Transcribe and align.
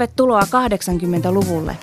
Tervetuloa 0.00 0.40
80-luvulle. 0.40 1.76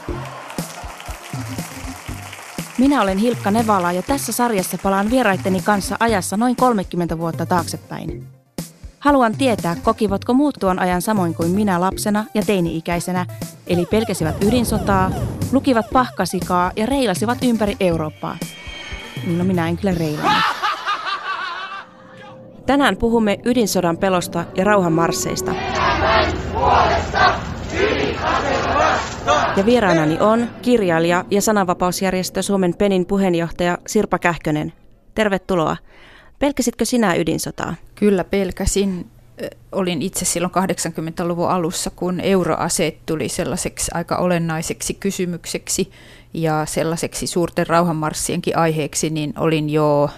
Minä 2.78 3.02
olen 3.02 3.18
Hilkka 3.18 3.52
Nevala 3.52 3.92
ja 3.92 4.02
tässä 4.02 4.32
sarjassa 4.32 4.78
palaan 4.84 5.10
vieraitteni 5.10 5.62
kanssa 5.62 5.96
ajassa 6.00 6.38
noin 6.38 6.56
30 6.56 7.18
vuotta 7.18 7.46
taaksepäin. 7.46 8.28
Haluan 9.00 9.38
tietää, 9.38 9.76
kokivatko 9.84 10.34
muut 10.34 10.56
tuon 10.60 10.80
ajan 10.80 11.02
samoin 11.02 11.34
kuin 11.34 11.52
minä 11.52 11.82
lapsena 11.82 12.26
ja 12.34 12.42
teini-ikäisenä, 12.46 13.26
eli 13.68 13.86
pelkäsivät 13.86 14.44
ydinsotaa, 14.44 15.12
lukivat 15.52 15.86
pahkasikaa 15.94 16.72
ja 16.76 16.86
reilasivat 16.86 17.38
ympäri 17.44 17.76
Eurooppaa. 17.80 18.38
No 19.38 19.44
minä 19.44 19.68
en 19.68 19.78
kyllä 19.78 19.94
reilannut. 19.94 20.44
Tänään 22.66 22.98
puhumme 22.98 23.38
ydinsodan 23.46 23.98
pelosta 23.98 24.46
ja 24.56 24.64
rauhan 24.64 24.94
marsseista. 24.94 25.52
Ja 29.58 29.66
vieraanani 29.66 30.20
on 30.20 30.48
kirjailija 30.62 31.26
ja 31.32 31.42
sananvapausjärjestö 31.42 32.42
Suomen 32.42 32.74
Penin 32.78 33.06
puheenjohtaja 33.06 33.78
Sirpa 33.88 34.20
Kähkönen. 34.20 34.74
Tervetuloa. 35.16 35.78
Pelkäsitkö 36.40 36.86
sinä 36.86 37.16
ydinsotaa? 37.16 37.76
Kyllä 37.96 38.24
pelkäsin. 38.24 39.08
Olin 39.72 40.02
itse 40.02 40.26
silloin 40.26 40.54
80-luvun 40.54 41.50
alussa, 41.50 41.90
kun 41.90 42.20
euroaseet 42.20 43.06
tuli 43.06 43.30
sellaiseksi 43.30 43.92
aika 43.94 44.18
olennaiseksi 44.18 44.94
kysymykseksi 44.94 45.92
ja 46.34 46.66
sellaiseksi 46.66 47.28
suurten 47.28 47.68
rauhanmarssienkin 47.68 48.58
aiheeksi, 48.58 49.10
niin 49.10 49.34
olin 49.38 49.70
jo 49.70 50.10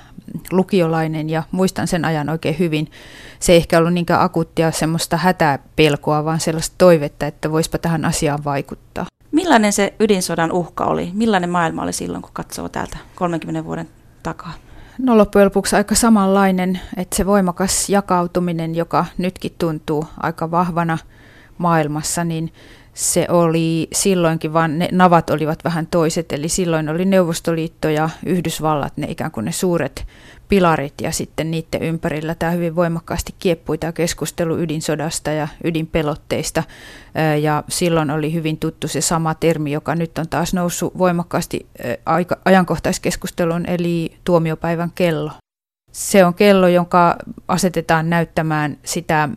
lukiolainen 0.52 1.30
ja 1.30 1.44
muistan 1.52 1.88
sen 1.88 2.06
ajan 2.06 2.30
oikein 2.30 2.60
hyvin. 2.60 2.92
Se 3.40 3.52
ei 3.52 3.58
ehkä 3.58 3.78
ollut 3.78 3.94
niinkään 3.94 4.22
akuuttia 4.22 4.72
semmoista 4.72 5.18
hätäpelkoa, 5.18 6.26
vaan 6.26 6.40
sellaista 6.40 6.76
toivetta, 6.78 7.28
että 7.28 7.52
voispa 7.52 7.78
tähän 7.78 8.06
asiaan 8.06 8.44
vaikuttaa. 8.44 9.06
Millainen 9.32 9.74
se 9.74 9.94
ydinsodan 10.00 10.52
uhka 10.52 10.86
oli? 10.86 11.12
Millainen 11.14 11.50
maailma 11.50 11.84
oli 11.84 11.94
silloin, 11.94 12.22
kun 12.22 12.32
katsoo 12.34 12.70
täältä 12.70 12.98
30 13.16 13.66
vuoden 13.66 13.90
takaa? 14.24 14.54
No 14.98 15.18
loppujen 15.18 15.46
lopuksi 15.46 15.76
aika 15.76 15.96
samanlainen, 15.96 16.80
että 16.98 17.16
se 17.16 17.26
voimakas 17.26 17.90
jakautuminen, 17.90 18.76
joka 18.76 19.06
nytkin 19.18 19.56
tuntuu 19.58 20.06
aika 20.18 20.52
vahvana 20.52 20.98
maailmassa, 21.58 22.24
niin 22.24 22.54
se 23.00 23.26
oli 23.30 23.88
silloinkin, 23.94 24.54
vaan 24.54 24.80
ne 24.80 24.90
navat 24.92 25.30
olivat 25.30 25.64
vähän 25.64 25.88
toiset, 25.88 26.32
eli 26.32 26.50
silloin 26.50 26.90
oli 26.90 27.06
Neuvostoliitto 27.06 27.90
ja 27.90 28.10
Yhdysvallat, 28.26 28.98
ne 28.98 29.08
ikään 29.10 29.32
kuin 29.32 29.46
ne 29.46 29.52
suuret 29.52 30.06
pilarit 30.50 30.94
ja 31.02 31.12
sitten 31.12 31.52
niiden 31.52 31.84
ympärillä 31.84 32.36
tämä 32.36 32.52
hyvin 32.52 32.76
voimakkaasti 32.76 33.36
kieppui 33.40 33.78
tämä 33.78 33.94
keskustelu 33.94 34.58
ydinsodasta 34.58 35.32
ja 35.32 35.48
ydinpelotteista 35.64 36.64
ja 37.42 37.64
silloin 37.70 38.12
oli 38.12 38.34
hyvin 38.34 38.58
tuttu 38.58 38.88
se 38.88 39.02
sama 39.02 39.36
termi, 39.36 39.72
joka 39.72 39.96
nyt 39.96 40.18
on 40.18 40.30
taas 40.30 40.54
noussut 40.54 40.98
voimakkaasti 40.98 41.66
ajankohtaiskeskusteluun, 42.46 43.66
eli 43.66 44.12
tuomiopäivän 44.24 44.92
kello. 44.96 45.32
Se 45.92 46.26
on 46.26 46.34
kello, 46.34 46.68
jonka 46.68 47.16
asetetaan 47.48 48.10
näyttämään 48.10 48.78
sitä 48.84 49.30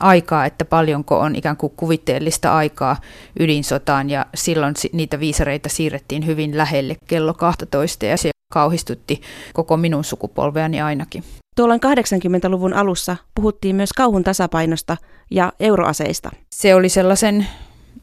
aikaa, 0.00 0.44
että 0.44 0.64
paljonko 0.64 1.18
on 1.18 1.36
ikään 1.36 1.56
kuin 1.56 1.72
kuvitteellista 1.76 2.56
aikaa 2.56 2.96
ydinsotaan 3.40 4.10
ja 4.10 4.26
silloin 4.34 4.74
niitä 4.92 5.20
viisareita 5.20 5.68
siirrettiin 5.68 6.26
hyvin 6.26 6.58
lähelle 6.58 6.96
kello 7.06 7.34
12 7.34 8.06
ja 8.06 8.16
se 8.16 8.30
kauhistutti 8.52 9.20
koko 9.54 9.76
minun 9.76 10.04
sukupolveani 10.04 10.80
ainakin. 10.80 11.24
Tuolloin 11.56 11.80
80-luvun 11.86 12.74
alussa 12.74 13.16
puhuttiin 13.34 13.76
myös 13.76 13.92
kauhun 13.92 14.24
tasapainosta 14.24 14.96
ja 15.30 15.52
euroaseista. 15.60 16.30
Se 16.54 16.74
oli 16.74 16.88
sellaisen 16.88 17.46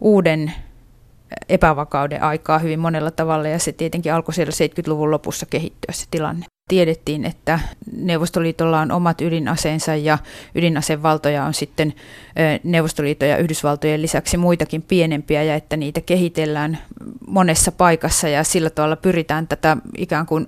uuden 0.02 0.54
epävakauden 1.50 2.24
aikaa 2.24 2.60
hyvin 2.60 2.80
monella 2.80 3.12
tavalla 3.12 3.48
ja 3.48 3.60
se 3.60 3.72
tietenkin 3.72 4.14
alkoi 4.14 4.34
siellä 4.34 4.52
70-luvun 4.52 5.12
lopussa 5.12 5.46
kehittyä 5.46 5.94
se 5.94 6.06
tilanne. 6.12 6.46
Tiedettiin, 6.68 7.26
että 7.26 7.60
Neuvostoliitolla 7.98 8.80
on 8.80 8.92
omat 8.92 9.22
ydinaseensa 9.22 9.96
ja 9.96 10.18
ydinasevaltoja 10.56 11.44
on 11.44 11.54
sitten 11.54 11.94
Neuvostoliiton 12.64 13.30
ja 13.30 13.38
Yhdysvaltojen 13.38 14.02
lisäksi 14.02 14.38
muitakin 14.38 14.82
pienempiä 14.82 15.44
ja 15.44 15.56
että 15.56 15.78
niitä 15.78 16.02
kehitellään 16.02 16.78
monessa 17.28 17.72
paikassa 17.72 18.28
ja 18.28 18.44
sillä 18.44 18.70
tavalla 18.70 18.96
pyritään 18.96 19.48
tätä 19.48 19.78
ikään 19.98 20.26
kuin 20.26 20.48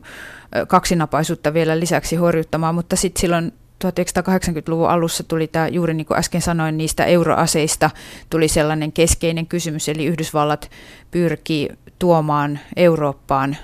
kaksinapaisuutta 0.68 1.54
vielä 1.54 1.80
lisäksi 1.80 2.16
horjuttamaan, 2.16 2.76
mutta 2.76 2.96
sitten 2.96 3.22
silloin 3.22 3.52
1980-luvun 3.86 4.90
alussa 4.90 5.24
tuli 5.24 5.48
tämä, 5.48 5.68
juuri 5.68 5.94
niin 5.94 6.06
kuin 6.06 6.18
äsken 6.18 6.42
sanoin, 6.42 6.78
niistä 6.78 7.06
euroaseista 7.06 7.90
tuli 8.30 8.48
sellainen 8.48 8.92
keskeinen 8.92 9.48
kysymys, 9.48 9.90
eli 9.90 10.06
Yhdysvallat 10.06 10.72
pyrkii 11.12 11.70
tuomaan 12.00 12.60
Eurooppaan 12.76 13.58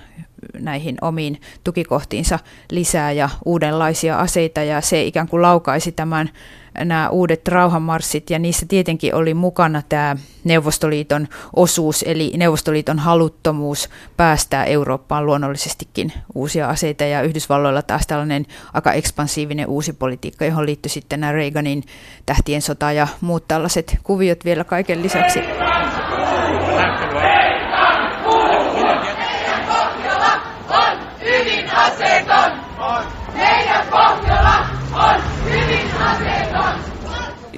näihin 0.60 0.98
omiin 1.02 1.42
tukikohtiinsa 1.64 2.40
lisää 2.72 3.12
ja 3.12 3.30
uudenlaisia 3.46 4.18
aseita 4.20 4.64
ja 4.64 4.82
se 4.82 5.04
ikään 5.04 5.28
kuin 5.28 5.42
laukaisi 5.42 5.92
tämän 5.92 6.30
nämä 6.78 7.10
uudet 7.10 7.48
rauhanmarssit. 7.48 8.30
Ja 8.30 8.40
niissä 8.40 8.66
tietenkin 8.66 9.16
oli 9.16 9.34
mukana 9.34 9.82
tämä 9.90 10.18
Neuvostoliiton 10.44 11.28
osuus 11.56 12.04
eli 12.08 12.34
Neuvostoliiton 12.38 13.00
haluttomuus 13.00 13.90
päästää 14.18 14.66
Eurooppaan 14.66 15.26
luonnollisestikin 15.26 16.14
uusia 16.36 16.70
aseita. 16.70 17.04
Ja 17.04 17.22
Yhdysvalloilla 17.22 17.82
taas 17.82 18.08
tällainen 18.08 18.46
aika 18.74 18.94
ekspansiivinen 18.94 19.68
uusi 19.68 19.94
politiikka, 19.94 20.46
johon 20.46 20.66
liittyi 20.66 20.90
sitten 20.90 21.20
nämä 21.20 21.32
Reaganin 21.32 21.84
tähtien 22.26 22.62
sota 22.62 22.92
ja 22.92 23.08
muut 23.22 23.48
tällaiset 23.48 23.98
kuviot 24.04 24.46
vielä 24.46 24.64
kaiken 24.64 25.04
lisäksi. 25.04 25.40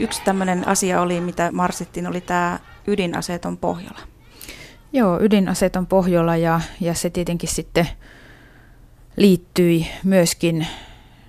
Yksi 0.04 0.22
tämmöinen 0.26 0.68
asia 0.68 1.02
oli, 1.02 1.22
mitä 1.22 1.52
marsittiin, 1.52 2.08
oli 2.08 2.22
tämä 2.22 2.60
ydinaseeton 2.88 3.58
Pohjola. 3.58 4.00
Joo, 4.94 5.20
ydinaseeton 5.22 5.88
Pohjola 5.88 6.36
ja, 6.38 6.62
ja 6.82 6.94
se 6.94 7.10
tietenkin 7.10 7.50
sitten 7.50 7.90
liittyi 9.18 9.88
myöskin 10.04 10.68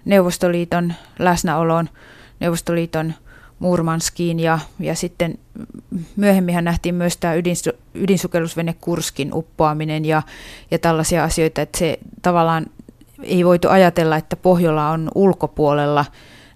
Neuvostoliiton 0.04 0.94
läsnäoloon, 1.18 1.88
Neuvostoliiton 2.40 3.14
Murmanskiin 3.58 4.40
ja, 4.40 4.58
ja 4.80 4.94
sitten 4.94 5.38
myöhemmin 6.16 6.64
nähtiin 6.64 6.94
myös 6.94 7.16
tämä 7.16 7.34
ydins, 7.34 7.68
ydinsukellusvene 7.94 8.74
Kurskin 8.80 9.34
uppoaminen 9.34 10.04
ja, 10.04 10.22
ja 10.70 10.78
tällaisia 10.78 11.24
asioita, 11.24 11.62
että 11.62 11.78
se 11.78 11.98
tavallaan 12.22 12.66
ei 13.22 13.44
voitu 13.44 13.68
ajatella, 13.68 14.16
että 14.16 14.36
Pohjola 14.36 14.90
on 14.90 15.10
ulkopuolella 15.14 16.04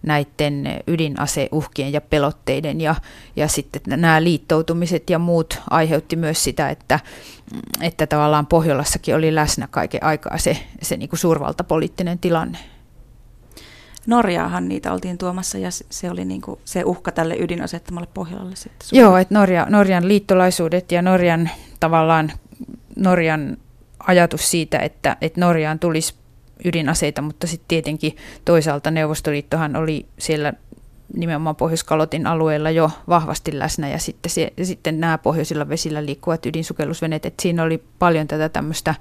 näiden 0.02 0.64
ydinaseuhkien 0.86 1.92
ja 1.92 2.00
pelotteiden 2.00 2.80
ja, 2.80 2.94
ja 3.36 3.48
sitten 3.48 3.82
nämä 3.86 4.24
liittoutumiset 4.24 5.10
ja 5.10 5.18
muut 5.18 5.58
aiheutti 5.70 6.16
myös 6.16 6.44
sitä, 6.44 6.70
että, 6.70 7.00
että 7.80 8.06
tavallaan 8.06 8.46
Pohjolassakin 8.46 9.14
oli 9.14 9.34
läsnä 9.34 9.68
kaiken 9.70 10.04
aikaa 10.04 10.38
se, 10.38 10.56
se 10.82 10.96
niin 10.96 11.08
kuin 11.08 11.20
suurvaltapoliittinen 11.20 12.18
tilanne. 12.18 12.58
Norjaahan 14.06 14.68
niitä 14.68 14.92
oltiin 14.92 15.18
tuomassa 15.18 15.58
ja 15.58 15.68
se 15.90 16.10
oli 16.10 16.24
niin 16.24 16.40
kuin 16.40 16.60
se 16.64 16.84
uhka 16.84 17.12
tälle 17.12 17.36
ydinasettamalle 17.38 18.08
Pohjolalle 18.14 18.56
sitten. 18.56 18.88
Joo, 18.92 19.16
että 19.16 19.34
Norja, 19.34 19.66
Norjan 19.70 20.08
liittolaisuudet 20.08 20.92
ja 20.92 21.02
Norjan 21.02 21.50
tavallaan 21.80 22.32
Norjan 22.96 23.56
ajatus 23.98 24.50
siitä, 24.50 24.78
että, 24.78 25.16
että 25.20 25.40
Norjaan 25.40 25.78
tulisi 25.78 26.14
ydinaseita, 26.64 27.22
mutta 27.22 27.46
sitten 27.46 27.68
tietenkin 27.68 28.16
toisaalta 28.44 28.90
Neuvostoliittohan 28.90 29.76
oli 29.76 30.06
siellä 30.18 30.52
nimenomaan 31.16 31.56
Pohjoiskalotin 31.56 32.26
alueella 32.26 32.70
jo 32.70 32.90
vahvasti 33.08 33.58
läsnä 33.58 33.88
ja 33.88 33.98
sitten, 33.98 34.30
se, 34.30 34.52
sitten 34.62 35.00
nämä 35.00 35.18
pohjoisilla 35.18 35.68
vesillä 35.68 36.06
liikkuvat 36.06 36.46
ydinsukellusveneet, 36.46 37.26
että 37.26 37.42
siinä 37.42 37.62
oli 37.62 37.84
paljon 37.98 38.28
tätä 38.28 38.48
tämmöistä, 38.48 38.94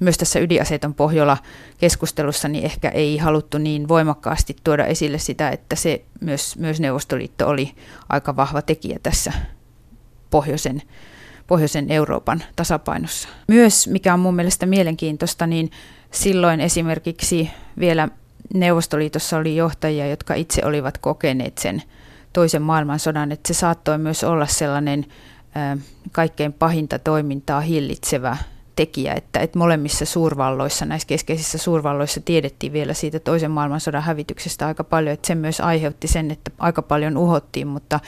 myös 0.00 0.18
tässä 0.18 0.38
ydinaseeton 0.38 0.94
Pohjola 0.94 1.36
keskustelussa, 1.78 2.48
niin 2.48 2.64
ehkä 2.64 2.88
ei 2.88 3.18
haluttu 3.18 3.58
niin 3.58 3.88
voimakkaasti 3.88 4.56
tuoda 4.64 4.86
esille 4.86 5.18
sitä, 5.18 5.50
että 5.50 5.76
se 5.76 6.04
myös, 6.20 6.56
myös 6.58 6.80
Neuvostoliitto 6.80 7.48
oli 7.48 7.74
aika 8.08 8.36
vahva 8.36 8.62
tekijä 8.62 8.98
tässä 9.02 9.32
pohjoisen 10.30 10.82
pohjoisen 11.46 11.90
Euroopan 11.90 12.42
tasapainossa. 12.56 13.28
Myös, 13.48 13.88
mikä 13.88 14.14
on 14.14 14.20
mun 14.20 14.36
mielestä 14.36 14.66
mielenkiintoista, 14.66 15.46
niin 15.46 15.70
silloin 16.10 16.60
esimerkiksi 16.60 17.50
vielä 17.78 18.08
Neuvostoliitossa 18.54 19.36
oli 19.36 19.56
johtajia, 19.56 20.06
jotka 20.06 20.34
itse 20.34 20.62
olivat 20.64 20.98
kokeneet 20.98 21.58
sen 21.58 21.82
toisen 22.32 22.62
maailmansodan, 22.62 23.32
että 23.32 23.54
se 23.54 23.58
saattoi 23.58 23.98
myös 23.98 24.24
olla 24.24 24.46
sellainen 24.46 25.06
kaikkein 26.12 26.52
pahinta 26.52 26.98
toimintaa 26.98 27.60
hillitsevä 27.60 28.36
tekijä, 28.76 29.14
että, 29.14 29.40
että 29.40 29.58
molemmissa 29.58 30.04
suurvalloissa, 30.04 30.84
näissä 30.84 31.06
keskeisissä 31.08 31.58
suurvalloissa 31.58 32.20
tiedettiin 32.20 32.72
vielä 32.72 32.94
siitä 32.94 33.20
toisen 33.20 33.50
maailmansodan 33.50 34.02
hävityksestä 34.02 34.66
aika 34.66 34.84
paljon, 34.84 35.14
että 35.14 35.26
se 35.26 35.34
myös 35.34 35.60
aiheutti 35.60 36.08
sen, 36.08 36.30
että 36.30 36.50
aika 36.58 36.82
paljon 36.82 37.16
uhottiin, 37.16 37.66
mutta 37.66 38.00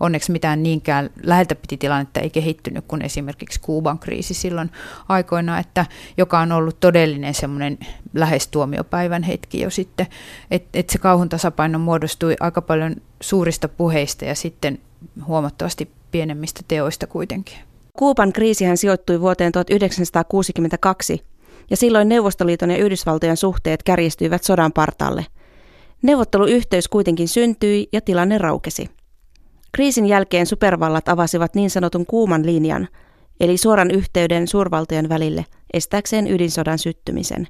onneksi 0.00 0.32
mitään 0.32 0.62
niinkään 0.62 1.10
läheltä 1.22 1.54
piti 1.54 1.76
tilannetta 1.76 2.20
ei 2.20 2.30
kehittynyt 2.30 2.84
kuin 2.88 3.02
esimerkiksi 3.02 3.60
Kuuban 3.60 3.98
kriisi 3.98 4.34
silloin 4.34 4.70
aikoina, 5.08 5.58
että 5.58 5.86
joka 6.16 6.38
on 6.38 6.52
ollut 6.52 6.80
todellinen 6.80 7.34
semmoinen 7.34 7.78
lähes 8.14 8.48
tuomiopäivän 8.48 9.22
hetki 9.22 9.60
jo 9.60 9.70
sitten, 9.70 10.06
että, 10.50 10.78
että 10.78 10.92
se 10.92 10.98
kauhun 10.98 11.28
tasapaino 11.28 11.78
muodostui 11.78 12.36
aika 12.40 12.62
paljon 12.62 12.96
suurista 13.20 13.68
puheista 13.68 14.24
ja 14.24 14.34
sitten 14.34 14.78
huomattavasti 15.26 15.90
pienemmistä 16.10 16.60
teoista 16.68 17.06
kuitenkin. 17.06 17.71
Kuuban 17.98 18.32
kriisihän 18.32 18.76
sijoittui 18.76 19.20
vuoteen 19.20 19.52
1962, 19.52 21.24
ja 21.70 21.76
silloin 21.76 22.08
Neuvostoliiton 22.08 22.70
ja 22.70 22.76
Yhdysvaltojen 22.76 23.36
suhteet 23.36 23.82
kärjistyivät 23.82 24.44
sodan 24.44 24.72
partaalle. 24.72 25.26
Neuvotteluyhteys 26.02 26.88
kuitenkin 26.88 27.28
syntyi 27.28 27.88
ja 27.92 28.00
tilanne 28.00 28.38
raukesi. 28.38 28.90
Kriisin 29.72 30.06
jälkeen 30.06 30.46
supervallat 30.46 31.08
avasivat 31.08 31.54
niin 31.54 31.70
sanotun 31.70 32.06
kuuman 32.06 32.46
linjan, 32.46 32.88
eli 33.40 33.56
suoran 33.56 33.90
yhteyden 33.90 34.48
suurvaltojen 34.48 35.08
välille, 35.08 35.46
estääkseen 35.72 36.26
ydinsodan 36.26 36.78
syttymisen. 36.78 37.48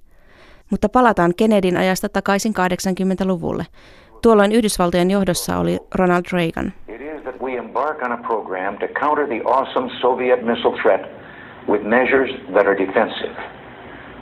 Mutta 0.71 0.89
palataan 0.89 1.35
Kennedyn 1.37 1.77
ajasta 1.77 2.09
takaisin 2.09 2.55
80-luvulle. 2.55 3.67
Tuolloin 4.23 4.53
Yhdysvaltojen 4.53 5.11
johdossa 5.11 5.59
oli 5.59 5.79
Ronald 5.95 6.25
Reagan 6.33 6.73
embark 7.73 8.03
on 8.03 8.13
a 8.13 8.23
program 8.23 8.79
to 8.79 8.87
counter 9.01 9.27
the 9.27 9.41
awesome 9.45 9.89
Soviet 10.03 10.45
missile 10.45 10.77
threat 10.83 11.03
with 11.67 11.83
measures 11.83 12.31
that 12.55 12.67
are 12.67 12.77
defensive. 12.87 13.37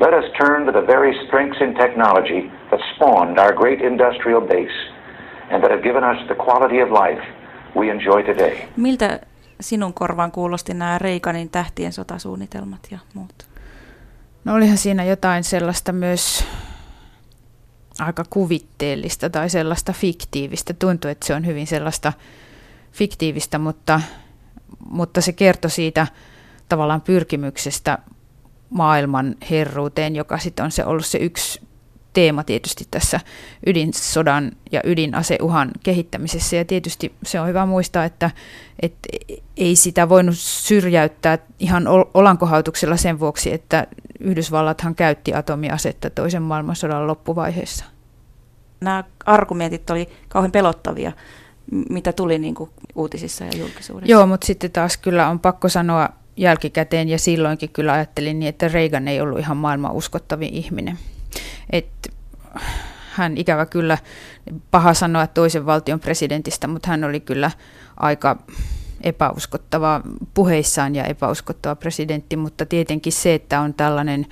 Let 0.01 0.15
us 0.15 0.25
turn 0.43 0.67
to 0.67 0.73
the 0.73 0.87
very 0.87 1.13
strengths 1.27 1.61
in 1.61 1.75
technology 1.75 2.41
that 2.71 2.81
spawned 2.95 3.39
our 3.39 3.53
great 3.53 3.81
industrial 3.81 4.41
base 4.41 4.79
and 5.51 5.63
that 5.63 5.71
have 5.71 5.83
given 5.83 6.05
us 6.05 6.19
the 6.29 6.35
quality 6.35 6.79
of 6.83 6.89
life 6.91 7.23
we 7.77 7.91
enjoy 7.91 8.23
today. 8.23 8.69
Miltä 8.77 9.21
sinun 9.61 9.95
korvaan 9.95 10.33
kuulosti 10.33 10.75
nämä 10.75 10.99
Reikanin 10.99 11.51
tähtien 11.51 11.93
sotasuunnitelmat 11.93 12.81
ja 12.91 12.99
muut? 13.15 13.47
No 14.45 14.55
olihan 14.55 14.77
siinä 14.77 15.05
jotain 15.05 15.45
sellaista 15.45 15.93
myös 15.93 16.47
aika 18.01 18.25
kuvitteellista 18.31 19.31
tai 19.31 19.51
sellaista 19.51 19.93
fiktiivistä. 19.93 20.75
Tuntuu, 20.75 21.11
että 21.11 21.27
se 21.27 21.35
on 21.35 21.47
hyvin 21.47 21.67
sellaista 21.67 22.13
fiktiivistä, 22.93 23.59
mutta, 23.59 24.01
mutta 24.91 25.21
se 25.21 25.33
kertoi 25.33 25.71
siitä 25.71 26.07
tavallaan 26.69 27.01
pyrkimyksestä 27.01 27.99
maailman 28.71 29.35
herruuteen, 29.51 30.17
joka 30.17 30.39
sitten 30.39 30.65
on 30.65 30.71
se 30.71 30.85
ollut 30.85 31.07
se 31.07 31.19
yksi 31.19 31.61
teema 32.13 32.45
tietysti 32.45 32.87
tässä 32.91 33.21
ydinsodan 33.67 34.53
ja 34.73 34.81
ydinaseuhan 34.85 35.71
kehittämisessä. 35.83 36.57
Ja 36.57 36.65
tietysti 36.65 37.15
se 37.23 37.41
on 37.41 37.49
hyvä 37.49 37.67
muistaa, 37.67 38.05
että, 38.05 38.31
että 38.83 39.09
ei 39.57 39.77
sitä 39.77 40.09
voinut 40.09 40.39
syrjäyttää 40.39 41.39
ihan 41.59 41.85
olankohautuksella 42.15 42.97
sen 42.97 43.21
vuoksi, 43.21 43.53
että 43.53 43.87
Yhdysvallathan 44.21 44.95
käytti 44.95 45.35
atomiasetta 45.35 46.11
toisen 46.11 46.43
maailmansodan 46.43 47.07
loppuvaiheessa. 47.07 47.85
Nämä 48.81 49.05
argumentit 49.27 49.91
oli 49.91 50.09
kauhean 50.29 50.53
pelottavia 50.53 51.13
mitä 51.91 52.13
tuli 52.13 52.39
niin 52.39 52.55
kuin 52.55 52.71
uutisissa 52.95 53.45
ja 53.45 53.51
julkisuudessa. 53.57 54.13
Joo, 54.13 54.27
mutta 54.27 54.47
sitten 54.47 54.71
taas 54.71 54.97
kyllä 54.97 55.29
on 55.29 55.41
pakko 55.41 55.69
sanoa 55.69 56.09
jälkikäteen, 56.37 57.09
ja 57.09 57.19
silloinkin 57.19 57.71
kyllä 57.71 57.93
ajattelin 57.93 58.39
niin, 58.39 58.49
että 58.49 58.69
Reagan 58.69 59.09
ei 59.09 59.21
ollut 59.21 59.39
ihan 59.39 59.57
maailman 59.57 59.93
uskottavin 59.93 60.55
ihminen. 60.55 60.99
Et 61.71 62.13
hän 63.13 63.37
ikävä 63.37 63.67
kyllä, 63.67 63.99
paha 64.71 64.95
sanoa 64.95 65.27
toisen 65.27 65.67
valtion 65.67 66.01
presidentistä, 66.01 66.67
mutta 66.67 66.89
hän 66.89 67.05
oli 67.05 67.21
kyllä 67.21 67.51
aika 67.97 68.37
epäuskottava 69.03 70.01
puheissaan 70.35 70.95
ja 70.95 71.05
epäuskottava 71.05 71.77
presidentti, 71.77 72.37
mutta 72.37 72.67
tietenkin 72.67 73.13
se, 73.13 73.35
että 73.35 73.61
on 73.61 73.75
tällainen 73.75 74.27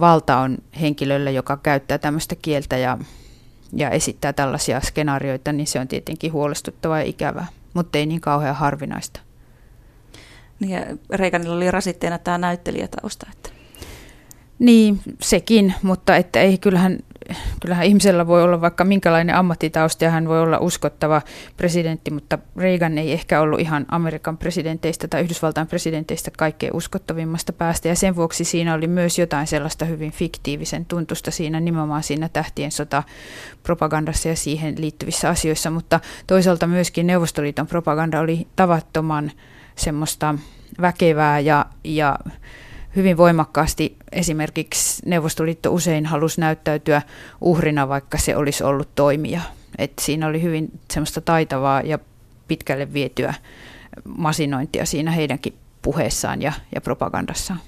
valta 0.00 0.38
on 0.38 0.58
henkilöllä, 0.80 1.30
joka 1.30 1.56
käyttää 1.56 1.98
tämmöistä 1.98 2.34
kieltä 2.42 2.76
ja 2.76 2.98
ja 3.76 3.90
esittää 3.90 4.32
tällaisia 4.32 4.80
skenaarioita, 4.80 5.52
niin 5.52 5.66
se 5.66 5.80
on 5.80 5.88
tietenkin 5.88 6.32
huolestuttavaa 6.32 6.98
ja 6.98 7.04
ikävää, 7.04 7.46
mutta 7.74 7.98
ei 7.98 8.06
niin 8.06 8.20
kauhean 8.20 8.56
harvinaista. 8.56 9.20
Niin 10.60 10.70
ja 10.70 10.96
Reikanilla 11.10 11.56
oli 11.56 11.70
rasitteena 11.70 12.18
tämä 12.18 12.38
näyttelijätausta. 12.38 13.26
Että. 13.32 13.50
Niin, 14.58 15.00
sekin, 15.20 15.74
mutta 15.82 16.16
että 16.16 16.40
ei, 16.40 16.58
kyllähän 16.58 16.98
kyllähän 17.60 17.86
ihmisellä 17.86 18.26
voi 18.26 18.42
olla 18.42 18.60
vaikka 18.60 18.84
minkälainen 18.84 19.34
ammattitausta 19.36 20.04
ja 20.04 20.10
hän 20.10 20.28
voi 20.28 20.40
olla 20.40 20.58
uskottava 20.58 21.22
presidentti, 21.56 22.10
mutta 22.10 22.38
Reagan 22.56 22.98
ei 22.98 23.12
ehkä 23.12 23.40
ollut 23.40 23.60
ihan 23.60 23.86
Amerikan 23.88 24.38
presidenteistä 24.38 25.08
tai 25.08 25.22
Yhdysvaltain 25.22 25.66
presidenteistä 25.66 26.30
kaikkein 26.38 26.76
uskottavimmasta 26.76 27.52
päästä. 27.52 27.88
Ja 27.88 27.96
sen 27.96 28.16
vuoksi 28.16 28.44
siinä 28.44 28.74
oli 28.74 28.86
myös 28.86 29.18
jotain 29.18 29.46
sellaista 29.46 29.84
hyvin 29.84 30.12
fiktiivisen 30.12 30.84
tuntusta 30.84 31.30
siinä 31.30 31.60
nimenomaan 31.60 32.02
siinä 32.02 32.28
tähtien 32.28 32.72
sota 32.72 33.02
propagandassa 33.62 34.28
ja 34.28 34.36
siihen 34.36 34.74
liittyvissä 34.78 35.28
asioissa, 35.28 35.70
mutta 35.70 36.00
toisaalta 36.26 36.66
myöskin 36.66 37.06
Neuvostoliiton 37.06 37.66
propaganda 37.66 38.20
oli 38.20 38.46
tavattoman 38.56 39.30
semmoista 39.76 40.34
väkevää 40.80 41.40
ja, 41.40 41.66
ja 41.84 42.18
hyvin 42.96 43.16
voimakkaasti 43.16 43.96
esimerkiksi 44.12 45.02
Neuvostoliitto 45.06 45.72
usein 45.72 46.06
halusi 46.06 46.40
näyttäytyä 46.40 47.02
uhrina, 47.40 47.88
vaikka 47.88 48.18
se 48.18 48.36
olisi 48.36 48.64
ollut 48.64 48.88
toimija. 48.94 49.40
Et 49.78 49.92
siinä 50.00 50.26
oli 50.26 50.42
hyvin 50.42 50.80
semmoista 50.90 51.20
taitavaa 51.20 51.80
ja 51.80 51.98
pitkälle 52.48 52.92
vietyä 52.92 53.34
masinointia 54.04 54.86
siinä 54.86 55.10
heidänkin 55.10 55.54
puheessaan 55.82 56.42
ja, 56.42 56.52
ja 56.74 56.80
propagandassaan. 56.80 57.60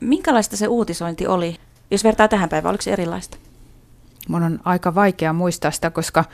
Minkälaista 0.00 0.56
se 0.56 0.68
uutisointi 0.68 1.26
oli? 1.26 1.56
Jos 1.90 2.04
vertaa 2.04 2.28
tähän 2.28 2.48
päivään, 2.48 2.70
oliko 2.70 2.82
se 2.82 2.92
erilaista? 2.92 3.36
Mun 4.28 4.42
on 4.42 4.60
aika 4.64 4.94
vaikea 4.94 5.32
muistaa 5.32 5.70
sitä, 5.70 5.90
koska 5.90 6.24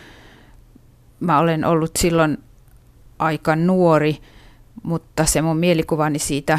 mä 1.20 1.38
olen 1.38 1.64
ollut 1.64 1.96
silloin 1.98 2.38
aika 3.18 3.56
nuori, 3.56 4.18
mutta 4.82 5.24
se 5.24 5.42
mun 5.42 5.56
mielikuvani 5.56 6.18
siitä 6.18 6.58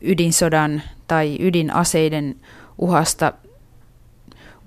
ydinsodan 0.00 0.82
tai 1.06 1.36
ydinaseiden 1.40 2.36
uhasta 2.78 3.32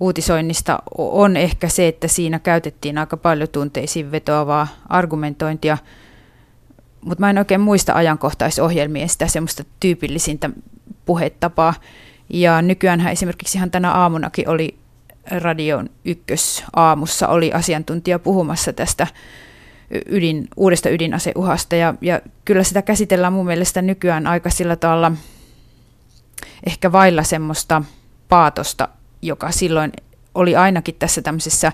uutisoinnista 0.00 0.78
on 0.98 1.36
ehkä 1.36 1.68
se, 1.68 1.88
että 1.88 2.08
siinä 2.08 2.38
käytettiin 2.38 2.98
aika 2.98 3.16
paljon 3.16 3.48
tunteisiin 3.48 4.10
vetoavaa 4.10 4.68
argumentointia, 4.88 5.78
mutta 7.00 7.20
mä 7.20 7.30
en 7.30 7.38
oikein 7.38 7.60
muista 7.60 7.92
ajankohtaisohjelmien 7.92 9.08
sitä 9.08 9.26
semmoista 9.26 9.64
tyypillisintä 9.80 10.50
puhetapaa. 11.04 11.74
Ja 12.28 12.62
nykyään 12.62 13.08
esimerkiksi 13.08 13.58
ihan 13.58 13.70
tänä 13.70 13.92
aamunakin 13.92 14.48
oli 14.48 14.78
radion 15.30 15.90
ykkösaamussa 16.04 17.28
oli 17.28 17.52
asiantuntija 17.52 18.18
puhumassa 18.18 18.72
tästä 18.72 19.06
ydin, 20.08 20.48
uudesta 20.56 20.88
ydinaseuhasta. 20.90 21.76
Ja, 21.76 21.94
ja 22.00 22.20
kyllä 22.44 22.62
sitä 22.62 22.82
käsitellään 22.82 23.32
mun 23.32 23.46
mielestä 23.46 23.82
nykyään 23.82 24.26
aika 24.26 24.50
sillä 24.50 24.76
tavalla 24.76 25.12
ehkä 26.66 26.92
vailla 26.92 27.22
semmoista 27.22 27.82
paatosta, 28.28 28.88
joka 29.22 29.50
silloin 29.50 29.92
oli 30.34 30.56
ainakin 30.56 30.94
tässä 30.98 31.22
tämmöisessä 31.22 31.72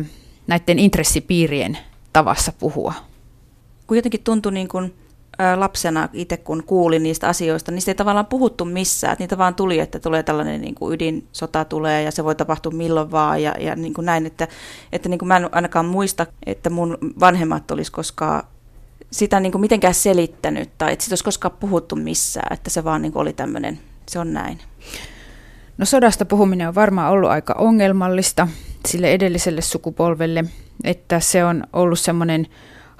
ö, 0.00 0.04
näiden 0.46 0.78
intressipiirien 0.78 1.78
tavassa 2.12 2.52
puhua. 2.52 2.94
Kun 3.86 3.96
jotenkin 3.96 4.24
tuntui 4.24 4.52
niin 4.52 4.68
kuin 4.68 4.94
lapsena 5.56 6.08
itse 6.12 6.36
kun 6.36 6.62
kuulin 6.66 7.02
niistä 7.02 7.28
asioista, 7.28 7.72
niistä 7.72 7.90
ei 7.90 7.94
tavallaan 7.94 8.26
puhuttu 8.26 8.64
missään. 8.64 9.16
Niitä 9.18 9.38
vaan 9.38 9.54
tuli, 9.54 9.78
että 9.78 9.98
tulee 9.98 10.22
tällainen 10.22 10.60
niin 10.60 10.74
kuin 10.74 10.94
ydinsota 10.94 11.64
tulee 11.64 12.02
ja 12.02 12.10
se 12.10 12.24
voi 12.24 12.34
tapahtua 12.34 12.72
milloin 12.72 13.10
vaan 13.10 13.42
ja, 13.42 13.54
ja 13.58 13.76
niin 13.76 13.94
kuin 13.94 14.04
näin. 14.04 14.26
Että, 14.26 14.48
että 14.92 15.08
niin 15.08 15.18
kuin 15.18 15.28
mä 15.28 15.36
en 15.36 15.48
ainakaan 15.52 15.86
muista, 15.86 16.26
että 16.46 16.70
mun 16.70 16.98
vanhemmat 17.20 17.70
olisi 17.70 17.92
koskaan 17.92 18.42
sitä 19.10 19.40
niin 19.40 19.52
kuin 19.52 19.60
mitenkään 19.60 19.94
selittänyt 19.94 20.70
tai 20.78 20.92
että 20.92 21.02
siitä 21.02 21.12
olisi 21.12 21.24
koskaan 21.24 21.56
puhuttu 21.60 21.96
missään. 21.96 22.52
Että 22.52 22.70
se 22.70 22.84
vaan 22.84 23.02
niin 23.02 23.12
kuin 23.12 23.20
oli 23.20 23.32
tämmöinen, 23.32 23.78
se 24.08 24.18
on 24.18 24.32
näin. 24.32 24.58
No 25.78 25.86
sodasta 25.86 26.24
puhuminen 26.24 26.68
on 26.68 26.74
varmaan 26.74 27.12
ollut 27.12 27.30
aika 27.30 27.54
ongelmallista 27.58 28.48
sille 28.86 29.12
edelliselle 29.12 29.60
sukupolvelle, 29.60 30.44
että 30.84 31.20
se 31.20 31.44
on 31.44 31.64
ollut 31.72 32.00
semmoinen 32.00 32.46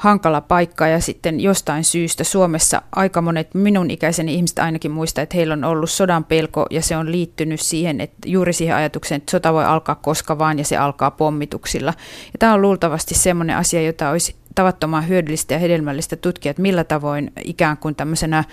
hankala 0.03 0.41
paikka 0.41 0.87
ja 0.87 1.01
sitten 1.01 1.41
jostain 1.41 1.85
syystä 1.85 2.25
Suomessa 2.25 2.83
aika 2.97 3.23
monet 3.23 3.55
minun 3.55 3.91
ikäiseni 3.91 4.35
ihmiset 4.35 4.59
ainakin 4.59 4.91
muistaa, 4.91 5.23
että 5.23 5.37
heillä 5.37 5.55
on 5.55 5.65
ollut 5.65 5.91
sodan 5.91 6.25
pelko 6.25 6.67
ja 6.71 6.83
se 6.83 6.97
on 6.97 7.13
liittynyt 7.13 7.61
siihen, 7.61 8.01
että 8.01 8.17
juuri 8.27 8.53
siihen 8.53 8.77
ajatukseen, 8.77 9.17
että 9.19 9.31
sota 9.31 9.53
voi 9.53 9.65
alkaa 9.65 9.95
koska 9.95 10.39
vaan 10.39 10.59
ja 10.59 10.65
se 10.65 10.77
alkaa 10.77 11.11
pommituksilla. 11.11 11.95
Ja 12.27 12.39
tämä 12.39 12.55
on 12.55 12.63
luultavasti 12.63 13.15
semmoinen 13.15 13.57
asia, 13.57 13.83
jota 13.83 14.11
olisi 14.11 14.35
tavattoman 14.55 15.09
hyödyllistä 15.09 15.55
ja 15.55 15.59
hedelmällistä 15.59 16.17
tutkia, 16.17 16.51
että 16.51 16.63
millä 16.63 16.85
tavoin 16.85 17.33
ikään 17.45 17.77
kuin 17.77 17.95
tämmöisenä 17.95 18.45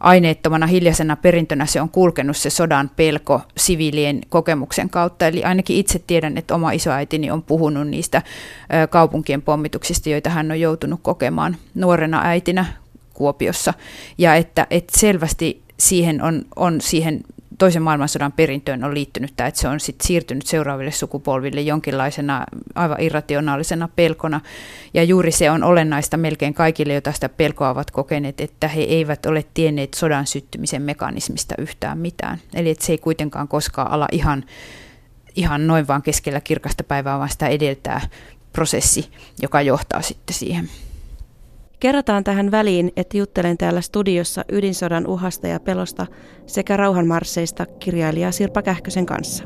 aineettomana 0.00 0.66
hiljaisena 0.66 1.16
perintönä 1.16 1.66
se 1.66 1.80
on 1.80 1.88
kulkenut 1.88 2.36
se 2.36 2.50
sodan 2.50 2.90
pelko 2.96 3.40
siviilien 3.56 4.20
kokemuksen 4.28 4.90
kautta. 4.90 5.26
Eli 5.26 5.44
ainakin 5.44 5.76
itse 5.76 5.98
tiedän, 6.06 6.38
että 6.38 6.54
oma 6.54 6.72
isoäitini 6.72 7.30
on 7.30 7.42
puhunut 7.42 7.88
niistä 7.88 8.22
kaupunkien 8.90 9.42
pommituksista, 9.42 10.08
joita 10.08 10.30
hän 10.30 10.50
on 10.50 10.60
joutunut 10.60 11.00
kokemaan 11.02 11.56
nuorena 11.74 12.20
äitinä 12.24 12.66
Kuopiossa. 13.14 13.74
Ja 14.18 14.34
että, 14.34 14.66
että 14.70 15.00
selvästi 15.00 15.62
siihen 15.78 16.22
on, 16.22 16.42
on 16.56 16.80
siihen 16.80 17.20
toisen 17.58 17.82
maailmansodan 17.82 18.32
perintöön 18.32 18.84
on 18.84 18.94
liittynyt 18.94 19.32
tämä, 19.36 19.46
että 19.46 19.60
se 19.60 19.68
on 19.68 19.80
sit 19.80 20.00
siirtynyt 20.00 20.46
seuraaville 20.46 20.90
sukupolville 20.90 21.60
jonkinlaisena 21.60 22.46
aivan 22.74 23.00
irrationaalisena 23.00 23.88
pelkona. 23.96 24.40
Ja 24.94 25.02
juuri 25.04 25.32
se 25.32 25.50
on 25.50 25.62
olennaista 25.62 26.16
melkein 26.16 26.54
kaikille, 26.54 26.92
joita 26.92 27.12
sitä 27.12 27.28
pelkoa 27.28 27.70
ovat 27.70 27.90
kokeneet, 27.90 28.40
että 28.40 28.68
he 28.68 28.82
eivät 28.82 29.26
ole 29.26 29.44
tienneet 29.54 29.94
sodan 29.94 30.26
syttymisen 30.26 30.82
mekanismista 30.82 31.54
yhtään 31.58 31.98
mitään. 31.98 32.38
Eli 32.54 32.70
että 32.70 32.84
se 32.84 32.92
ei 32.92 32.98
kuitenkaan 32.98 33.48
koskaan 33.48 33.90
ala 33.90 34.08
ihan, 34.12 34.44
ihan 35.34 35.66
noin 35.66 35.88
vaan 35.88 36.02
keskellä 36.02 36.40
kirkasta 36.40 36.84
päivää, 36.84 37.18
vaan 37.18 37.30
sitä 37.30 37.48
edeltää 37.48 38.00
prosessi, 38.52 39.10
joka 39.42 39.62
johtaa 39.62 40.02
sitten 40.02 40.36
siihen. 40.36 40.70
Kerrotaan 41.84 42.24
tähän 42.24 42.50
väliin, 42.50 42.92
että 42.96 43.16
juttelen 43.16 43.58
täällä 43.58 43.80
studiossa 43.80 44.44
ydinsodan 44.52 45.06
uhasta 45.06 45.46
ja 45.46 45.60
pelosta 45.60 46.06
sekä 46.46 46.76
rauhanmarsseista 46.76 47.66
kirjailija 47.66 48.32
Sirpa 48.32 48.62
Kähkösen 48.62 49.06
kanssa. 49.06 49.44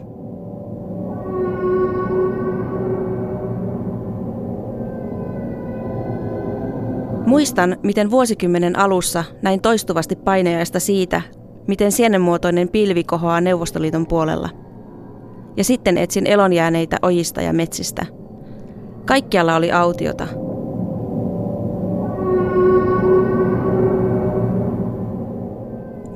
Muistan, 7.26 7.76
miten 7.82 8.10
vuosikymmenen 8.10 8.78
alussa 8.78 9.24
näin 9.42 9.60
toistuvasti 9.60 10.16
painejaista 10.16 10.80
siitä, 10.80 11.22
miten 11.68 11.92
sienenmuotoinen 11.92 12.68
pilvi 12.68 13.04
kohoaa 13.04 13.40
Neuvostoliiton 13.40 14.06
puolella. 14.06 14.48
Ja 15.56 15.64
sitten 15.64 15.98
etsin 15.98 16.26
elonjääneitä 16.26 16.96
ojista 17.02 17.42
ja 17.42 17.52
metsistä. 17.52 18.06
Kaikkialla 19.04 19.56
oli 19.56 19.72
autiota– 19.72 20.26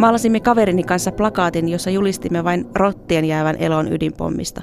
Maalasimme 0.03 0.41
kaverini 0.41 0.83
kanssa 0.83 1.13
plakaatin, 1.13 1.69
jossa 1.69 1.91
julistimme 1.91 2.45
vain 2.45 2.67
rottien 2.75 3.25
jäävän 3.25 3.57
elon 3.59 3.93
ydinpommista. 3.93 4.63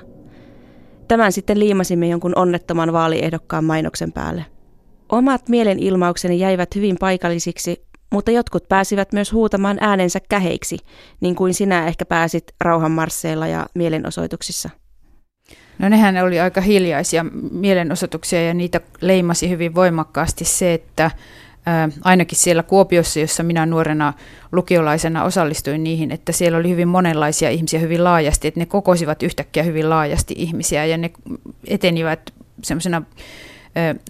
Tämän 1.08 1.32
sitten 1.32 1.60
liimasimme 1.60 2.08
jonkun 2.08 2.34
onnettoman 2.36 2.94
vaaliehdokkaan 2.94 3.64
mainoksen 3.64 4.12
päälle. 4.12 4.46
Omat 5.10 5.50
mielenilmaukseni 5.50 6.40
jäivät 6.40 6.76
hyvin 6.76 6.96
paikallisiksi, 7.00 7.86
mutta 8.12 8.32
jotkut 8.32 8.68
pääsivät 8.70 9.14
myös 9.14 9.34
huutamaan 9.34 9.78
äänensä 9.82 10.20
käheiksi, 10.30 10.78
niin 11.22 11.36
kuin 11.36 11.54
sinä 11.54 11.88
ehkä 11.88 12.06
pääsit 12.06 12.44
rauhanmarsseilla 12.62 13.48
ja 13.48 13.66
mielenosoituksissa. 13.76 14.70
No 15.80 15.90
nehän 15.90 16.18
oli 16.18 16.40
aika 16.40 16.62
hiljaisia 16.62 17.26
mielenosoituksia 17.52 18.48
ja 18.48 18.54
niitä 18.54 18.82
leimasi 19.02 19.50
hyvin 19.50 19.76
voimakkaasti 19.76 20.46
se, 20.46 20.74
että 20.74 21.12
ainakin 22.04 22.38
siellä 22.38 22.64
Kuopiossa, 22.64 23.20
jossa 23.20 23.44
minä 23.44 23.66
nuorena 23.66 24.14
lukiolaisena 24.52 25.24
osallistuin 25.24 25.84
niihin, 25.84 26.12
että 26.12 26.32
siellä 26.32 26.58
oli 26.58 26.70
hyvin 26.70 26.88
monenlaisia 26.88 27.50
ihmisiä 27.50 27.80
hyvin 27.80 28.04
laajasti, 28.04 28.48
että 28.48 28.60
ne 28.60 28.66
kokosivat 28.66 29.24
yhtäkkiä 29.24 29.64
hyvin 29.64 29.90
laajasti 29.90 30.34
ihmisiä 30.38 30.86
ja 30.86 30.98
ne 30.98 31.12
etenivät 31.68 32.34
semmoisena 32.64 33.02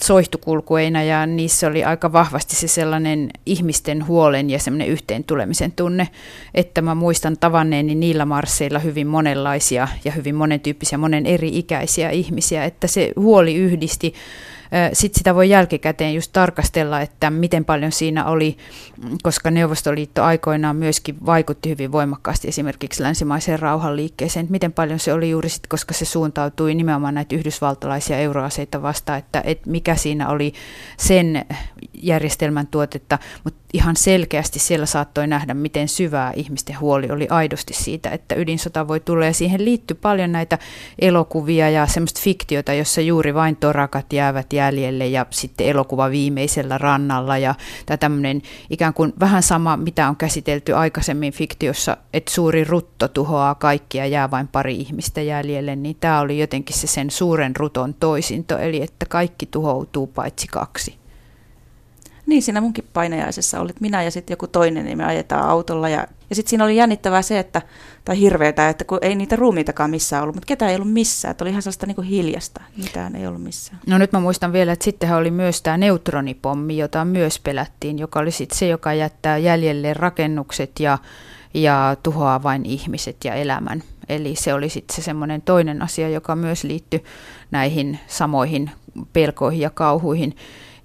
soihtukulkueina 0.02 1.04
ja 1.04 1.26
niissä 1.26 1.68
oli 1.68 1.84
aika 1.84 2.14
vahvasti 2.14 2.56
se 2.56 2.68
sellainen 2.68 3.30
ihmisten 3.46 4.08
huolen 4.08 4.50
ja 4.50 4.60
semmoinen 4.60 4.88
yhteen 4.88 5.24
tulemisen 5.24 5.72
tunne, 5.72 6.08
että 6.54 6.82
mä 6.82 6.96
muistan 6.96 7.38
tavanneeni 7.40 7.96
niillä 7.96 8.26
marsseilla 8.26 8.80
hyvin 8.80 9.08
monenlaisia 9.08 9.88
ja 10.06 10.12
hyvin 10.12 10.36
monentyyppisiä, 10.36 10.98
monen 10.98 11.26
eri 11.26 11.58
ikäisiä 11.58 12.10
ihmisiä, 12.10 12.66
että 12.66 12.88
se 12.88 13.12
huoli 13.16 13.56
yhdisti 13.56 14.14
sitten 14.94 15.18
sitä 15.18 15.36
voi 15.36 15.50
jälkikäteen 15.50 16.16
just 16.16 16.34
tarkastella, 16.34 17.02
että 17.02 17.30
miten 17.30 17.66
paljon 17.66 17.92
siinä 17.92 18.26
oli, 18.26 18.58
koska 19.24 19.52
Neuvostoliitto 19.52 20.24
aikoinaan 20.24 20.76
myöskin 20.76 21.18
vaikutti 21.26 21.70
hyvin 21.70 21.92
voimakkaasti 21.92 22.48
esimerkiksi 22.48 23.04
länsimaiseen 23.04 23.60
rauhanliikkeeseen, 23.60 24.44
että 24.44 24.52
miten 24.52 24.74
paljon 24.74 25.00
se 25.00 25.14
oli 25.14 25.30
juuri 25.30 25.50
sitten, 25.50 25.70
koska 25.70 25.94
se 25.94 26.06
suuntautui 26.06 26.76
nimenomaan 26.76 27.14
näitä 27.14 27.36
yhdysvaltalaisia 27.36 28.18
euroaseita 28.18 28.82
vastaan, 28.82 29.20
että, 29.20 29.42
että 29.46 29.70
mikä 29.70 29.96
siinä 29.96 30.30
oli 30.30 30.54
sen 30.98 31.46
järjestelmän 31.94 32.68
tuotetta, 32.68 33.20
mutta 33.44 33.59
ihan 33.74 33.96
selkeästi 33.96 34.60
siellä 34.60 34.86
saattoi 34.86 35.28
nähdä, 35.28 35.54
miten 35.54 35.88
syvää 35.88 36.34
ihmisten 36.36 36.80
huoli 36.80 37.12
oli 37.12 37.28
aidosti 37.30 37.74
siitä, 37.74 38.10
että 38.10 38.36
ydinsota 38.36 38.88
voi 38.88 39.00
tulla. 39.00 39.26
Ja 39.26 39.34
siihen 39.34 39.66
liittyy 39.66 39.98
paljon 40.02 40.32
näitä 40.32 40.58
elokuvia 41.00 41.70
ja 41.70 41.88
semmoista 41.88 42.22
fiktiota, 42.24 42.74
jossa 42.74 43.02
juuri 43.02 43.34
vain 43.34 43.56
torakat 43.56 44.14
jäävät 44.14 44.54
jäljelle 44.54 45.08
ja 45.08 45.26
sitten 45.30 45.68
elokuva 45.68 46.12
viimeisellä 46.12 46.78
rannalla. 46.78 47.38
Ja 47.38 47.56
tämmöinen 48.00 48.42
ikään 48.70 48.94
kuin 48.94 49.14
vähän 49.20 49.44
sama, 49.44 49.78
mitä 49.78 50.10
on 50.10 50.16
käsitelty 50.16 50.74
aikaisemmin 50.74 51.34
fiktiossa, 51.34 51.98
että 52.14 52.32
suuri 52.32 52.64
rutto 52.64 53.08
tuhoaa 53.08 53.56
kaikkia 53.56 54.06
jää 54.06 54.32
vain 54.32 54.48
pari 54.48 54.76
ihmistä 54.76 55.22
jäljelle, 55.22 55.76
niin 55.76 55.98
tämä 56.00 56.20
oli 56.20 56.40
jotenkin 56.40 56.78
se 56.78 56.88
sen 56.88 57.12
suuren 57.12 57.56
ruton 57.56 57.94
toisinto, 57.94 58.58
eli 58.58 58.82
että 58.82 59.06
kaikki 59.06 59.46
tuhoutuu 59.46 60.08
paitsi 60.08 60.48
kaksi. 60.48 61.00
Niin, 62.30 62.44
siinä 62.44 62.62
munkin 62.62 62.86
painajaisessa 62.94 63.60
olit 63.60 63.82
minä 63.82 64.04
ja 64.04 64.12
sitten 64.12 64.34
joku 64.34 64.48
toinen, 64.48 64.86
niin 64.86 64.98
me 64.98 65.06
ajetaan 65.06 65.50
autolla. 65.50 65.90
Ja, 65.90 66.08
ja 66.30 66.36
sitten 66.36 66.50
siinä 66.50 66.64
oli 66.64 66.76
jännittävää 66.76 67.22
se, 67.22 67.40
että, 67.40 67.62
tai 68.06 68.20
hirveätä, 68.20 68.70
että 68.70 68.84
kun 68.84 69.00
ei 69.02 69.16
niitä 69.16 69.36
ruumiitakaan 69.36 69.90
missään 69.90 70.24
ollut, 70.24 70.36
mutta 70.36 70.48
ketään 70.48 70.72
ei 70.72 70.76
ollut 70.76 70.94
missään. 70.94 71.32
Että 71.32 71.44
oli 71.44 71.50
ihan 71.50 71.62
sellaista 71.62 71.86
niin 71.86 72.04
hiljasta, 72.04 72.62
mitään 72.78 73.16
ei 73.16 73.28
ollut 73.28 73.44
missään. 73.44 73.82
No 73.88 73.98
nyt 73.98 74.12
mä 74.12 74.20
muistan 74.20 74.54
vielä, 74.54 74.72
että 74.72 74.86
sittenhän 74.86 75.20
oli 75.20 75.32
myös 75.32 75.62
tämä 75.62 75.78
neutronipommi, 75.78 76.78
jota 76.78 77.06
myös 77.06 77.40
pelättiin, 77.40 78.00
joka 78.00 78.20
oli 78.20 78.32
sitten 78.32 78.58
se, 78.58 78.68
joka 78.68 78.94
jättää 78.94 79.38
jäljelle 79.38 79.94
rakennukset 79.94 80.72
ja, 80.80 80.98
ja 81.54 81.98
tuhoaa 82.04 82.44
vain 82.44 82.66
ihmiset 82.66 83.18
ja 83.24 83.34
elämän. 83.34 83.84
Eli 84.10 84.36
se 84.36 84.54
oli 84.54 84.70
sitten 84.70 84.96
se 84.96 85.02
semmoinen 85.02 85.42
toinen 85.42 85.82
asia, 85.82 86.10
joka 86.10 86.36
myös 86.36 86.64
liittyi 86.64 87.04
näihin 87.52 88.00
samoihin 88.08 88.72
pelkoihin 89.14 89.62
ja 89.62 89.70
kauhuihin. 89.70 90.36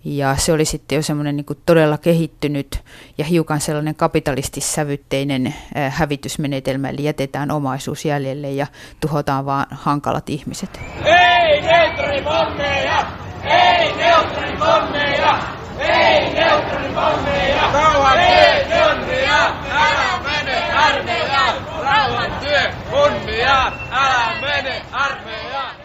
Ja 0.04 0.36
se 0.36 0.52
oli 0.52 0.64
sitten 0.64 0.96
jo 0.96 1.02
semmoinen 1.02 1.36
niin 1.36 1.46
todella 1.66 1.98
kehittynyt 1.98 2.80
ja 3.18 3.24
hiukan 3.24 3.60
sellainen 3.60 3.94
kapitalistissävytteinen 3.94 5.46
äh, 5.46 5.94
hävitysmenetelmä, 5.96 6.88
eli 6.88 7.04
jätetään 7.04 7.50
omaisuus 7.50 8.04
jäljelle 8.04 8.50
ja 8.50 8.66
tuhotaan 9.00 9.46
vaan 9.46 9.66
hankalat 9.70 10.28
ihmiset. 10.30 10.80
Ei 11.04 11.60
neutronipommeja! 11.60 13.06
Ei 13.44 13.96
neutronipommeja! 13.96 15.38
Ei 15.78 16.34
neutronipommeja! 16.34 17.72
Rauhan 17.72 18.18
ei 18.18 18.68
neutronipommeja! 18.68 19.54
Älä 19.70 20.22
mene 20.24 20.62
armeijaan! 20.72 21.54
Rauhan 21.82 22.30
työ 22.40 22.70
kunniaan! 22.90 23.72
Älä 23.90 24.40
mene 24.40 24.82
armeijaan! 24.92 25.76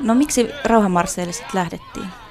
No 0.00 0.14
miksi 0.14 0.50
rauhanmarsseille 0.64 1.32
sitten 1.32 1.58
lähdettiin? 1.58 2.21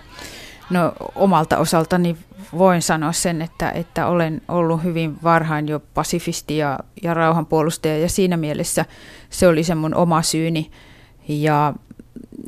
No 0.71 0.93
omalta 1.15 1.57
osaltani 1.57 2.17
voin 2.57 2.81
sanoa 2.81 3.11
sen, 3.11 3.41
että, 3.41 3.71
että 3.71 4.07
olen 4.07 4.41
ollut 4.47 4.83
hyvin 4.83 5.17
varhain 5.23 5.67
jo 5.67 5.79
pasifisti 5.93 6.57
ja, 6.57 6.79
ja 7.03 7.13
rauhanpuolustaja 7.13 7.97
ja 7.97 8.09
siinä 8.09 8.37
mielessä 8.37 8.85
se 9.29 9.47
oli 9.47 9.63
se 9.63 9.75
mun 9.75 9.95
oma 9.95 10.21
syyni. 10.21 10.71
Ja 11.27 11.73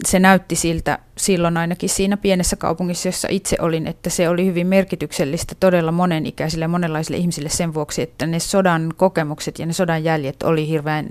se 0.06 0.20
näytti 0.20 0.56
siltä 0.56 1.00
silloin 1.18 1.58
ainakin 1.58 1.90
siinä 1.90 2.18
pienessä 2.18 2.56
kaupungissa, 2.56 3.08
jossa 3.08 3.28
itse 3.32 3.58
olin, 3.60 3.88
että 3.88 4.10
se 4.10 4.30
oli 4.30 4.46
hyvin 4.46 4.68
merkityksellistä 4.68 5.56
todella 5.60 5.92
monenikäisille 5.92 6.64
ja 6.64 6.70
monenlaisille 6.70 7.18
ihmisille 7.18 7.50
sen 7.50 7.74
vuoksi, 7.74 8.02
että 8.02 8.28
ne 8.28 8.40
sodan 8.40 8.94
kokemukset 8.98 9.60
ja 9.60 9.66
ne 9.66 9.74
sodan 9.74 10.04
jäljet 10.04 10.44
oli 10.44 10.68
hirveän 10.68 11.10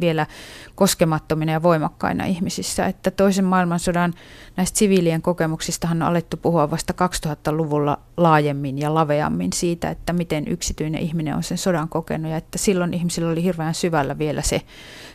vielä 0.00 0.26
koskemattomina 0.74 1.52
ja 1.52 1.62
voimakkaina 1.62 2.24
ihmisissä. 2.24 2.86
Että 2.86 3.10
toisen 3.10 3.44
maailmansodan 3.44 4.14
näistä 4.56 4.78
siviilien 4.78 5.22
kokemuksistahan 5.22 6.02
on 6.02 6.08
alettu 6.08 6.36
puhua 6.36 6.70
vasta 6.70 6.94
2000-luvulla 7.26 7.98
laajemmin 8.16 8.78
ja 8.78 8.94
laveammin 8.94 9.52
siitä, 9.52 9.90
että 9.90 10.12
miten 10.12 10.48
yksityinen 10.48 11.00
ihminen 11.00 11.36
on 11.36 11.42
sen 11.42 11.58
sodan 11.58 11.88
kokenut 11.88 12.30
ja 12.30 12.36
että 12.36 12.58
silloin 12.58 12.94
ihmisillä 12.94 13.30
oli 13.30 13.42
hirveän 13.42 13.74
syvällä 13.74 14.18
vielä 14.18 14.42
se, 14.42 14.62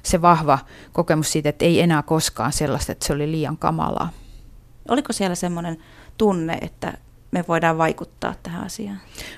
se 0.03 0.21
vahva 0.21 0.59
kokemus 0.93 1.31
siitä, 1.31 1.49
että 1.49 1.65
ei 1.65 1.81
enää 1.81 2.01
koskaan 2.01 2.53
sellaista, 2.53 2.91
että 2.91 3.07
se 3.07 3.13
oli 3.13 3.31
liian 3.31 3.57
kamalaa. 3.57 4.09
Oliko 4.89 5.13
siellä 5.13 5.35
semmoinen 5.35 5.77
tunne, 6.17 6.57
että 6.61 6.93
me 7.31 7.45
voidaan 7.47 7.77
vaikuttaa 7.77 8.33
tähän 8.43 8.65
asiaan? 8.65 8.97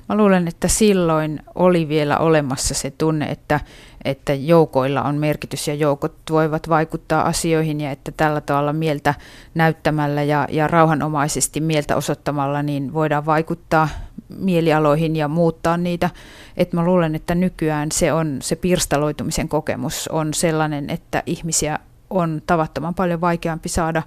Mä 0.10 0.18
luulen, 0.18 0.48
että 0.48 0.68
silloin 0.68 1.39
oli 1.56 1.88
vielä 1.88 2.18
olemassa 2.18 2.74
se 2.74 2.91
tunne, 2.91 3.25
että, 3.25 3.60
että 4.06 4.34
joukoilla 4.34 5.01
on 5.01 5.15
merkitys 5.15 5.68
ja 5.68 5.74
joukot 5.74 6.15
voivat 6.32 6.70
vaikuttaa 6.70 7.22
asioihin 7.22 7.82
ja 7.82 7.91
että 7.91 8.12
tällä 8.18 8.41
tavalla 8.41 8.74
mieltä 8.74 9.13
näyttämällä 9.56 10.24
ja, 10.24 10.48
ja 10.51 10.68
rauhanomaisesti 10.68 11.62
mieltä 11.62 11.96
osoittamalla 11.96 12.63
niin 12.63 12.94
voidaan 12.94 13.25
vaikuttaa 13.25 13.89
mielialoihin 14.38 15.15
ja 15.15 15.27
muuttaa 15.27 15.77
niitä. 15.77 16.10
Et 16.58 16.74
mä 16.74 16.86
luulen, 16.86 17.15
että 17.15 17.36
nykyään 17.36 17.91
se 17.91 18.13
on 18.13 18.38
se 18.41 18.56
pirstaloitumisen 18.56 19.50
kokemus 19.50 20.08
on 20.08 20.34
sellainen, 20.34 20.89
että 20.89 21.24
ihmisiä 21.25 21.79
on 22.10 22.41
tavattoman 22.48 22.96
paljon 22.96 23.22
vaikeampi 23.22 23.70
saada 23.70 24.03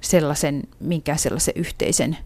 sellaisen, 0.00 0.62
minkä 0.80 1.16
sellaisen 1.16 1.54
yhteisen 1.56 2.16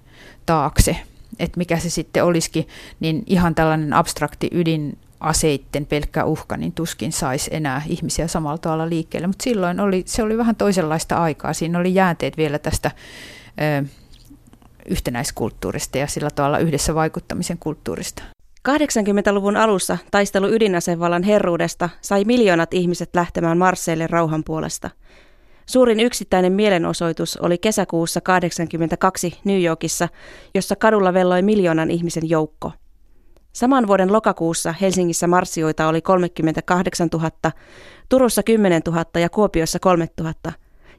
taakse. 0.46 0.96
Että 1.38 1.58
mikä 1.58 1.78
se 1.78 1.90
sitten 1.90 2.24
olisikin, 2.24 2.68
niin 3.00 3.22
ihan 3.26 3.54
tällainen 3.54 3.92
abstrakti 3.92 4.48
ydin 4.52 4.98
aseitten 5.20 5.86
pelkkä 5.86 6.24
uhka, 6.24 6.56
niin 6.56 6.72
tuskin 6.72 7.12
saisi 7.12 7.50
enää 7.54 7.82
ihmisiä 7.86 8.26
samalla 8.26 8.58
tavalla 8.58 8.88
liikkeelle. 8.88 9.26
Mutta 9.26 9.42
silloin 9.42 9.80
oli, 9.80 10.02
se 10.06 10.22
oli 10.22 10.38
vähän 10.38 10.56
toisenlaista 10.56 11.16
aikaa. 11.16 11.52
Siinä 11.52 11.78
oli 11.78 11.94
jäänteet 11.94 12.36
vielä 12.36 12.58
tästä 12.58 12.90
ö, 13.80 13.86
yhtenäiskulttuurista 14.88 15.98
ja 15.98 16.06
sillä 16.06 16.30
tavalla 16.30 16.58
yhdessä 16.58 16.94
vaikuttamisen 16.94 17.58
kulttuurista. 17.58 18.22
80-luvun 18.68 19.56
alussa 19.56 19.98
taistelu 20.10 20.48
ydinasevallan 20.48 21.22
herruudesta 21.22 21.88
sai 22.00 22.24
miljoonat 22.24 22.74
ihmiset 22.74 23.10
lähtemään 23.14 23.58
Marseille 23.58 24.06
rauhan 24.06 24.44
puolesta. 24.44 24.90
Suurin 25.66 26.00
yksittäinen 26.00 26.52
mielenosoitus 26.52 27.36
oli 27.36 27.58
kesäkuussa 27.58 28.20
82 28.20 29.38
New 29.44 29.62
Yorkissa, 29.62 30.08
jossa 30.54 30.76
kadulla 30.76 31.14
velloi 31.14 31.42
miljoonan 31.42 31.90
ihmisen 31.90 32.30
joukko. 32.30 32.72
Saman 33.58 33.86
vuoden 33.86 34.12
lokakuussa 34.12 34.74
Helsingissä 34.80 35.26
marssijoita 35.26 35.88
oli 35.88 36.02
38 36.02 37.08
000, 37.12 37.30
Turussa 38.08 38.42
10 38.42 38.82
000 38.86 39.04
ja 39.20 39.28
Kuopiossa 39.28 39.78
3 39.78 40.08
000. 40.20 40.34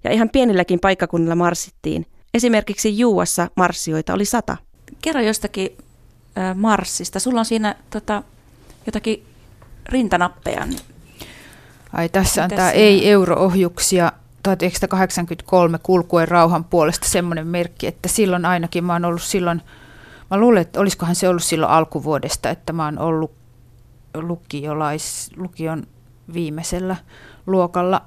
Ja 0.04 0.12
ihan 0.12 0.30
pienilläkin 0.30 0.80
paikkakunnilla 0.80 1.36
marssittiin. 1.36 2.06
Esimerkiksi 2.34 3.00
Juuassa 3.00 3.50
marssijoita 3.56 4.14
oli 4.14 4.26
100. 4.26 4.58
Kerro 5.02 5.22
jostakin 5.22 5.78
äh, 6.38 6.56
marssista. 6.56 7.20
Sulla 7.20 7.40
on 7.40 7.46
siinä 7.46 7.76
tota, 7.90 8.24
jotakin 8.86 9.24
rintanappeja. 9.90 10.66
Niin 10.66 10.80
Ai 11.94 12.10
tässä 12.10 12.44
on 12.44 12.50
tämä 12.50 12.72
ei-euroohjuksia 12.72 14.12
1983 14.44 15.80
kulkuen 15.84 16.28
rauhan 16.28 16.64
puolesta 16.64 17.08
semmoinen 17.10 17.48
merkki, 17.48 17.88
että 17.88 18.10
silloin 18.10 18.46
ainakin 18.46 18.84
mä 18.84 18.94
oon 18.94 19.06
ollut 19.06 19.22
silloin, 19.22 19.62
mä 20.32 20.38
luulen, 20.38 20.62
että 20.62 20.80
olisikohan 20.80 21.16
se 21.16 21.30
ollut 21.30 21.44
silloin 21.44 21.72
alkuvuodesta, 21.72 22.50
että 22.50 22.74
mä 22.74 22.86
oon 22.86 23.00
ollut 23.00 23.32
lukiolais, 24.16 25.32
lukion 25.38 25.88
viimeisellä 26.34 26.96
luokalla 27.48 28.02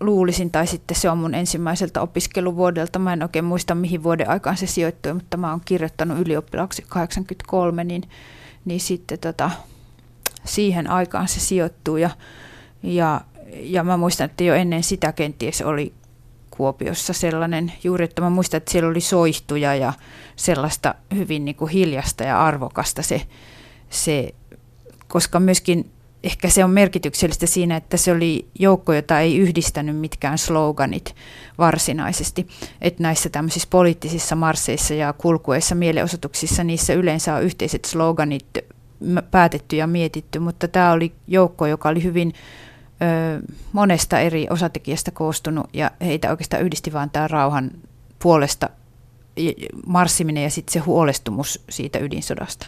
luulisin, 0.00 0.50
tai 0.50 0.66
sitten 0.66 0.96
se 0.96 1.10
on 1.10 1.18
mun 1.18 1.34
ensimmäiseltä 1.34 2.00
opiskeluvuodelta. 2.00 2.98
Mä 2.98 3.12
en 3.12 3.22
oikein 3.22 3.44
muista, 3.44 3.74
mihin 3.74 4.02
vuoden 4.02 4.30
aikaan 4.30 4.56
se 4.56 4.66
sijoittui, 4.66 5.14
mutta 5.14 5.36
mä 5.36 5.50
oon 5.50 5.60
kirjoittanut 5.64 6.18
ylioppilaaksi 6.18 6.84
83, 6.88 7.84
niin, 7.84 8.02
niin 8.64 8.80
sitten 8.80 9.18
tota, 9.18 9.50
siihen 10.44 10.90
aikaan 10.90 11.28
se 11.28 11.40
sijoittuu. 11.40 11.96
Ja, 11.96 12.10
ja, 12.82 13.20
ja 13.52 13.84
mä 13.84 13.96
muistan, 13.96 14.24
että 14.24 14.44
jo 14.44 14.54
ennen 14.54 14.82
sitä 14.82 15.12
kenties 15.12 15.62
oli 15.62 15.92
Kuopiossa 16.56 17.12
sellainen, 17.12 17.72
juuri 17.84 18.04
että 18.04 18.22
mä 18.22 18.30
muistan, 18.30 18.58
että 18.58 18.72
siellä 18.72 18.90
oli 18.90 19.00
soihtuja 19.00 19.74
ja 19.74 19.92
sellaista 20.36 20.94
hyvin 21.14 21.44
niin 21.44 21.54
kuin 21.54 21.70
hiljasta 21.70 22.24
ja 22.24 22.44
arvokasta 22.44 23.02
se, 23.02 23.22
se 23.90 24.34
koska 25.08 25.40
myöskin 25.40 25.90
ehkä 26.22 26.48
se 26.48 26.64
on 26.64 26.70
merkityksellistä 26.70 27.46
siinä, 27.46 27.76
että 27.76 27.96
se 27.96 28.12
oli 28.12 28.46
joukko, 28.58 28.92
jota 28.92 29.20
ei 29.20 29.38
yhdistänyt 29.38 29.96
mitkään 29.96 30.38
sloganit 30.38 31.14
varsinaisesti. 31.58 32.46
Että 32.80 33.02
näissä 33.02 33.28
tämmöisissä 33.28 33.68
poliittisissa 33.70 34.36
marsseissa 34.36 34.94
ja 34.94 35.12
kulkueissa, 35.12 35.74
mielenosoituksissa, 35.74 36.64
niissä 36.64 36.94
yleensä 36.94 37.34
on 37.34 37.42
yhteiset 37.42 37.84
sloganit 37.84 38.46
päätetty 39.30 39.76
ja 39.76 39.86
mietitty, 39.86 40.38
mutta 40.38 40.68
tämä 40.68 40.92
oli 40.92 41.12
joukko, 41.28 41.66
joka 41.66 41.88
oli 41.88 42.02
hyvin 42.02 42.32
monesta 43.72 44.20
eri 44.20 44.46
osatekijästä 44.50 45.10
koostunut 45.10 45.66
ja 45.72 45.90
heitä 46.00 46.30
oikeastaan 46.30 46.62
yhdisti 46.62 46.92
vain 46.92 47.10
tämä 47.10 47.28
rauhan 47.28 47.70
puolesta 48.18 48.68
marssiminen 49.86 50.42
ja 50.42 50.50
sitten 50.50 50.72
se 50.72 50.78
huolestumus 50.78 51.64
siitä 51.68 51.98
ydinsodasta. 51.98 52.66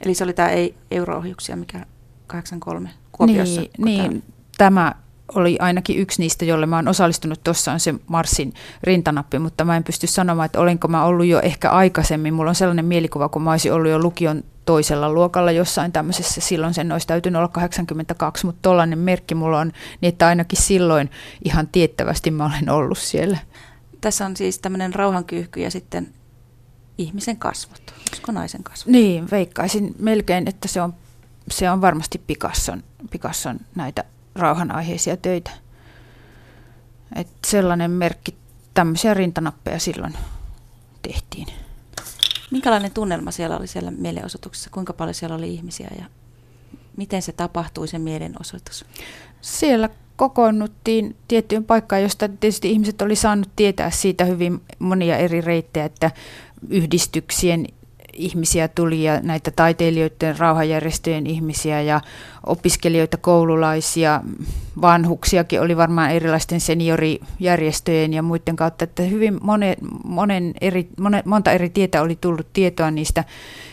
Eli 0.00 0.14
se 0.14 0.24
oli 0.24 0.32
tämä 0.32 0.48
ei 0.48 0.74
euroohjuksia, 0.90 1.56
mikä 1.56 1.86
83 2.26 2.90
Kuopiossa. 3.12 3.60
Niin, 3.60 3.70
niin 3.78 4.22
tämä 4.58 4.94
oli 5.34 5.56
ainakin 5.60 5.98
yksi 5.98 6.22
niistä, 6.22 6.44
jolle 6.44 6.66
mä 6.66 6.76
oon 6.76 6.88
osallistunut. 6.88 7.44
Tuossa 7.44 7.72
on 7.72 7.80
se 7.80 7.94
Marsin 8.06 8.54
rintanappi, 8.82 9.38
mutta 9.38 9.64
mä 9.64 9.76
en 9.76 9.84
pysty 9.84 10.06
sanomaan, 10.06 10.46
että 10.46 10.60
olenko 10.60 10.88
mä 10.88 11.04
ollut 11.04 11.26
jo 11.26 11.40
ehkä 11.40 11.70
aikaisemmin. 11.70 12.34
Mulla 12.34 12.50
on 12.50 12.54
sellainen 12.54 12.84
mielikuva, 12.84 13.28
kun 13.28 13.42
mä 13.42 13.50
olisin 13.50 13.72
ollut 13.72 13.90
jo 13.90 13.98
lukion 13.98 14.44
toisella 14.68 15.12
luokalla 15.12 15.52
jossain 15.52 15.92
tämmöisessä. 15.92 16.40
Silloin 16.40 16.74
sen 16.74 16.92
olisi 16.92 17.06
täytynyt 17.06 17.38
olla 17.38 17.48
82, 17.48 18.46
mutta 18.46 18.58
tollainen 18.62 18.98
merkki 18.98 19.34
mulla 19.34 19.58
on, 19.58 19.72
niin 20.00 20.08
että 20.08 20.26
ainakin 20.26 20.62
silloin 20.62 21.10
ihan 21.44 21.68
tiettävästi 21.68 22.30
mä 22.30 22.46
olen 22.46 22.70
ollut 22.70 22.98
siellä. 22.98 23.38
Tässä 24.00 24.26
on 24.26 24.36
siis 24.36 24.58
tämmöinen 24.58 24.94
rauhankyyhky 24.94 25.60
ja 25.60 25.70
sitten 25.70 26.14
ihmisen 26.98 27.36
kasvot. 27.36 27.94
Olisiko 28.08 28.32
naisen 28.32 28.62
kasvot? 28.62 28.92
Niin, 28.92 29.30
veikkaisin 29.30 29.94
melkein, 29.98 30.48
että 30.48 30.68
se 30.68 30.82
on 30.82 30.94
se 31.50 31.70
on 31.70 31.80
varmasti 31.80 32.18
Picasson, 32.26 32.82
Picasson 33.10 33.60
näitä 33.74 34.04
rauhanaiheisia 34.34 35.16
töitä. 35.16 35.50
Et 37.16 37.28
sellainen 37.46 37.90
merkki, 37.90 38.36
tämmöisiä 38.74 39.14
rintanappeja 39.14 39.78
silloin 39.78 40.14
tehtiin. 41.02 41.46
Minkälainen 42.50 42.90
tunnelma 42.92 43.30
siellä 43.30 43.56
oli 43.56 43.66
siellä 43.66 43.90
mielenosoituksessa? 43.90 44.70
Kuinka 44.70 44.92
paljon 44.92 45.14
siellä 45.14 45.36
oli 45.36 45.54
ihmisiä 45.54 45.90
ja 45.98 46.04
miten 46.96 47.22
se 47.22 47.32
tapahtui 47.32 47.88
se 47.88 47.98
mielenosoitus? 47.98 48.84
Siellä 49.40 49.88
kokoonnuttiin 50.16 51.16
tiettyyn 51.28 51.64
paikkaan, 51.64 52.02
josta 52.02 52.28
tietysti 52.28 52.70
ihmiset 52.70 53.02
oli 53.02 53.16
saanut 53.16 53.48
tietää 53.56 53.90
siitä 53.90 54.24
hyvin 54.24 54.60
monia 54.78 55.16
eri 55.16 55.40
reittejä, 55.40 55.86
että 55.86 56.10
yhdistyksien 56.68 57.66
ihmisiä 58.18 58.68
tuli 58.68 59.02
ja 59.02 59.20
näitä 59.20 59.50
taiteilijoiden, 59.50 60.38
rauhajärjestöjen 60.38 61.26
ihmisiä 61.26 61.82
ja 61.82 62.00
opiskelijoita, 62.46 63.16
koululaisia, 63.16 64.20
vanhuksiakin 64.80 65.60
oli 65.60 65.76
varmaan 65.76 66.10
erilaisten 66.10 66.60
seniorijärjestöjen 66.60 68.12
ja 68.12 68.22
muiden 68.22 68.56
kautta, 68.56 68.84
että 68.84 69.02
hyvin 69.02 69.38
monen, 69.42 69.76
monen 70.04 70.54
eri, 70.60 70.88
monen, 71.00 71.22
monta 71.24 71.52
eri 71.52 71.70
tietä 71.70 72.02
oli 72.02 72.18
tullut 72.20 72.52
tietoa 72.52 72.90
niistä. 72.90 73.24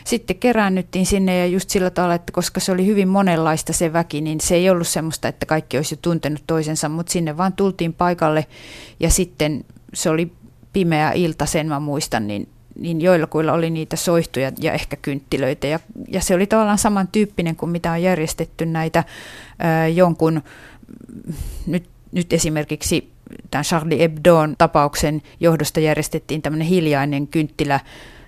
Sitten 0.04 0.36
keräännyttiin 0.36 1.06
sinne 1.06 1.40
ja 1.40 1.46
just 1.46 1.70
sillä 1.70 1.90
tavalla, 1.90 2.16
että 2.16 2.32
koska 2.32 2.60
se 2.60 2.72
oli 2.72 2.86
hyvin 2.86 3.08
monenlaista 3.08 3.74
se 3.74 3.94
väki, 3.94 4.22
niin 4.22 4.42
se 4.42 4.56
ei 4.56 4.70
ollut 4.70 4.88
semmoista, 4.88 5.28
että 5.28 5.46
kaikki 5.46 5.78
olisi 5.78 5.96
jo 5.96 6.00
tuntenut 6.02 6.44
toisensa, 6.48 6.90
mutta 6.90 7.12
sinne 7.12 7.38
vaan 7.38 7.54
tultiin 7.54 7.94
paikalle 7.94 8.46
ja 9.00 9.10
sitten 9.10 9.66
se 9.94 10.10
oli 10.10 10.32
pimeä 10.74 11.12
ilta, 11.12 11.46
sen 11.46 11.68
mä 11.68 11.80
muistan, 11.80 12.28
niin 12.28 12.48
niin 12.80 13.02
joillakuilla 13.02 13.54
oli 13.54 13.70
niitä 13.70 13.96
soihtuja 13.96 14.52
ja 14.62 14.74
ehkä 14.74 14.96
kynttilöitä. 14.96 15.68
Ja, 15.68 15.80
ja 16.08 16.22
se 16.22 16.36
oli 16.36 16.48
tavallaan 16.48 16.78
samantyyppinen 16.78 17.56
kuin 17.56 17.70
mitä 17.70 17.92
on 17.92 18.02
järjestetty 18.02 18.66
näitä 18.66 19.04
ää, 19.60 19.88
jonkun, 19.88 20.42
nyt, 21.68 21.84
nyt 22.12 22.34
esimerkiksi 22.34 23.10
tämän 23.52 23.64
Charlie 23.64 24.00
Hebdoon 24.00 24.56
tapauksen 24.58 25.22
johdosta 25.40 25.80
järjestettiin 25.80 26.42
tämmöinen 26.42 26.68
hiljainen 26.68 27.28
kynttilä 27.28 27.80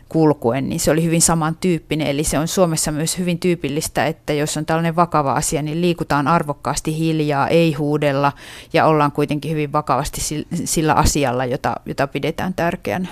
kulkuen, 0.10 0.70
niin 0.70 0.80
se 0.80 0.92
oli 0.92 1.04
hyvin 1.04 1.22
samantyyppinen. 1.22 2.08
Eli 2.08 2.24
se 2.24 2.40
on 2.40 2.48
Suomessa 2.48 2.92
myös 2.92 3.18
hyvin 3.18 3.40
tyypillistä, 3.40 4.06
että 4.06 4.34
jos 4.34 4.58
on 4.58 4.66
tällainen 4.66 4.96
vakava 4.96 5.34
asia, 5.34 5.62
niin 5.62 5.82
liikutaan 5.82 6.28
arvokkaasti 6.28 6.98
hiljaa, 6.98 7.48
ei 7.48 7.74
huudella 7.74 8.32
ja 8.74 8.86
ollaan 8.86 9.12
kuitenkin 9.12 9.52
hyvin 9.52 9.72
vakavasti 9.72 10.22
sillä 10.66 10.94
asialla, 10.94 11.46
jota, 11.46 11.76
jota 11.86 12.08
pidetään 12.08 12.54
tärkeänä. 12.54 13.08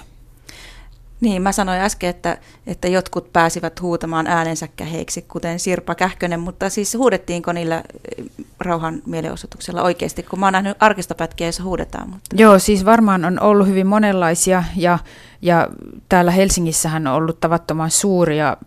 Niin, 1.21 1.41
mä 1.41 1.51
sanoin 1.51 1.81
äsken, 1.81 2.09
että, 2.09 2.37
että 2.67 2.87
jotkut 2.87 3.33
pääsivät 3.33 3.81
huutamaan 3.81 4.27
äänensä 4.27 4.67
käheiksi, 4.75 5.21
kuten 5.21 5.59
Sirpa 5.59 5.95
Kähkönen, 5.95 6.39
mutta 6.39 6.69
siis 6.69 6.93
huudettiinko 6.93 7.51
niillä 7.51 7.77
eh, 8.17 8.25
rauhan 8.59 9.01
mielenosoituksella 9.05 9.81
oikeasti, 9.81 10.23
kun 10.23 10.39
mä 10.39 10.45
oon 10.45 10.53
nähnyt 10.53 10.77
arkistopätkiä, 10.79 11.47
joissa 11.47 11.63
huudetaan. 11.63 12.09
Mutta... 12.09 12.35
Joo, 12.35 12.59
siis 12.59 12.85
varmaan 12.85 13.25
on 13.25 13.39
ollut 13.39 13.67
hyvin 13.67 13.87
monenlaisia 13.87 14.63
ja, 14.75 14.99
ja 15.41 15.69
täällä 16.09 16.31
Helsingissähän 16.31 17.07
on 17.07 17.13
ollut 17.13 17.39
tavattoman 17.39 17.91
suuria 17.91 18.57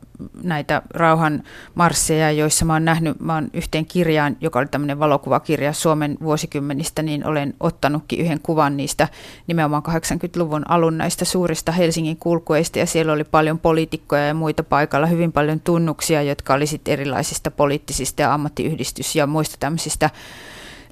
näitä 0.42 0.82
rauhan 0.94 1.42
marsseja, 1.74 2.30
joissa 2.30 2.64
mä 2.64 2.72
oon 2.72 2.84
nähnyt, 2.84 3.20
mä 3.20 3.34
oon 3.34 3.48
yhteen 3.52 3.86
kirjaan, 3.86 4.36
joka 4.40 4.58
oli 4.58 4.66
tämmöinen 4.66 4.98
valokuvakirja 4.98 5.72
Suomen 5.72 6.16
vuosikymmenistä, 6.22 7.02
niin 7.02 7.26
olen 7.26 7.54
ottanutkin 7.60 8.20
yhden 8.20 8.40
kuvan 8.40 8.76
niistä 8.76 9.08
nimenomaan 9.46 9.82
80-luvun 9.88 10.70
alun 10.70 10.98
näistä 10.98 11.24
suurista 11.24 11.72
Helsingin 11.72 12.16
kulkueista 12.16 12.78
ja 12.78 12.86
siellä 12.86 13.12
oli 13.12 13.24
paljon 13.24 13.58
poliitikkoja 13.58 14.26
ja 14.26 14.34
muita 14.34 14.62
paikalla, 14.62 15.06
hyvin 15.06 15.32
paljon 15.32 15.60
tunnuksia, 15.60 16.22
jotka 16.22 16.54
oli 16.54 16.66
sitten 16.66 16.92
erilaisista 16.92 17.50
poliittisista 17.50 18.22
ja 18.22 18.34
ammattiyhdistys- 18.34 19.16
ja 19.16 19.26
muista 19.26 19.56
tämmöisistä 19.60 20.10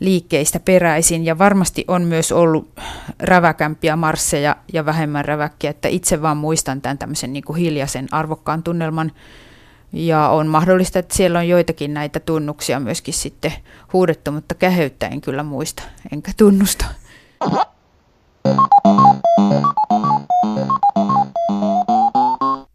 liikkeistä 0.00 0.61
peräisin. 0.61 1.24
Ja 1.24 1.38
varmasti 1.38 1.85
on 1.88 2.02
myös 2.02 2.32
ollut 2.32 2.78
räväkämpiä 3.18 3.96
marsseja 3.96 4.56
ja 4.72 4.87
vähemmän 4.87 5.24
räväkkiä, 5.24 5.70
että 5.70 5.88
itse 5.88 6.22
vaan 6.22 6.37
muistan 6.37 6.80
tämän 6.80 6.98
tämmöisen 6.98 7.32
niin 7.32 7.44
kuin 7.44 7.56
hiljaisen 7.56 8.09
arvokkaan 8.12 8.62
tunnelman. 8.62 9.12
Ja 9.92 10.28
on 10.28 10.46
mahdollista, 10.46 10.98
että 10.98 11.16
siellä 11.16 11.38
on 11.38 11.48
joitakin 11.48 11.94
näitä 11.94 12.20
tunnuksia 12.20 12.80
myöskin 12.80 13.14
sitten 13.14 13.52
huudettu, 13.92 14.32
mutta 14.32 14.54
käheyttä 14.54 15.09
en 15.09 15.20
kyllä 15.20 15.42
muista, 15.42 15.82
enkä 16.12 16.32
tunnusta. 16.37 16.85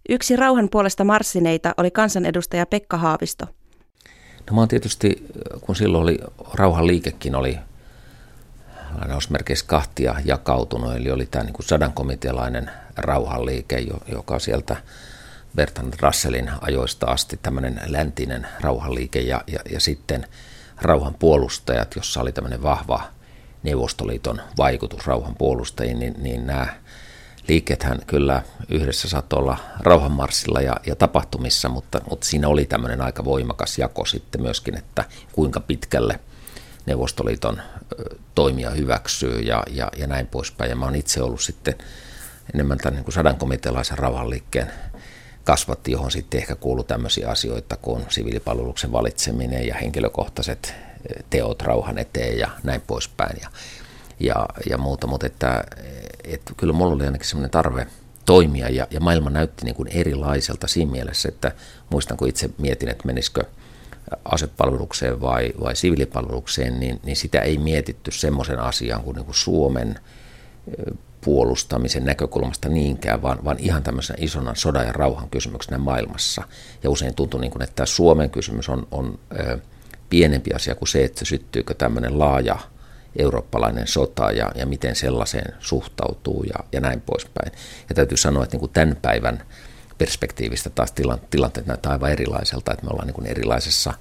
Yksi 0.09 0.35
rauhan 0.35 0.69
puolesta 0.69 1.03
marssineita 1.03 1.73
oli 1.77 1.91
kansanedustaja 1.91 2.65
Pekka 2.65 2.97
Haavisto– 2.97 3.45
No 4.49 4.55
mä 4.55 4.61
oon 4.61 4.67
tietysti, 4.67 5.25
kun 5.61 5.75
silloin 5.75 6.03
oli 6.03 6.19
rauhanliikekin 6.53 7.35
oli 7.35 7.59
lainausmerkeissä 8.99 9.65
kahtia 9.67 10.15
jakautunut, 10.25 10.95
eli 10.95 11.11
oli 11.11 11.25
tämä 11.25 11.43
niin 11.43 11.55
sadankomitealainen 11.59 12.71
rauhanliike, 12.97 13.85
joka 14.07 14.39
sieltä 14.39 14.75
Bertrand 15.55 15.93
Russellin 16.01 16.51
ajoista 16.61 17.05
asti 17.05 17.39
tämmöinen 17.41 17.81
läntinen 17.85 18.47
rauhanliike 18.61 19.19
ja, 19.19 19.41
ja, 19.47 19.59
ja 19.71 19.79
sitten 19.79 20.27
rauhan 20.81 21.15
puolustajat, 21.19 21.95
jossa 21.95 22.21
oli 22.21 22.31
tämmöinen 22.31 22.63
vahva 22.63 23.03
Neuvostoliiton 23.63 24.41
vaikutus 24.57 25.07
rauhan 25.07 25.35
puolustajiin, 25.35 25.99
niin, 25.99 26.15
niin 26.17 26.47
nämä 26.47 26.67
liikethän 27.47 27.99
kyllä 28.07 28.43
yhdessä 28.69 29.09
saattoi 29.09 29.39
olla 29.39 29.57
rauhanmarssilla 29.79 30.61
ja, 30.61 30.75
ja 30.87 30.95
tapahtumissa, 30.95 31.69
mutta, 31.69 32.01
mutta 32.09 32.27
siinä 32.27 32.47
oli 32.47 32.65
tämmöinen 32.65 33.01
aika 33.01 33.25
voimakas 33.25 33.77
jako 33.77 34.05
sitten 34.05 34.41
myöskin, 34.41 34.77
että 34.77 35.05
kuinka 35.31 35.59
pitkälle 35.59 36.19
Neuvostoliiton 36.85 37.61
toimia 38.35 38.69
hyväksyy 38.69 39.39
ja, 39.39 39.63
ja, 39.69 39.91
ja 39.97 40.07
näin 40.07 40.27
poispäin. 40.27 40.69
Ja 40.69 40.75
mä 40.75 40.85
oon 40.85 40.95
itse 40.95 41.21
ollut 41.21 41.41
sitten 41.41 41.75
enemmän 42.53 42.77
tämän 42.77 43.03
niin 43.03 43.13
sadankomitealaisen 43.13 43.97
rauhanliikkeen 43.97 44.71
kasvatti, 45.43 45.91
johon 45.91 46.11
sitten 46.11 46.37
ehkä 46.37 46.55
kuuluu 46.55 46.83
tämmöisiä 46.83 47.29
asioita 47.29 47.77
kuin 47.77 48.05
siviilipalveluksen 48.09 48.91
valitseminen 48.91 49.67
ja 49.67 49.75
henkilökohtaiset 49.75 50.75
teot 51.29 51.61
rauhan 51.61 51.97
eteen 51.97 52.37
ja 52.37 52.49
näin 52.63 52.81
poispäin. 52.81 53.37
Ja, 53.41 53.49
ja, 54.21 54.45
ja 54.69 54.77
muuta, 54.77 55.07
mutta 55.07 55.25
että, 55.25 55.63
että 56.23 56.53
kyllä 56.57 56.73
mulla 56.73 56.93
oli 56.93 57.05
ainakin 57.05 57.27
semmoinen 57.27 57.51
tarve 57.51 57.87
toimia 58.25 58.69
ja, 58.69 58.87
ja 58.91 58.99
maailma 58.99 59.29
näytti 59.29 59.65
niin 59.65 59.75
kuin 59.75 59.87
erilaiselta 59.87 60.67
siinä 60.67 60.91
mielessä, 60.91 61.29
että 61.29 61.51
muistan 61.89 62.17
kun 62.17 62.27
itse 62.27 62.49
mietin, 62.57 62.89
että 62.89 63.05
menisikö 63.05 63.43
asepalvelukseen 64.25 65.21
vai, 65.21 65.53
vai 65.61 65.75
siviilipalvelukseen, 65.75 66.79
niin, 66.79 66.99
niin 67.03 67.15
sitä 67.15 67.41
ei 67.41 67.57
mietitty 67.57 68.11
semmoisen 68.11 68.59
asian 68.59 69.03
kuin, 69.03 69.15
niin 69.15 69.25
kuin 69.25 69.35
Suomen 69.35 69.99
puolustamisen 71.21 72.05
näkökulmasta 72.05 72.69
niinkään, 72.69 73.21
vaan, 73.21 73.45
vaan 73.45 73.59
ihan 73.59 73.83
tämmöisenä 73.83 74.17
isona 74.21 74.55
sodan 74.55 74.87
ja 74.87 74.93
rauhan 74.93 75.29
kysymyksenä 75.29 75.77
maailmassa. 75.77 76.43
Ja 76.83 76.89
usein 76.89 77.15
tuntuu, 77.15 77.39
niin 77.39 77.51
kuin, 77.51 77.61
että 77.61 77.75
tämä 77.75 77.85
Suomen 77.85 78.29
kysymys 78.29 78.69
on, 78.69 78.87
on 78.91 79.19
ö, 79.39 79.59
pienempi 80.09 80.53
asia 80.53 80.75
kuin 80.75 80.89
se, 80.89 81.03
että 81.03 81.25
syttyykö 81.25 81.73
tämmöinen 81.73 82.19
laaja 82.19 82.59
eurooppalainen 83.15 83.87
sota 83.87 84.31
ja, 84.31 84.51
ja 84.55 84.65
miten 84.65 84.95
sellaiseen 84.95 85.53
suhtautuu 85.59 86.43
ja, 86.43 86.63
ja 86.71 86.79
näin 86.79 87.01
poispäin. 87.01 87.51
Ja 87.89 87.95
täytyy 87.95 88.17
sanoa, 88.17 88.43
että 88.43 88.53
niin 88.53 88.59
kuin 88.59 88.71
tämän 88.71 88.97
päivän 89.01 89.43
perspektiivistä 89.97 90.69
taas 90.69 90.93
tilanteet 91.29 91.65
näyttää 91.65 91.91
aivan 91.91 92.11
erilaiselta, 92.11 92.73
että 92.73 92.85
me 92.85 92.89
ollaan 92.91 93.07
niin 93.07 93.15
kuin 93.15 93.27
erilaisessa 93.27 93.93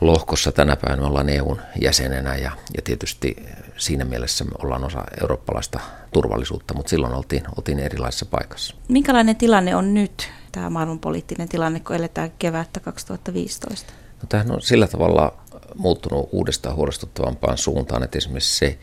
lohkossa 0.00 0.52
tänä 0.52 0.76
päivänä, 0.76 1.02
me 1.02 1.08
ollaan 1.08 1.28
EUn 1.28 1.60
jäsenenä 1.80 2.36
ja, 2.36 2.52
ja 2.76 2.82
tietysti 2.84 3.36
siinä 3.76 4.04
mielessä 4.04 4.44
me 4.44 4.50
ollaan 4.58 4.84
osa 4.84 5.04
eurooppalaista 5.20 5.80
turvallisuutta, 6.12 6.74
mutta 6.74 6.90
silloin 6.90 7.14
oltiin, 7.14 7.42
oltiin 7.56 7.78
erilaisessa 7.78 8.26
paikassa. 8.26 8.74
Minkälainen 8.88 9.36
tilanne 9.36 9.76
on 9.76 9.94
nyt, 9.94 10.28
tämä 10.52 10.70
maailmanpoliittinen 10.70 11.48
tilanne, 11.48 11.80
kun 11.80 11.96
eletään 11.96 12.32
kevättä 12.38 12.80
2015? 12.80 13.92
No, 14.22 14.26
tämähän 14.28 14.52
on 14.52 14.62
sillä 14.62 14.86
tavalla 14.86 15.38
muuttunut 15.74 16.28
uudestaan 16.32 16.76
huolestuttavampaan 16.76 17.58
suuntaan, 17.58 18.02
että 18.02 18.18
esimerkiksi 18.18 18.58
se 18.58 18.78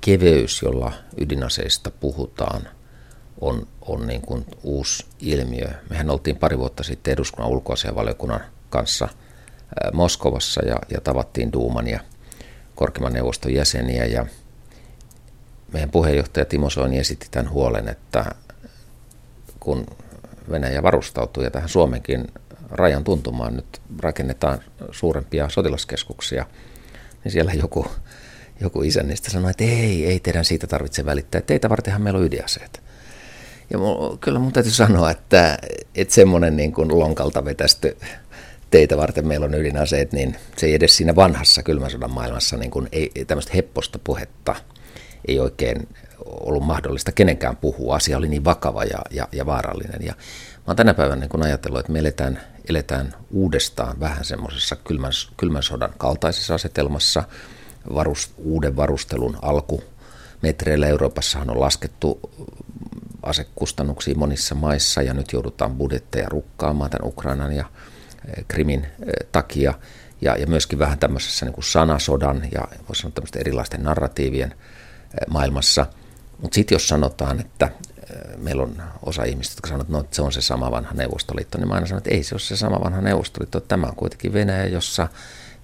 keveys, 0.00 0.62
jolla 0.62 0.92
ydinaseista 1.20 1.90
puhutaan, 1.90 2.68
on, 3.40 3.66
on 3.80 4.06
niin 4.06 4.22
kuin 4.22 4.46
uusi 4.62 5.06
ilmiö. 5.20 5.68
Mehän 5.90 6.10
oltiin 6.10 6.36
pari 6.36 6.58
vuotta 6.58 6.82
sitten 6.82 7.12
eduskunnan 7.12 7.50
ulkoasianvaliokunnan 7.50 8.40
kanssa 8.70 9.08
Moskovassa 9.92 10.64
ja, 10.64 10.76
ja 10.90 11.00
tavattiin 11.00 11.52
Duuman 11.52 11.88
ja 11.88 12.00
korkeimman 12.74 13.12
neuvoston 13.12 13.54
jäseniä 13.54 14.04
ja 14.04 14.26
meidän 15.72 15.90
puheenjohtaja 15.90 16.44
Timo 16.44 16.70
Soini 16.70 16.98
esitti 16.98 17.26
tämän 17.30 17.50
huolen, 17.50 17.88
että 17.88 18.34
kun 19.60 19.86
Venäjä 20.50 20.82
varustautuu 20.82 21.42
ja 21.42 21.50
tähän 21.50 21.68
Suomenkin 21.68 22.24
rajan 22.72 23.04
tuntumaan. 23.04 23.56
Nyt 23.56 23.80
rakennetaan 24.00 24.58
suurempia 24.90 25.48
sotilaskeskuksia, 25.48 26.46
niin 27.24 27.32
siellä 27.32 27.52
joku, 27.52 27.86
joku 28.60 28.82
isännistä 28.82 29.30
sanoi, 29.30 29.50
että 29.50 29.64
ei, 29.64 30.06
ei 30.06 30.20
teidän 30.20 30.44
siitä 30.44 30.66
tarvitse 30.66 31.04
välittää, 31.04 31.40
teitä 31.40 31.68
vartenhan 31.68 32.02
meillä 32.02 32.18
on 32.18 32.26
ydinaseet. 32.26 32.82
Ja 33.70 33.78
mun, 33.78 34.18
kyllä 34.18 34.38
mun 34.38 34.52
täytyy 34.52 34.72
sanoa, 34.72 35.10
että, 35.10 35.58
että 35.94 36.14
semmoinen 36.14 36.56
niin 36.56 36.72
kuin 36.72 36.98
lonkalta 36.98 37.44
vetästy 37.44 37.96
teitä 38.70 38.96
varten 38.96 39.26
meillä 39.26 39.46
on 39.46 39.54
ydinaseet, 39.54 40.12
niin 40.12 40.36
se 40.56 40.66
ei 40.66 40.74
edes 40.74 40.96
siinä 40.96 41.16
vanhassa 41.16 41.62
kylmän 41.62 41.90
sodan 41.90 42.10
maailmassa 42.10 42.56
niin 42.56 42.70
kuin 42.70 42.88
ei, 42.92 43.10
tämmöistä 43.26 43.52
hepposta 43.54 43.98
puhetta 44.04 44.54
ei 45.28 45.40
oikein 45.40 45.88
ollut 46.24 46.62
mahdollista 46.62 47.12
kenenkään 47.12 47.56
puhua. 47.56 47.96
Asia 47.96 48.18
oli 48.18 48.28
niin 48.28 48.44
vakava 48.44 48.84
ja, 48.84 48.98
ja, 49.10 49.28
ja 49.32 49.46
vaarallinen. 49.46 50.00
Ja 50.00 50.12
mä 50.56 50.62
oon 50.66 50.76
tänä 50.76 50.94
päivänä 50.94 51.26
niin 51.26 51.44
ajatellut, 51.44 51.80
että 51.80 51.92
me 51.92 51.98
eletään 51.98 52.40
eletään 52.68 53.14
uudestaan 53.30 54.00
vähän 54.00 54.24
semmoisessa 54.24 54.76
kylmän, 54.76 55.12
kylmän 55.36 55.62
sodan 55.62 55.94
kaltaisessa 55.98 56.54
asetelmassa. 56.54 57.24
Varust, 57.94 58.32
uuden 58.36 58.76
varustelun 58.76 59.38
alku. 59.42 59.84
Metreillä 60.42 60.86
Euroopassahan 60.86 61.50
on 61.50 61.60
laskettu 61.60 62.20
asekustannuksia 63.22 64.14
monissa 64.14 64.54
maissa 64.54 65.02
ja 65.02 65.14
nyt 65.14 65.32
joudutaan 65.32 65.76
budjetteja 65.76 66.28
rukkaamaan 66.28 66.90
tämän 66.90 67.08
Ukrainan 67.08 67.52
ja 67.52 67.64
eh, 68.26 68.44
Krimin 68.48 68.80
eh, 68.84 69.28
takia. 69.32 69.74
Ja, 70.20 70.36
ja 70.36 70.46
myöskin 70.46 70.78
vähän 70.78 70.98
tämmöisessä 70.98 71.46
niin 71.46 71.54
kuin 71.54 71.64
sanasodan 71.64 72.42
ja 72.52 72.68
voisi 72.88 73.02
sanoa 73.02 73.12
tämmöisten 73.14 73.40
erilaisten 73.40 73.82
narratiivien 73.82 74.54
maailmassa. 75.30 75.86
Mutta 76.40 76.54
sitten 76.54 76.74
jos 76.74 76.88
sanotaan, 76.88 77.40
että 77.40 77.70
meillä 78.36 78.62
on 78.62 78.82
osa 79.02 79.24
ihmistä, 79.24 79.52
jotka 79.52 79.68
sanoo, 79.68 79.82
että, 79.82 79.92
no, 79.92 80.00
että 80.00 80.16
se 80.16 80.22
on 80.22 80.32
se 80.32 80.40
sama 80.40 80.70
vanha 80.70 80.94
Neuvostoliitto, 80.94 81.58
niin 81.58 81.68
mä 81.68 81.74
aina 81.74 81.86
sanon, 81.86 81.98
että 81.98 82.10
ei 82.10 82.22
se 82.22 82.34
ole 82.34 82.40
se 82.40 82.56
sama 82.56 82.80
vanha 82.84 83.00
Neuvostoliitto. 83.00 83.60
Tämä 83.60 83.86
on 83.86 83.96
kuitenkin 83.96 84.32
Venäjä, 84.32 84.66
jossa 84.66 85.08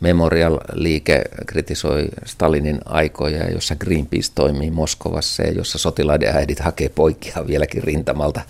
Memorial-liike 0.01 1.23
kritisoi 1.47 2.09
Stalinin 2.27 2.81
aikoja 2.85 3.39
ja 3.39 3.51
jossa 3.51 3.77
Greenpeace 3.77 4.33
toimii 4.35 4.71
Moskovassa 4.71 5.43
ja 5.43 5.53
jossa 5.53 5.79
sotilaiden 5.79 6.37
äidit 6.37 6.61
hakee 6.61 6.89
poikia 6.89 7.47
vieläkin 7.47 7.83
rintamalta, 7.83 8.41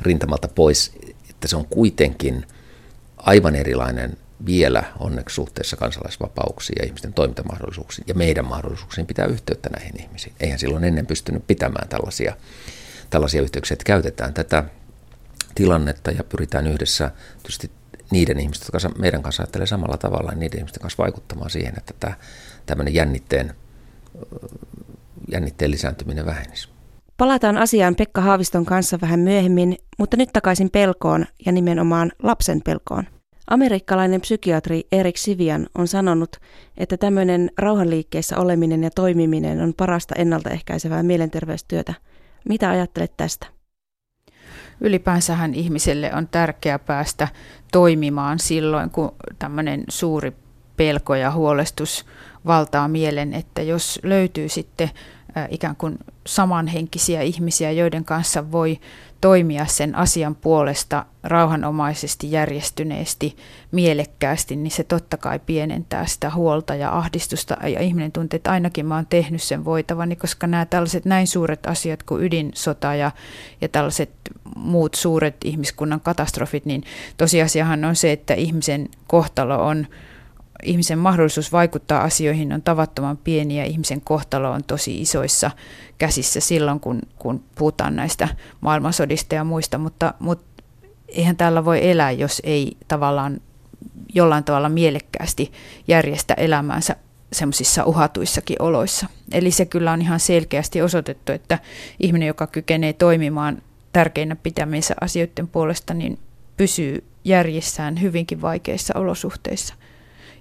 rintamalta 0.00 0.48
pois. 0.48 0.92
Että 1.30 1.48
se 1.48 1.56
on 1.56 1.66
kuitenkin 1.66 2.46
aivan 3.16 3.56
erilainen 3.56 4.16
vielä 4.46 4.84
onneksi 4.98 5.34
suhteessa 5.34 5.76
kansalaisvapauksiin 5.76 6.76
ja 6.78 6.86
ihmisten 6.86 7.12
toimintamahdollisuuksiin 7.12 8.04
ja 8.08 8.14
meidän 8.14 8.44
mahdollisuuksiin 8.44 9.06
pitää 9.06 9.26
yhteyttä 9.26 9.70
näihin 9.70 10.00
ihmisiin. 10.00 10.34
Eihän 10.40 10.58
silloin 10.58 10.84
ennen 10.84 11.06
pystynyt 11.06 11.46
pitämään 11.46 11.88
tällaisia 11.88 12.36
tällaisia 13.10 13.42
yhteyksiä, 13.42 13.74
että 13.74 13.84
käytetään 13.84 14.34
tätä 14.34 14.64
tilannetta 15.54 16.10
ja 16.10 16.24
pyritään 16.24 16.66
yhdessä 16.66 17.10
tietysti 17.38 17.70
niiden 18.10 18.40
ihmisten, 18.40 18.68
jotka 18.72 19.00
meidän 19.00 19.22
kanssa 19.22 19.42
ajattelee 19.42 19.66
samalla 19.66 19.96
tavalla, 19.96 20.32
niiden 20.32 20.58
ihmisten 20.58 20.80
kanssa 20.80 21.02
vaikuttamaan 21.02 21.50
siihen, 21.50 21.74
että 21.78 21.94
tämä 22.00 22.14
tämmöinen 22.66 22.94
jännitteen, 22.94 23.54
jännitteen 25.32 25.70
lisääntyminen 25.70 26.26
vähenisi. 26.26 26.68
Palataan 27.16 27.58
asiaan 27.58 27.94
Pekka 27.94 28.20
Haaviston 28.20 28.64
kanssa 28.64 28.98
vähän 29.00 29.20
myöhemmin, 29.20 29.78
mutta 29.98 30.16
nyt 30.16 30.30
takaisin 30.32 30.70
pelkoon 30.70 31.26
ja 31.46 31.52
nimenomaan 31.52 32.12
lapsen 32.22 32.62
pelkoon. 32.62 33.04
Amerikkalainen 33.50 34.20
psykiatri 34.20 34.82
Erik 34.92 35.16
Sivian 35.16 35.66
on 35.78 35.88
sanonut, 35.88 36.36
että 36.76 36.96
tämmöinen 36.96 37.50
rauhanliikkeessä 37.58 38.38
oleminen 38.38 38.82
ja 38.82 38.90
toimiminen 38.90 39.60
on 39.60 39.74
parasta 39.76 40.14
ennaltaehkäisevää 40.14 41.02
mielenterveystyötä– 41.02 41.94
mitä 42.48 42.70
ajattelet 42.70 43.16
tästä? 43.16 43.46
Ylipäänsähän 44.80 45.54
ihmiselle 45.54 46.14
on 46.14 46.28
tärkeää 46.28 46.78
päästä 46.78 47.28
toimimaan 47.72 48.38
silloin, 48.38 48.90
kun 48.90 49.12
tämmöinen 49.38 49.84
suuri 49.88 50.32
pelko 50.76 51.14
ja 51.14 51.32
huolestus 51.32 52.06
valtaa 52.46 52.88
mielen, 52.88 53.34
että 53.34 53.62
jos 53.62 54.00
löytyy 54.02 54.48
sitten 54.48 54.90
ikään 55.48 55.76
kuin 55.76 55.98
samanhenkisiä 56.26 57.22
ihmisiä, 57.22 57.70
joiden 57.70 58.04
kanssa 58.04 58.52
voi 58.52 58.80
toimia 59.20 59.66
sen 59.66 59.94
asian 59.94 60.34
puolesta 60.34 61.04
rauhanomaisesti, 61.22 62.32
järjestyneesti, 62.32 63.36
mielekkäästi, 63.72 64.56
niin 64.56 64.70
se 64.70 64.84
totta 64.84 65.16
kai 65.16 65.38
pienentää 65.38 66.06
sitä 66.06 66.30
huolta 66.30 66.74
ja 66.74 66.98
ahdistusta. 66.98 67.56
Ja 67.68 67.80
ihminen 67.80 68.12
tuntee, 68.12 68.36
että 68.36 68.50
ainakin 68.50 68.86
mä 68.86 68.94
oon 68.94 69.06
tehnyt 69.06 69.42
sen 69.42 69.64
voitavani, 69.64 70.16
koska 70.16 70.46
nämä 70.46 70.66
tällaiset 70.66 71.04
näin 71.04 71.26
suuret 71.26 71.66
asiat 71.66 72.02
kuin 72.02 72.24
ydinsota 72.24 72.94
ja, 72.94 73.10
ja 73.60 73.68
tällaiset 73.68 74.10
muut 74.56 74.94
suuret 74.94 75.36
ihmiskunnan 75.44 76.00
katastrofit, 76.00 76.66
niin 76.66 76.84
tosiasiahan 77.16 77.84
on 77.84 77.96
se, 77.96 78.12
että 78.12 78.34
ihmisen 78.34 78.88
kohtalo 79.06 79.66
on 79.66 79.86
ihmisen 80.62 80.98
mahdollisuus 80.98 81.52
vaikuttaa 81.52 82.02
asioihin 82.02 82.52
on 82.52 82.62
tavattoman 82.62 83.16
pieni 83.16 83.58
ja 83.58 83.64
ihmisen 83.64 84.00
kohtalo 84.00 84.50
on 84.50 84.64
tosi 84.64 85.00
isoissa 85.00 85.50
käsissä 85.98 86.40
silloin, 86.40 86.80
kun, 86.80 87.00
kun 87.18 87.44
puhutaan 87.54 87.96
näistä 87.96 88.28
maailmansodista 88.60 89.34
ja 89.34 89.44
muista, 89.44 89.78
mutta, 89.78 90.14
mutta 90.18 90.62
eihän 91.08 91.36
täällä 91.36 91.64
voi 91.64 91.90
elää, 91.90 92.10
jos 92.10 92.42
ei 92.44 92.76
tavallaan 92.88 93.40
jollain 94.14 94.44
tavalla 94.44 94.68
mielekkäästi 94.68 95.52
järjestä 95.88 96.34
elämäänsä 96.34 96.96
semmoisissa 97.32 97.84
uhatuissakin 97.84 98.62
oloissa. 98.62 99.06
Eli 99.32 99.50
se 99.50 99.66
kyllä 99.66 99.92
on 99.92 100.02
ihan 100.02 100.20
selkeästi 100.20 100.82
osoitettu, 100.82 101.32
että 101.32 101.58
ihminen, 102.00 102.28
joka 102.28 102.46
kykenee 102.46 102.92
toimimaan 102.92 103.62
tärkeinä 103.92 104.36
pitämiensä 104.36 104.94
asioiden 105.00 105.48
puolesta, 105.48 105.94
niin 105.94 106.18
pysyy 106.56 107.04
järjissään 107.24 108.00
hyvinkin 108.00 108.42
vaikeissa 108.42 108.94
olosuhteissa. 108.96 109.74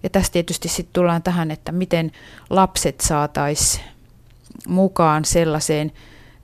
Ja 0.03 0.09
tässä 0.09 0.31
tietysti 0.31 0.67
sitten 0.67 0.93
tullaan 0.93 1.23
tähän, 1.23 1.51
että 1.51 1.71
miten 1.71 2.11
lapset 2.49 3.01
saataisiin 3.01 3.83
mukaan 4.67 5.25
sellaiseen, 5.25 5.91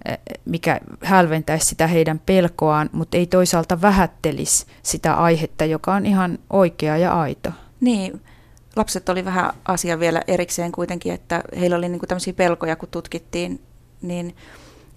eh, 0.06 0.18
mikä 0.46 0.80
hälventäisi 1.04 1.65
sitä 1.65 1.88
heidän 1.88 2.22
pelkoaan, 2.26 2.89
mutta 2.91 3.18
ei 3.18 3.26
toisaalta 3.26 3.82
vähättelisi 3.82 4.65
sitä 4.84 5.13
aihetta, 5.13 5.65
joka 5.65 5.94
on 5.94 6.06
ihan 6.06 6.39
oikea 6.50 6.98
ja 6.98 7.22
aito. 7.22 7.52
Niin, 7.82 8.22
lapset 8.76 9.10
oli 9.10 9.26
vähän 9.26 9.54
asia 9.65 10.00
vielä 10.00 10.22
erikseen 10.28 10.72
kuitenkin, 10.72 11.13
että 11.13 11.44
heillä 11.60 11.78
oli 11.78 11.89
niinku 11.89 12.08
tämmöisiä 12.08 12.34
pelkoja, 12.34 12.76
kun 12.76 12.89
tutkittiin, 12.89 13.62
niin 14.02 14.36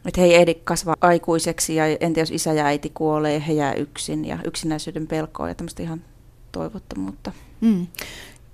että 0.06 0.20
he 0.20 0.26
ei 0.26 0.34
ehdi 0.34 0.54
kasvaa 0.54 0.96
aikuiseksi 1.00 1.74
ja 1.74 1.84
entä 2.00 2.20
jos 2.20 2.30
isä 2.30 2.52
ja 2.52 2.66
äiti 2.66 2.90
kuolee, 2.94 3.42
he 3.46 3.52
jää 3.52 3.72
yksin 3.72 4.24
ja 4.24 4.38
yksinäisyyden 4.44 5.06
pelkoa 5.06 5.48
ja 5.48 5.54
tämmöistä 5.54 5.82
ihan 5.82 6.04
toivottomuutta. 6.52 7.32
Mm 7.60 7.86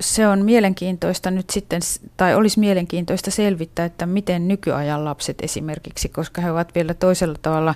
se 0.01 0.29
on 0.29 0.45
mielenkiintoista 0.45 1.31
nyt 1.31 1.51
sitten, 1.51 1.81
tai 2.17 2.35
olisi 2.35 2.61
mielenkiintoista 2.61 3.31
selvittää, 3.31 3.85
että 3.85 4.07
miten 4.07 4.49
nykyajan 4.49 5.05
lapset 5.05 5.39
esimerkiksi, 5.43 6.09
koska 6.09 6.41
he 6.41 6.51
ovat 6.51 6.75
vielä 6.75 6.95
toisella 6.95 7.37
tavalla 7.43 7.75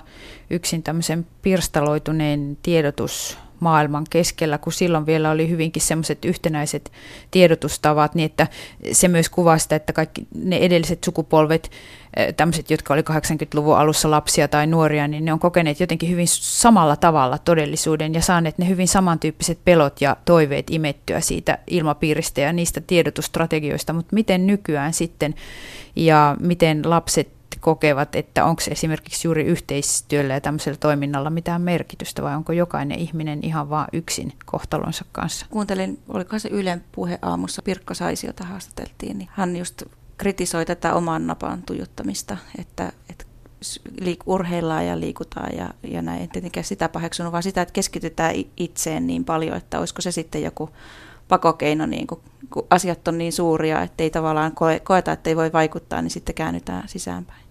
yksin 0.49 0.83
tämmöisen 0.83 1.27
pirstaloituneen 1.41 2.57
tiedotus 2.63 3.37
maailman 3.59 4.05
keskellä, 4.09 4.57
kun 4.57 4.73
silloin 4.73 5.05
vielä 5.05 5.31
oli 5.31 5.49
hyvinkin 5.49 5.81
semmoiset 5.81 6.25
yhtenäiset 6.25 6.91
tiedotustavat, 7.31 8.15
niin 8.15 8.25
että 8.25 8.47
se 8.91 9.07
myös 9.07 9.29
kuvaa 9.29 9.57
sitä, 9.57 9.75
että 9.75 9.93
kaikki 9.93 10.27
ne 10.35 10.57
edelliset 10.57 11.03
sukupolvet, 11.03 11.71
eh, 12.17 12.33
tämmöiset, 12.33 12.71
jotka 12.71 12.93
oli 12.93 13.01
80-luvun 13.01 13.77
alussa 13.77 14.11
lapsia 14.11 14.47
tai 14.47 14.67
nuoria, 14.67 15.07
niin 15.07 15.25
ne 15.25 15.33
on 15.33 15.39
kokeneet 15.39 15.79
jotenkin 15.79 16.09
hyvin 16.09 16.27
samalla 16.27 16.95
tavalla 16.95 17.37
todellisuuden 17.37 18.13
ja 18.13 18.21
saaneet 18.21 18.57
ne 18.57 18.67
hyvin 18.67 18.87
samantyyppiset 18.87 19.59
pelot 19.65 20.01
ja 20.01 20.17
toiveet 20.25 20.69
imettyä 20.69 21.19
siitä 21.19 21.57
ilmapiiristä 21.67 22.41
ja 22.41 22.53
niistä 22.53 22.81
tiedotusstrategioista, 22.81 23.93
mutta 23.93 24.13
miten 24.13 24.47
nykyään 24.47 24.93
sitten 24.93 25.35
ja 25.95 26.35
miten 26.39 26.81
lapset 26.85 27.38
kokevat, 27.59 28.15
että 28.15 28.45
onko 28.45 28.61
esimerkiksi 28.71 29.27
juuri 29.27 29.43
yhteistyöllä 29.43 30.33
ja 30.33 30.41
tämmöisellä 30.41 30.77
toiminnalla 30.77 31.29
mitään 31.29 31.61
merkitystä 31.61 32.21
vai 32.23 32.35
onko 32.35 32.53
jokainen 32.53 32.99
ihminen 32.99 33.39
ihan 33.43 33.69
vaan 33.69 33.87
yksin 33.93 34.33
kohtalonsa 34.45 35.05
kanssa? 35.11 35.45
Kuuntelin, 35.49 35.99
oliko 36.09 36.39
se 36.39 36.49
Ylen 36.49 36.83
puhe 36.91 37.19
aamussa, 37.21 37.61
Pirkko 37.61 37.93
Saisi, 37.93 38.27
jota 38.27 38.43
haastateltiin, 38.43 39.17
niin 39.17 39.29
hän 39.31 39.55
just 39.55 39.83
kritisoi 40.17 40.65
tätä 40.65 40.93
oman 40.93 41.27
napan 41.27 41.63
tujuttamista, 41.63 42.37
että, 42.59 42.91
että 43.09 43.25
liik- 44.01 44.23
urheillaan 44.25 44.87
ja 44.87 44.99
liikutaan 44.99 45.57
ja, 45.57 45.69
ja 45.83 46.01
näin. 46.01 46.21
En 46.21 46.29
tietenkään 46.29 46.63
sitä 46.63 46.89
paheksunut, 46.89 47.31
vaan 47.31 47.43
sitä, 47.43 47.61
että 47.61 47.73
keskitytään 47.73 48.35
itseen 48.57 49.07
niin 49.07 49.25
paljon, 49.25 49.57
että 49.57 49.79
olisiko 49.79 50.01
se 50.01 50.11
sitten 50.11 50.43
joku 50.43 50.69
pakokeino, 51.29 51.85
niin 51.85 52.07
kun, 52.07 52.21
kun 52.53 52.67
asiat 52.69 53.07
on 53.07 53.17
niin 53.17 53.33
suuria, 53.33 53.81
että 53.81 54.03
ei 54.03 54.09
tavallaan 54.09 54.51
koe, 54.55 54.79
koeta, 54.79 55.11
että 55.11 55.29
ei 55.29 55.35
voi 55.35 55.53
vaikuttaa, 55.53 56.01
niin 56.01 56.11
sitten 56.11 56.35
käännytään 56.35 56.89
sisäänpäin. 56.89 57.41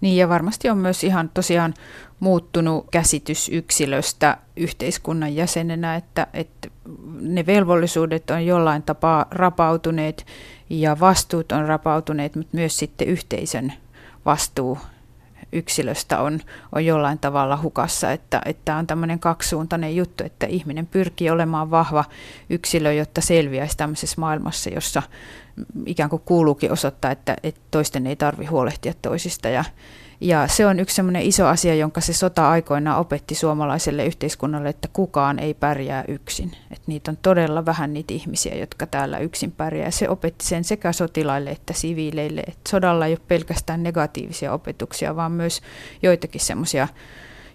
Niin 0.00 0.16
ja 0.16 0.28
varmasti 0.28 0.70
on 0.70 0.78
myös 0.78 1.04
ihan 1.04 1.30
tosiaan 1.34 1.74
muuttunut 2.20 2.86
käsitys 2.90 3.48
yksilöstä 3.48 4.36
yhteiskunnan 4.56 5.34
jäsenenä, 5.34 5.96
että, 5.96 6.26
että 6.32 6.68
ne 7.20 7.46
velvollisuudet 7.46 8.30
on 8.30 8.46
jollain 8.46 8.82
tapaa 8.82 9.26
rapautuneet 9.30 10.26
ja 10.70 11.00
vastuut 11.00 11.52
on 11.52 11.66
rapautuneet, 11.66 12.36
mutta 12.36 12.56
myös 12.56 12.78
sitten 12.78 13.08
yhteisön 13.08 13.72
vastuu 14.24 14.78
yksilöstä 15.52 16.20
on, 16.20 16.40
on 16.72 16.86
jollain 16.86 17.18
tavalla 17.18 17.58
hukassa, 17.62 18.12
että, 18.12 18.42
että 18.44 18.76
on 18.76 18.86
tämmöinen 18.86 19.18
kaksisuuntainen 19.18 19.96
juttu, 19.96 20.24
että 20.24 20.46
ihminen 20.46 20.86
pyrkii 20.86 21.30
olemaan 21.30 21.70
vahva 21.70 22.04
yksilö, 22.50 22.92
jotta 22.92 23.20
selviäisi 23.20 23.76
tämmöisessä 23.76 24.20
maailmassa, 24.20 24.70
jossa 24.70 25.02
ikään 25.86 26.10
kuin 26.10 26.22
kuuluukin 26.24 26.72
osoittaa, 26.72 27.10
että, 27.10 27.36
että 27.42 27.60
toisten 27.70 28.06
ei 28.06 28.16
tarvi 28.16 28.46
huolehtia 28.46 28.92
toisista 29.02 29.48
ja 29.48 29.64
ja 30.20 30.48
se 30.48 30.66
on 30.66 30.80
yksi 30.80 30.96
semmoinen 30.96 31.22
iso 31.22 31.46
asia, 31.46 31.74
jonka 31.74 32.00
se 32.00 32.12
sota 32.12 32.50
aikoinaan 32.50 33.00
opetti 33.00 33.34
suomalaiselle 33.34 34.06
yhteiskunnalle, 34.06 34.68
että 34.68 34.88
kukaan 34.92 35.38
ei 35.38 35.54
pärjää 35.54 36.04
yksin. 36.08 36.50
Että 36.70 36.84
niitä 36.86 37.10
on 37.10 37.18
todella 37.22 37.66
vähän 37.66 37.92
niitä 37.92 38.14
ihmisiä, 38.14 38.54
jotka 38.54 38.86
täällä 38.86 39.18
yksin 39.18 39.52
pärjää. 39.52 39.90
Se 39.90 40.08
opetti 40.08 40.46
sen 40.46 40.64
sekä 40.64 40.92
sotilaille 40.92 41.50
että 41.50 41.72
siviileille. 41.72 42.40
Että 42.40 42.70
sodalla 42.70 43.06
ei 43.06 43.12
ole 43.12 43.20
pelkästään 43.28 43.82
negatiivisia 43.82 44.52
opetuksia, 44.52 45.16
vaan 45.16 45.32
myös 45.32 45.60
joitakin 46.02 46.40
semmoisia 46.40 46.88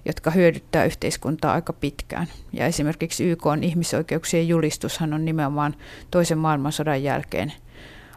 jotka 0.08 0.32
hyödyttää 0.32 0.86
yhteiskuntaa 0.86 1.54
aika 1.54 1.74
pitkään. 1.74 2.28
Ja 2.54 2.66
esimerkiksi 2.66 3.26
YK 3.26 3.46
on 3.46 3.64
ihmisoikeuksien 3.64 4.48
julistushan 4.48 5.14
on 5.14 5.26
nimenomaan 5.26 5.76
toisen 6.12 6.38
maailmansodan 6.38 7.04
jälkeen 7.04 7.54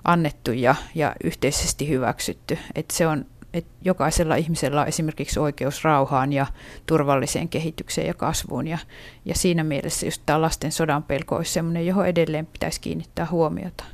annettu 0.04 0.52
ja, 0.52 0.74
ja 0.94 1.14
yhteisesti 1.24 1.88
hyväksytty. 1.88 2.58
Että 2.74 2.96
se 2.96 3.06
on 3.06 3.26
että 3.58 3.70
jokaisella 3.84 4.36
ihmisellä 4.36 4.80
on 4.80 4.88
esimerkiksi 4.88 5.40
oikeus 5.40 5.84
rauhaan 5.84 6.32
ja 6.32 6.46
turvalliseen 6.86 7.48
kehitykseen 7.48 8.06
ja 8.06 8.14
kasvuun. 8.14 8.66
Ja, 8.66 8.78
ja 9.24 9.34
siinä 9.34 9.64
mielessä 9.64 10.06
just 10.06 10.22
tämä 10.26 10.40
lasten 10.40 10.72
sodan 10.72 11.02
pelko 11.02 11.36
olisi 11.36 11.52
sellainen, 11.52 11.86
johon 11.86 12.06
edelleen 12.06 12.46
pitäisi 12.46 12.80
kiinnittää 12.80 13.26
huomiota. 13.30 13.84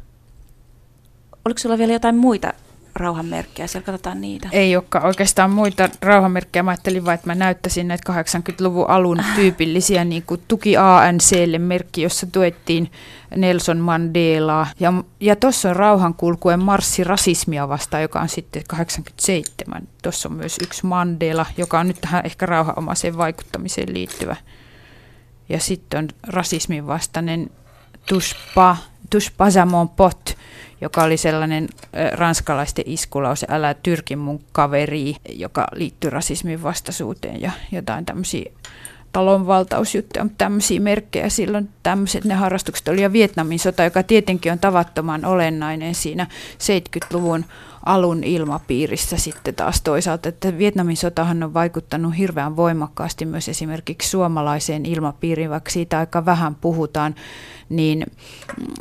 Oliko 1.45 1.59
sulla 1.59 1.79
vielä 1.79 1.93
jotain 1.93 2.17
muita 2.17 2.53
rauhanmerkkejä, 2.97 3.67
siellä 3.67 3.87
katsotaan 3.87 4.21
niitä. 4.21 4.49
Ei 4.53 4.77
olekaan 4.77 5.05
oikeastaan 5.05 5.51
muita 5.51 5.89
rauhanmerkkejä. 6.03 6.63
Mä 6.63 6.71
ajattelin 6.71 7.05
vain, 7.05 7.15
että 7.15 7.27
mä 7.27 7.35
näyttäisin 7.35 7.89
näitä 7.89 8.13
80-luvun 8.13 8.91
alun 8.91 9.19
tyypillisiä 9.37 10.05
niin 10.05 10.23
kuin 10.23 10.43
tuki 10.49 10.77
ANClle 10.77 11.59
merkki, 11.59 12.03
jossa 12.03 12.27
tuettiin 12.27 12.91
Nelson 13.37 13.79
Mandelaa. 13.79 14.67
Ja, 14.81 14.93
ja 15.21 15.37
tuossa 15.37 15.71
on 15.71 15.77
rauhankulkuen 15.77 16.63
marssi 16.63 17.05
rasismia 17.05 17.69
vastaan, 17.69 18.03
joka 18.03 18.21
on 18.21 18.29
sitten 18.29 18.63
87. 18.69 19.89
Tuossa 20.03 20.29
on 20.29 20.35
myös 20.35 20.59
yksi 20.63 20.87
Mandela, 20.87 21.47
joka 21.57 21.81
on 21.81 21.89
nyt 21.89 22.01
tähän 22.01 22.27
ehkä 22.27 22.47
rauhanomaiseen 22.47 23.19
vaikuttamiseen 23.19 23.95
liittyvä. 23.95 24.37
Ja 25.49 25.61
sitten 25.61 25.99
on 25.99 26.09
rasismin 26.23 26.87
vastainen 26.87 27.51
Tuspa, 28.09 28.77
Tuspa 29.11 29.45
Pot, 29.97 30.37
joka 30.81 31.03
oli 31.03 31.17
sellainen 31.17 31.69
ranskalaisten 32.13 32.85
iskulause, 32.87 33.47
älä 33.51 33.75
tyrkin 33.75 34.19
mun 34.19 34.45
kaveri, 34.53 35.17
joka 35.33 35.67
liittyy 35.73 36.11
rasismin 36.11 36.63
vastaisuuteen 36.63 37.41
ja 37.41 37.51
jotain 37.73 38.07
tämmöisiä 38.07 38.53
talonvaltausjuttuja, 39.13 40.25
mutta 40.25 40.39
tämmöisiä 40.39 40.81
merkkejä 40.81 41.29
silloin 41.29 41.69
tämmöiset 41.83 42.25
ne 42.25 42.35
harrastukset 42.35 42.89
oli. 42.89 43.03
Ja 43.03 43.13
Vietnamin 43.13 43.59
sota, 43.59 43.85
joka 43.85 44.03
tietenkin 44.03 44.53
on 44.53 44.59
tavattoman 44.59 45.25
olennainen 45.25 45.95
siinä 45.95 46.27
70-luvun 46.53 47.45
alun 47.87 48.25
ilmapiirissä 48.25 49.17
sitten 49.17 49.55
taas 49.55 49.83
toisaalta, 49.83 50.29
että 50.29 50.59
Vietnamin 50.59 50.97
sotahan 50.97 51.43
on 51.43 51.55
vaikuttanut 51.55 52.19
hirveän 52.19 52.57
voimakkaasti 52.57 53.27
myös 53.27 53.49
esimerkiksi 53.49 54.11
suomalaiseen 54.11 54.87
ilmapiiriin, 54.87 55.51
vaikka 55.51 55.71
siitä 55.71 55.99
aika 55.99 56.25
vähän 56.25 56.55
puhutaan, 56.55 57.15
niin 57.69 58.07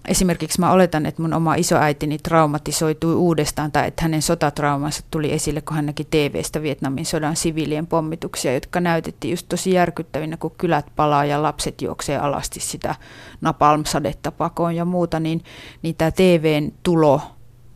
esimerkiksi 0.07 0.59
mä 0.59 0.71
oletan, 0.71 1.05
että 1.05 1.21
mun 1.21 1.33
oma 1.33 1.55
isoäitini 1.55 2.17
traumatisoitui 2.17 3.15
uudestaan 3.15 3.71
tai 3.71 3.87
että 3.87 4.01
hänen 4.01 4.21
sotatraumansa 4.21 5.03
tuli 5.11 5.33
esille, 5.33 5.61
kun 5.61 5.75
hän 5.75 5.85
näki 5.85 6.03
TV-stä 6.03 6.61
Vietnamin 6.61 7.05
sodan 7.05 7.35
siviilien 7.35 7.87
pommituksia, 7.87 8.53
jotka 8.53 8.79
näytettiin 8.79 9.31
just 9.31 9.45
tosi 9.49 9.71
järkyttävinä, 9.71 10.37
kun 10.37 10.55
kylät 10.57 10.85
palaa 10.95 11.25
ja 11.25 11.41
lapset 11.41 11.81
juoksee 11.81 12.17
alasti 12.17 12.59
sitä 12.59 12.95
napalmsadetta 13.41 14.31
pakoon 14.31 14.75
ja 14.75 14.85
muuta, 14.85 15.19
niin, 15.19 15.43
niin 15.81 15.95
tämä 15.95 16.11
TVn 16.11 16.71
tulo 16.83 17.21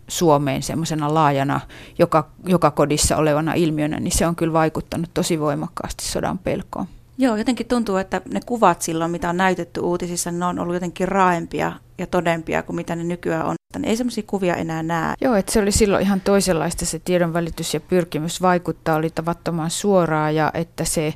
Suomeen 0.07 0.63
semmoisena 0.63 1.13
laajana, 1.13 1.59
joka, 1.99 2.29
joka 2.45 2.71
kodissa 2.71 3.17
olevana 3.17 3.53
ilmiönä, 3.53 3.99
niin 3.99 4.17
se 4.17 4.27
on 4.27 4.35
kyllä 4.35 4.53
vaikuttanut 4.53 5.09
tosi 5.13 5.39
voimakkaasti 5.39 6.05
sodan 6.05 6.37
pelkoon. 6.37 6.87
Joo, 7.17 7.35
jotenkin 7.35 7.67
tuntuu, 7.67 7.97
että 7.97 8.21
ne 8.33 8.39
kuvat 8.45 8.81
silloin, 8.81 9.11
mitä 9.11 9.29
on 9.29 9.37
näytetty 9.37 9.79
uutisissa, 9.79 10.31
ne 10.31 10.45
on 10.45 10.59
ollut 10.59 10.73
jotenkin 10.73 11.07
raaempia 11.07 11.71
ja 11.97 12.07
todempia 12.07 12.63
kuin 12.63 12.75
mitä 12.75 12.95
ne 12.95 13.03
nykyään 13.03 13.45
on. 13.45 13.55
Ei 13.83 13.97
semmoisia 13.97 14.23
kuvia 14.27 14.55
enää 14.55 14.83
näe. 14.83 15.13
Joo, 15.21 15.35
että 15.35 15.51
se 15.51 15.59
oli 15.59 15.71
silloin 15.71 16.03
ihan 16.03 16.21
toisenlaista 16.21 16.85
se 16.85 16.99
tiedonvälitys 16.99 17.73
ja 17.73 17.79
pyrkimys 17.79 18.41
vaikuttaa 18.41 18.95
oli 18.95 19.09
tavattoman 19.09 19.69
suoraa 19.69 20.31
ja 20.31 20.51
että 20.53 20.85
se, 20.85 21.13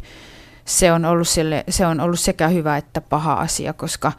se, 0.65 0.91
on 0.91 1.06
ollut 1.06 1.27
sille, 1.27 1.63
se 1.69 1.86
on 1.86 1.99
ollut 1.99 2.19
sekä 2.19 2.47
hyvä 2.47 2.77
että 2.77 3.01
paha 3.01 3.34
asia, 3.34 3.73
koska 3.73 4.12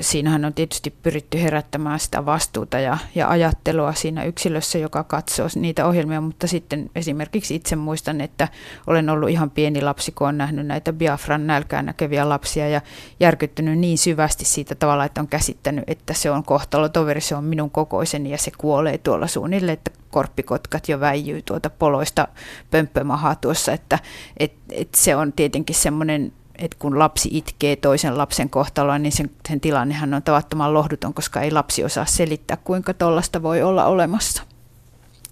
siinähän 0.00 0.44
on 0.44 0.54
tietysti 0.54 0.90
pyritty 0.90 1.42
herättämään 1.42 2.00
sitä 2.00 2.26
vastuuta 2.26 2.78
ja, 2.78 2.98
ja 3.14 3.28
ajattelua 3.28 3.92
siinä 3.92 4.24
yksilössä, 4.24 4.78
joka 4.78 5.04
katsoo 5.04 5.48
niitä 5.54 5.86
ohjelmia, 5.86 6.20
mutta 6.20 6.46
sitten 6.46 6.90
esimerkiksi 6.94 7.54
itse 7.54 7.76
muistan, 7.76 8.20
että 8.20 8.48
olen 8.86 9.10
ollut 9.10 9.28
ihan 9.28 9.50
pieni 9.50 9.82
lapsi, 9.82 10.12
kun 10.12 10.26
olen 10.26 10.38
nähnyt 10.38 10.66
näitä 10.66 10.92
Biafran 10.92 11.46
nälkään 11.46 11.86
näkeviä 11.86 12.28
lapsia 12.28 12.68
ja 12.68 12.80
järkyttynyt 13.20 13.78
niin 13.78 13.98
syvästi 13.98 14.44
siitä 14.44 14.74
tavalla, 14.74 15.04
että 15.04 15.20
on 15.20 15.28
käsittänyt, 15.28 15.84
että 15.86 16.14
se 16.14 16.30
on 16.30 16.44
kohtalo 16.44 16.88
toveri, 16.88 17.20
se 17.20 17.34
on 17.34 17.44
minun 17.44 17.70
kokoiseni 17.70 18.30
ja 18.30 18.38
se 18.38 18.50
kuolee 18.58 18.98
tuolla 18.98 19.26
suunnille, 19.26 19.72
että 19.72 19.90
korppikotkat 20.10 20.88
jo 20.88 21.00
väijyy 21.00 21.42
tuota 21.42 21.70
poloista 21.70 22.28
pömppömahaa 22.70 23.34
tuossa, 23.34 23.72
että 23.72 23.98
et, 24.36 24.52
et 24.70 24.94
se 24.94 25.16
on 25.16 25.32
tietenkin 25.32 25.76
semmoinen 25.76 26.32
että 26.58 26.76
kun 26.78 26.98
lapsi 26.98 27.28
itkee 27.32 27.76
toisen 27.76 28.18
lapsen 28.18 28.50
kohtaloa, 28.50 28.98
niin 28.98 29.12
sen, 29.12 29.30
sen 29.48 29.60
tilannehan 29.60 30.14
on 30.14 30.22
tavattoman 30.22 30.74
lohduton, 30.74 31.14
koska 31.14 31.40
ei 31.40 31.50
lapsi 31.50 31.84
osaa 31.84 32.04
selittää, 32.04 32.56
kuinka 32.56 32.94
tollasta 32.94 33.42
voi 33.42 33.62
olla 33.62 33.84
olemassa. 33.84 34.42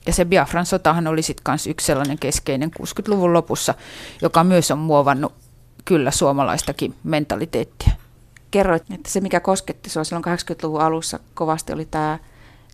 Ja 0.07 0.13
se 0.13 0.25
Biafran 0.25 0.67
sotahan 0.67 1.07
oli 1.07 1.23
sitten 1.23 1.53
myös 1.53 1.67
yksi 1.67 1.87
sellainen 1.87 2.19
keskeinen 2.19 2.71
60-luvun 2.81 3.33
lopussa, 3.33 3.75
joka 4.23 4.45
myös 4.45 4.71
on 4.71 4.79
muovannut 4.79 5.33
kyllä 5.85 6.11
suomalaistakin 6.11 6.95
mentaliteettia. 7.05 7.93
Kerroit, 8.51 8.83
että 8.91 9.11
se 9.11 9.21
mikä 9.21 9.41
kosketti 9.41 9.91
sinua 9.91 10.05
silloin 10.05 10.25
80-luvun 10.25 10.81
alussa 10.81 11.21
kovasti 11.35 11.73
oli 11.73 11.85
tämä 11.85 12.19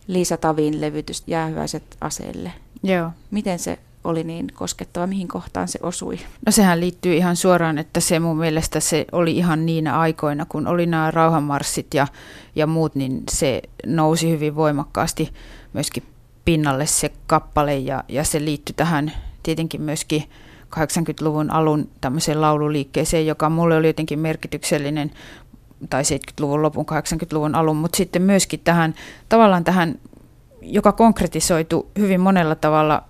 Liisa 0.07 0.37
Tavin 0.37 0.81
levytys 0.81 1.23
Jäähyväiset 1.27 1.97
aseelle. 2.01 2.51
Joo. 2.83 3.09
Miten 3.31 3.59
se 3.59 3.79
oli 4.03 4.23
niin 4.23 4.47
koskettava, 4.53 5.07
mihin 5.07 5.27
kohtaan 5.27 5.67
se 5.67 5.79
osui? 5.83 6.19
No 6.45 6.51
sehän 6.51 6.79
liittyy 6.79 7.15
ihan 7.15 7.35
suoraan, 7.35 7.77
että 7.77 7.99
se 7.99 8.19
mun 8.19 8.37
mielestä 8.37 8.79
se 8.79 9.05
oli 9.11 9.37
ihan 9.37 9.65
niinä 9.65 9.99
aikoina, 9.99 10.45
kun 10.45 10.67
oli 10.67 10.85
nämä 10.85 11.11
rauhanmarssit 11.11 11.93
ja, 11.93 12.07
ja 12.55 12.67
muut, 12.67 12.95
niin 12.95 13.23
se 13.31 13.61
nousi 13.85 14.29
hyvin 14.29 14.55
voimakkaasti 14.55 15.33
myöskin 15.73 16.03
pinnalle 16.45 16.85
se 16.85 17.11
kappale 17.27 17.77
ja, 17.77 18.03
ja 18.07 18.23
se 18.23 18.45
liittyi 18.45 18.73
tähän 18.73 19.11
tietenkin 19.43 19.81
myöskin 19.81 20.23
80-luvun 20.75 21.51
alun 21.51 21.89
tämmöiseen 22.01 22.41
laululiikkeeseen, 22.41 23.27
joka 23.27 23.49
mulle 23.49 23.75
oli 23.75 23.87
jotenkin 23.87 24.19
merkityksellinen, 24.19 25.11
tai 25.89 26.03
70-luvun 26.03 26.61
lopun, 26.61 26.85
80-luvun 26.85 27.55
alun, 27.55 27.77
mutta 27.77 27.97
sitten 27.97 28.21
myöskin 28.21 28.59
tähän 28.63 28.95
tavallaan 29.29 29.63
tähän, 29.63 29.99
joka 30.61 30.91
konkretisoitu 30.91 31.91
hyvin 31.99 32.21
monella 32.21 32.55
tavalla 32.55 33.03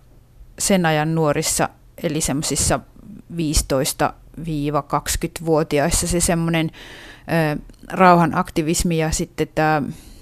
sen 0.60 0.86
ajan 0.86 1.16
nuorissa, 1.16 1.70
eli 2.04 2.22
semmoisissa 2.22 2.80
15-20-vuotiaissa 3.34 6.08
se 6.08 6.20
semmoinen 6.20 6.72
rauhan 7.92 8.38
aktivismi 8.38 8.98
ja 8.98 9.12
sitten 9.12 9.48
tämä 9.56 9.82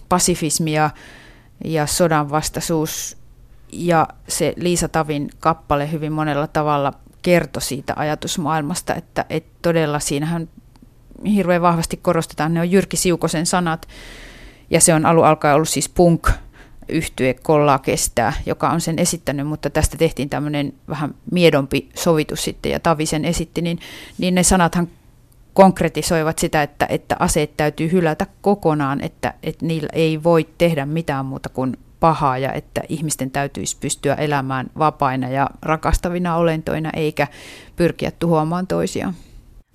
pasifismi 0.09 0.73
ja, 0.73 0.89
ja 1.65 1.85
sodan 1.85 2.29
vastaisuus. 2.29 3.17
Ja 3.73 4.07
se 4.27 4.53
Liisa 4.57 4.87
Tavin 4.87 5.29
kappale 5.39 5.91
hyvin 5.91 6.11
monella 6.11 6.47
tavalla 6.47 6.93
kertoi 7.21 7.61
siitä 7.61 7.93
ajatusmaailmasta, 7.95 8.95
että, 8.95 9.25
että 9.29 9.51
todella 9.61 9.99
siinähän 9.99 10.49
hirveän 11.25 11.61
vahvasti 11.61 11.97
korostetaan, 11.97 12.53
ne 12.53 12.59
on 12.59 12.71
Jyrki 12.71 12.97
Siukosen 12.97 13.45
sanat, 13.45 13.87
ja 14.69 14.81
se 14.81 14.93
on 14.93 15.05
alun 15.05 15.25
alkaen 15.25 15.55
ollut 15.55 15.69
siis 15.69 15.89
punk 15.89 16.29
yhtye 16.91 17.33
Kollaa 17.33 17.79
kestää, 17.79 18.33
joka 18.45 18.69
on 18.69 18.81
sen 18.81 18.99
esittänyt, 18.99 19.47
mutta 19.47 19.69
tästä 19.69 19.97
tehtiin 19.97 20.29
tämmöinen 20.29 20.73
vähän 20.89 21.15
miedompi 21.31 21.89
sovitus 21.95 22.43
sitten 22.43 22.71
ja 22.71 22.79
Tavi 22.79 23.05
sen 23.05 23.25
esitti, 23.25 23.61
niin, 23.61 23.79
niin 24.17 24.35
ne 24.35 24.43
sanathan 24.43 24.87
konkretisoivat 25.53 26.39
sitä, 26.39 26.63
että, 26.63 26.85
että 26.89 27.15
aseet 27.19 27.57
täytyy 27.57 27.91
hylätä 27.91 28.25
kokonaan, 28.41 29.01
että, 29.01 29.33
että 29.43 29.65
niillä 29.65 29.89
ei 29.93 30.23
voi 30.23 30.49
tehdä 30.57 30.85
mitään 30.85 31.25
muuta 31.25 31.49
kuin 31.49 31.77
pahaa 31.99 32.37
ja 32.37 32.53
että 32.53 32.81
ihmisten 32.89 33.31
täytyisi 33.31 33.77
pystyä 33.79 34.15
elämään 34.15 34.69
vapaina 34.77 35.29
ja 35.29 35.49
rakastavina 35.61 36.35
olentoina 36.35 36.89
eikä 36.95 37.27
pyrkiä 37.75 38.11
tuhoamaan 38.11 38.67
toisiaan. 38.67 39.13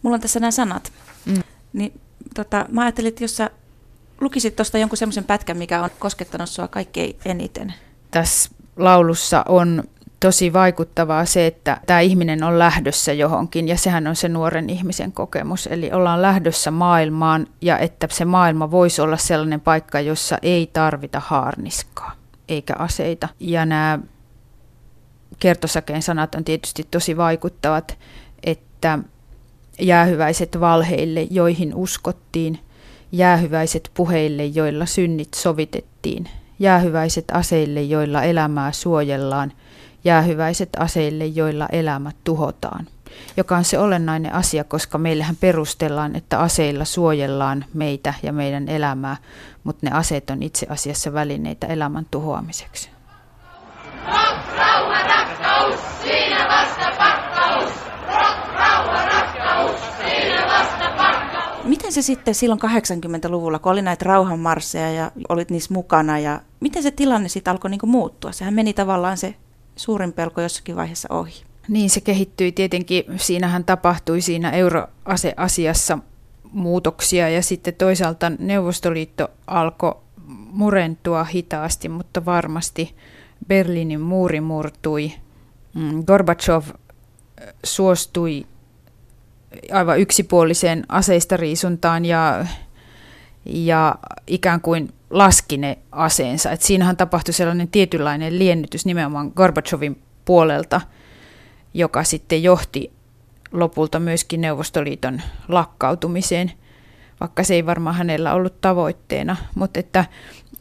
Mulla 0.02 0.14
on 0.14 0.20
tässä 0.20 0.40
nämä 0.40 0.50
sanat. 0.50 0.92
Mm. 1.26 1.42
Niin, 1.72 2.00
tota, 2.34 2.66
mä 2.70 2.82
ajattelin, 2.82 3.08
että 3.08 3.24
jos 3.24 3.36
sä 3.36 3.50
lukisit 4.20 4.56
tuosta 4.56 4.78
jonkun 4.78 4.96
semmoisen 4.96 5.24
pätkän, 5.24 5.56
mikä 5.56 5.82
on 5.82 5.90
koskettanut 5.98 6.48
sua 6.48 6.68
kaikkein 6.68 7.16
eniten? 7.24 7.74
Tässä 8.10 8.50
laulussa 8.76 9.44
on 9.48 9.84
tosi 10.20 10.52
vaikuttavaa 10.52 11.24
se, 11.24 11.46
että 11.46 11.80
tämä 11.86 12.00
ihminen 12.00 12.42
on 12.42 12.58
lähdössä 12.58 13.12
johonkin 13.12 13.68
ja 13.68 13.76
sehän 13.76 14.06
on 14.06 14.16
se 14.16 14.28
nuoren 14.28 14.70
ihmisen 14.70 15.12
kokemus. 15.12 15.66
Eli 15.66 15.92
ollaan 15.92 16.22
lähdössä 16.22 16.70
maailmaan 16.70 17.46
ja 17.60 17.78
että 17.78 18.08
se 18.10 18.24
maailma 18.24 18.70
voisi 18.70 19.02
olla 19.02 19.16
sellainen 19.16 19.60
paikka, 19.60 20.00
jossa 20.00 20.38
ei 20.42 20.70
tarvita 20.72 21.22
haarniskaa 21.26 22.12
eikä 22.48 22.74
aseita. 22.78 23.28
Ja 23.40 23.66
nämä 23.66 23.98
kertosäkeen 25.38 26.02
sanat 26.02 26.34
on 26.34 26.44
tietysti 26.44 26.88
tosi 26.90 27.16
vaikuttavat, 27.16 27.98
että 28.42 28.98
jäähyväiset 29.80 30.60
valheille, 30.60 31.26
joihin 31.30 31.74
uskottiin, 31.74 32.58
jäähyväiset 33.12 33.90
puheille, 33.94 34.44
joilla 34.44 34.86
synnit 34.86 35.34
sovitettiin, 35.34 36.28
jäähyväiset 36.58 37.24
aseille, 37.32 37.82
joilla 37.82 38.22
elämää 38.22 38.72
suojellaan, 38.72 39.52
jäähyväiset 40.04 40.68
aseille, 40.78 41.26
joilla 41.26 41.68
elämät 41.72 42.16
tuhotaan. 42.24 42.86
Joka 43.36 43.56
on 43.56 43.64
se 43.64 43.78
olennainen 43.78 44.32
asia, 44.32 44.64
koska 44.64 44.98
meillähän 44.98 45.36
perustellaan, 45.36 46.16
että 46.16 46.38
aseilla 46.38 46.84
suojellaan 46.84 47.64
meitä 47.74 48.14
ja 48.22 48.32
meidän 48.32 48.68
elämää, 48.68 49.16
mutta 49.64 49.86
ne 49.86 49.96
aseet 49.96 50.30
on 50.30 50.42
itse 50.42 50.66
asiassa 50.70 51.12
välineitä 51.12 51.66
elämän 51.66 52.06
tuhoamiseksi. 52.10 52.90
Rauha, 54.56 55.02
rakkaus, 55.02 55.80
siinä 56.02 56.48
vasta 56.48 56.90
pakkaus. 56.98 57.72
Miten 61.66 61.92
se 61.92 62.02
sitten 62.02 62.34
silloin 62.34 62.60
80-luvulla, 62.60 63.58
kun 63.58 63.72
oli 63.72 63.82
näitä 63.82 64.04
rauhanmarsseja 64.04 64.92
ja 64.92 65.10
olit 65.28 65.50
niissä 65.50 65.74
mukana, 65.74 66.18
ja 66.18 66.40
miten 66.60 66.82
se 66.82 66.90
tilanne 66.90 67.28
sitten 67.28 67.50
alkoi 67.50 67.70
niinku 67.70 67.86
muuttua? 67.86 68.32
Sehän 68.32 68.54
meni 68.54 68.72
tavallaan 68.72 69.16
se 69.16 69.34
suurin 69.76 70.12
pelko 70.12 70.40
jossakin 70.40 70.76
vaiheessa 70.76 71.08
ohi. 71.10 71.42
Niin 71.68 71.90
se 71.90 72.00
kehittyi 72.00 72.52
tietenkin, 72.52 73.04
siinähän 73.16 73.64
tapahtui 73.64 74.20
siinä 74.20 74.50
euroaseasiassa 74.50 75.98
muutoksia 76.52 77.28
ja 77.28 77.42
sitten 77.42 77.74
toisaalta 77.74 78.32
Neuvostoliitto 78.38 79.28
alkoi 79.46 79.96
murentua 80.50 81.24
hitaasti, 81.24 81.88
mutta 81.88 82.24
varmasti 82.24 82.94
Berliinin 83.46 84.00
muuri 84.00 84.40
murtui. 84.40 85.12
Mm, 85.74 86.04
Gorbachev 86.04 86.62
suostui 87.64 88.46
aivan 89.72 90.00
yksipuoliseen 90.00 90.84
aseista 90.88 91.36
riisuntaan 91.36 92.04
ja, 92.04 92.46
ja 93.44 93.94
ikään 94.26 94.60
kuin 94.60 94.92
laski 95.10 95.56
ne 95.56 95.78
aseensa. 95.92 96.50
Et 96.50 96.62
siinähän 96.62 96.96
tapahtui 96.96 97.34
sellainen 97.34 97.68
tietynlainen 97.68 98.38
liennytys 98.38 98.86
nimenomaan 98.86 99.32
Gorbachevin 99.36 100.02
puolelta, 100.24 100.80
joka 101.74 102.04
sitten 102.04 102.42
johti 102.42 102.92
lopulta 103.52 104.00
myöskin 104.00 104.40
Neuvostoliiton 104.40 105.22
lakkautumiseen, 105.48 106.52
vaikka 107.20 107.44
se 107.44 107.54
ei 107.54 107.66
varmaan 107.66 107.96
hänellä 107.96 108.34
ollut 108.34 108.60
tavoitteena. 108.60 109.36
Mutta 109.54 109.80
että 109.80 110.04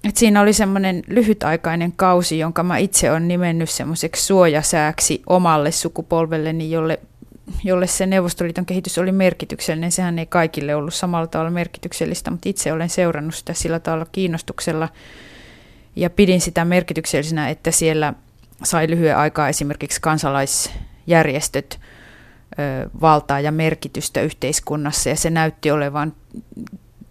että 0.06 0.20
siinä 0.20 0.42
oli 0.42 0.54
semmoinen 0.54 1.04
lyhytaikainen 1.08 1.92
kausi, 1.92 2.40
jonka 2.40 2.64
mä 2.64 2.78
itse 2.78 3.12
olen 3.12 3.28
nimennyt 3.28 3.70
semmoiseksi 3.70 4.26
suojasääksi 4.26 5.22
omalle 5.28 5.72
sukupolvelleni, 5.72 6.72
jolle, 6.72 7.00
jolle 7.64 7.88
se 7.88 8.06
Neuvostoliiton 8.06 8.66
kehitys 8.66 8.98
oli 8.98 9.12
merkityksellinen. 9.12 9.92
Sehän 9.92 10.20
ei 10.20 10.26
kaikille 10.26 10.76
ollut 10.76 10.94
samalla 10.94 11.28
tavalla 11.28 11.52
merkityksellistä, 11.52 12.32
mutta 12.32 12.50
itse 12.50 12.74
olen 12.74 12.90
seurannut 12.90 13.36
sitä 13.36 13.54
sillä 13.54 13.80
tavalla 13.80 14.06
kiinnostuksella 14.12 14.90
ja 15.96 16.10
pidin 16.10 16.42
sitä 16.42 16.66
merkityksellisenä, 16.66 17.50
että 17.50 17.72
siellä 17.72 18.14
sai 18.64 18.90
lyhyen 18.90 19.18
aikaa 19.18 19.50
esimerkiksi 19.50 20.02
kansalaisjärjestöt 20.02 21.80
ö, 22.60 22.90
valtaa 23.02 23.40
ja 23.40 23.52
merkitystä 23.52 24.22
yhteiskunnassa 24.22 25.10
ja 25.10 25.16
se 25.16 25.30
näytti 25.30 25.72
olevan 25.72 26.14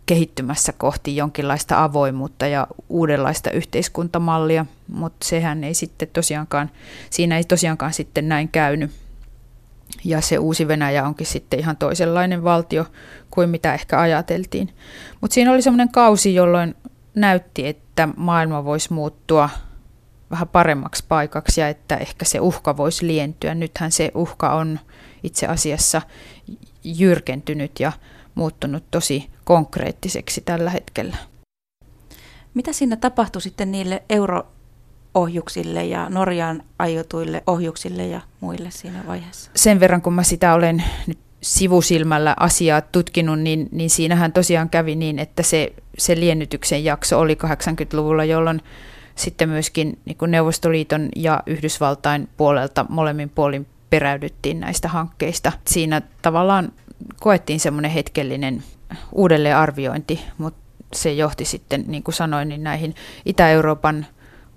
kehittymässä 0.06 0.72
kohti 0.72 1.16
jonkinlaista 1.16 1.84
avoimuutta 1.84 2.46
ja 2.46 2.66
uudenlaista 2.88 3.50
yhteiskuntamallia, 3.50 4.66
mutta 4.88 5.26
sehän 5.26 5.64
ei 5.64 5.74
sitten 5.74 6.08
tosiaankaan, 6.12 6.70
siinä 7.10 7.36
ei 7.36 7.44
tosiaankaan 7.44 7.92
sitten 7.92 8.28
näin 8.28 8.48
käynyt. 8.48 9.03
Ja 10.04 10.20
se 10.20 10.38
uusi 10.38 10.68
Venäjä 10.68 11.06
onkin 11.06 11.26
sitten 11.26 11.58
ihan 11.60 11.76
toisenlainen 11.76 12.44
valtio 12.44 12.86
kuin 13.30 13.50
mitä 13.50 13.74
ehkä 13.74 14.00
ajateltiin. 14.00 14.74
Mutta 15.20 15.34
siinä 15.34 15.52
oli 15.52 15.62
semmoinen 15.62 15.92
kausi, 15.92 16.34
jolloin 16.34 16.74
näytti, 17.14 17.66
että 17.66 18.08
maailma 18.16 18.64
voisi 18.64 18.92
muuttua 18.92 19.50
vähän 20.30 20.48
paremmaksi 20.48 21.04
paikaksi 21.08 21.60
ja 21.60 21.68
että 21.68 21.96
ehkä 21.96 22.24
se 22.24 22.40
uhka 22.40 22.76
voisi 22.76 23.06
lientyä. 23.06 23.54
Nythän 23.54 23.92
se 23.92 24.10
uhka 24.14 24.54
on 24.54 24.80
itse 25.22 25.46
asiassa 25.46 26.02
jyrkentynyt 26.84 27.80
ja 27.80 27.92
muuttunut 28.34 28.84
tosi 28.90 29.30
konkreettiseksi 29.44 30.40
tällä 30.40 30.70
hetkellä. 30.70 31.16
Mitä 32.54 32.72
siinä 32.72 32.96
tapahtui 32.96 33.42
sitten 33.42 33.72
niille 33.72 34.02
euroohjuksille 35.14 35.84
ja 35.84 36.08
Norjaan 36.08 36.62
aiotuille 36.78 37.42
ohjuksille 37.46 38.06
ja 38.06 38.20
muille 38.40 38.70
siinä 38.70 39.04
vaiheessa? 39.06 39.50
Sen 39.54 39.80
verran, 39.80 40.02
kun 40.02 40.12
mä 40.12 40.22
sitä 40.22 40.54
olen 40.54 40.84
nyt 41.06 41.18
sivusilmällä 41.40 42.34
asiaa 42.40 42.80
tutkinut, 42.80 43.40
niin, 43.40 43.68
niin 43.72 43.90
siinähän 43.90 44.32
tosiaan 44.32 44.70
kävi 44.70 44.94
niin, 44.94 45.18
että 45.18 45.42
se, 45.42 45.72
se 45.98 46.16
liennytyksen 46.16 46.84
jakso 46.84 47.20
oli 47.20 47.38
80-luvulla, 47.44 48.24
jolloin 48.24 48.60
sitten 49.14 49.48
myöskin 49.48 49.98
niin 50.04 50.16
kuin 50.16 50.30
Neuvostoliiton 50.30 51.08
ja 51.16 51.42
Yhdysvaltain 51.46 52.28
puolelta 52.36 52.86
molemmin 52.88 53.30
puolin 53.30 53.66
peräydyttiin 53.90 54.60
näistä 54.60 54.88
hankkeista. 54.88 55.52
Siinä 55.66 56.02
tavallaan 56.22 56.72
koettiin 57.20 57.60
semmoinen 57.60 57.90
hetkellinen 57.90 58.62
uudelleenarviointi, 59.12 60.20
mutta 60.38 60.60
se 60.94 61.12
johti 61.12 61.44
sitten, 61.44 61.84
niin 61.86 62.02
kuin 62.02 62.14
sanoin, 62.14 62.48
niin 62.48 62.62
näihin 62.62 62.94
Itä-Euroopan 63.26 64.06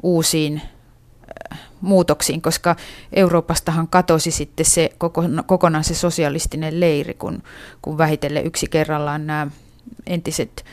uusiin 0.04 0.62
äh, 1.52 1.60
muutoksiin, 1.82 2.42
koska 2.42 2.76
Euroopastahan 3.14 3.88
katosi 3.88 4.32
sitten 4.32 4.66
se 4.66 4.90
kokonaan 5.46 5.84
se 5.84 5.96
sosialistinen 5.96 6.80
leiri, 6.80 7.14
kun, 7.14 7.44
kun 7.82 7.98
vähitellen 7.98 8.46
yksi 8.46 8.68
kerrallaan 8.68 9.28
nämä 9.28 9.48
entiset 10.08 10.66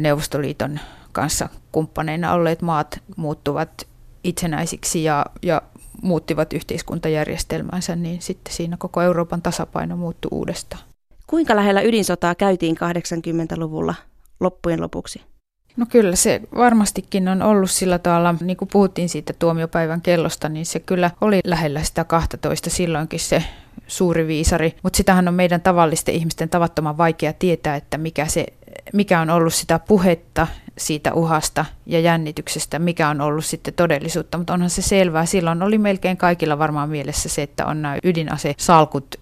Neuvostoliiton 0.00 0.80
kanssa 1.12 1.48
kumppaneina 1.72 2.32
olleet 2.32 2.62
maat 2.62 3.00
muuttuvat 3.16 3.86
itsenäisiksi 4.24 5.04
ja, 5.04 5.26
ja 5.42 5.62
muuttivat 6.02 6.52
yhteiskuntajärjestelmänsä, 6.52 7.96
niin 7.96 8.22
sitten 8.22 8.54
siinä 8.54 8.76
koko 8.76 9.02
Euroopan 9.02 9.42
tasapaino 9.42 9.96
muuttui 9.96 10.28
uudestaan. 10.32 10.82
Kuinka 11.26 11.56
lähellä 11.56 11.82
ydinsotaa 11.82 12.34
käytiin 12.34 12.76
80-luvulla 12.76 13.94
loppujen 14.40 14.80
lopuksi? 14.80 15.22
No 15.76 15.86
kyllä 15.86 16.16
se 16.16 16.40
varmastikin 16.56 17.28
on 17.28 17.42
ollut 17.42 17.70
sillä 17.70 17.98
tavalla, 17.98 18.34
niin 18.40 18.56
kuin 18.56 18.68
puhuttiin 18.72 19.08
siitä 19.08 19.32
tuomiopäivän 19.38 20.00
kellosta, 20.00 20.48
niin 20.48 20.66
se 20.66 20.80
kyllä 20.80 21.10
oli 21.20 21.40
lähellä 21.44 21.82
sitä 21.82 22.04
12 22.04 22.70
silloinkin 22.70 23.20
se 23.20 23.44
suuri 23.86 24.26
viisari. 24.26 24.74
Mutta 24.82 24.96
sitähän 24.96 25.28
on 25.28 25.34
meidän 25.34 25.60
tavallisten 25.60 26.14
ihmisten 26.14 26.48
tavattoman 26.48 26.98
vaikea 26.98 27.32
tietää, 27.32 27.76
että 27.76 27.98
mikä, 27.98 28.26
se, 28.26 28.46
mikä 28.92 29.20
on 29.20 29.30
ollut 29.30 29.54
sitä 29.54 29.78
puhetta 29.78 30.46
siitä 30.78 31.14
uhasta 31.14 31.64
ja 31.86 32.00
jännityksestä, 32.00 32.78
mikä 32.78 33.08
on 33.08 33.20
ollut 33.20 33.44
sitten 33.44 33.74
todellisuutta. 33.74 34.38
Mutta 34.38 34.54
onhan 34.54 34.70
se 34.70 34.82
selvää. 34.82 35.26
Silloin 35.26 35.62
oli 35.62 35.78
melkein 35.78 36.16
kaikilla 36.16 36.58
varmaan 36.58 36.88
mielessä 36.88 37.28
se, 37.28 37.42
että 37.42 37.66
on 37.66 37.82
nämä 37.82 37.98
ydinasesalkut 38.04 39.16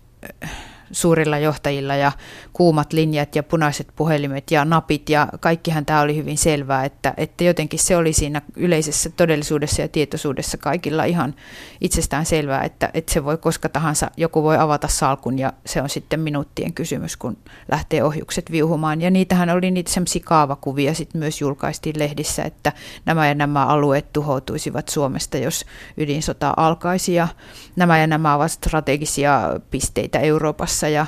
suurilla 0.93 1.39
johtajilla 1.39 1.97
ja 1.97 2.13
kuumat 2.53 2.93
linjat 2.93 3.37
ja 3.37 3.43
punaiset 3.43 3.89
puhelimet 3.97 4.51
ja 4.51 4.65
napit 4.65 5.09
ja 5.09 5.29
kaikkihan 5.41 5.87
tämä 5.87 6.01
oli 6.01 6.17
hyvin 6.17 6.39
selvää, 6.39 6.85
että, 6.85 7.15
että 7.17 7.45
jotenkin 7.45 7.79
se 7.79 7.97
oli 7.97 8.13
siinä 8.13 8.43
yleisessä 8.57 9.11
todellisuudessa 9.11 9.83
ja 9.83 9.89
tietoisuudessa 9.89 10.59
kaikilla 10.59 11.05
ihan 11.05 11.35
itsestään 11.81 12.27
selvää, 12.27 12.63
että, 12.65 12.91
että 12.95 13.13
se 13.13 13.25
voi 13.25 13.39
koska 13.39 13.69
tahansa, 13.69 14.11
joku 14.17 14.43
voi 14.43 14.59
avata 14.59 14.89
salkun 14.89 15.39
ja 15.39 15.53
se 15.67 15.83
on 15.83 15.89
sitten 15.89 16.21
minuuttien 16.21 16.73
kysymys, 16.73 17.17
kun 17.17 17.37
lähtee 17.71 18.05
ohjukset 18.05 18.51
viuhumaan. 18.51 19.01
Ja 19.01 19.11
niitähän 19.11 19.51
oli 19.51 19.71
niitä 19.71 19.93
semmoisia 19.93 20.23
kaavakuvia 20.25 20.95
sitten 20.95 21.19
myös 21.19 21.41
julkaistiin 21.41 21.99
lehdissä, 21.99 22.43
että 22.43 22.73
nämä 23.07 23.29
ja 23.29 23.35
nämä 23.35 23.67
alueet 23.67 24.13
tuhoutuisivat 24.13 24.89
Suomesta, 24.89 25.39
jos 25.39 25.65
ydinsota 25.97 26.55
alkaisi 26.57 27.15
ja 27.15 27.29
nämä 27.77 27.99
ja 27.99 28.07
nämä 28.07 28.35
ovat 28.35 28.53
strategisia 28.53 29.61
pisteitä 29.71 30.19
Euroopassa 30.19 30.80
ja 30.89 31.07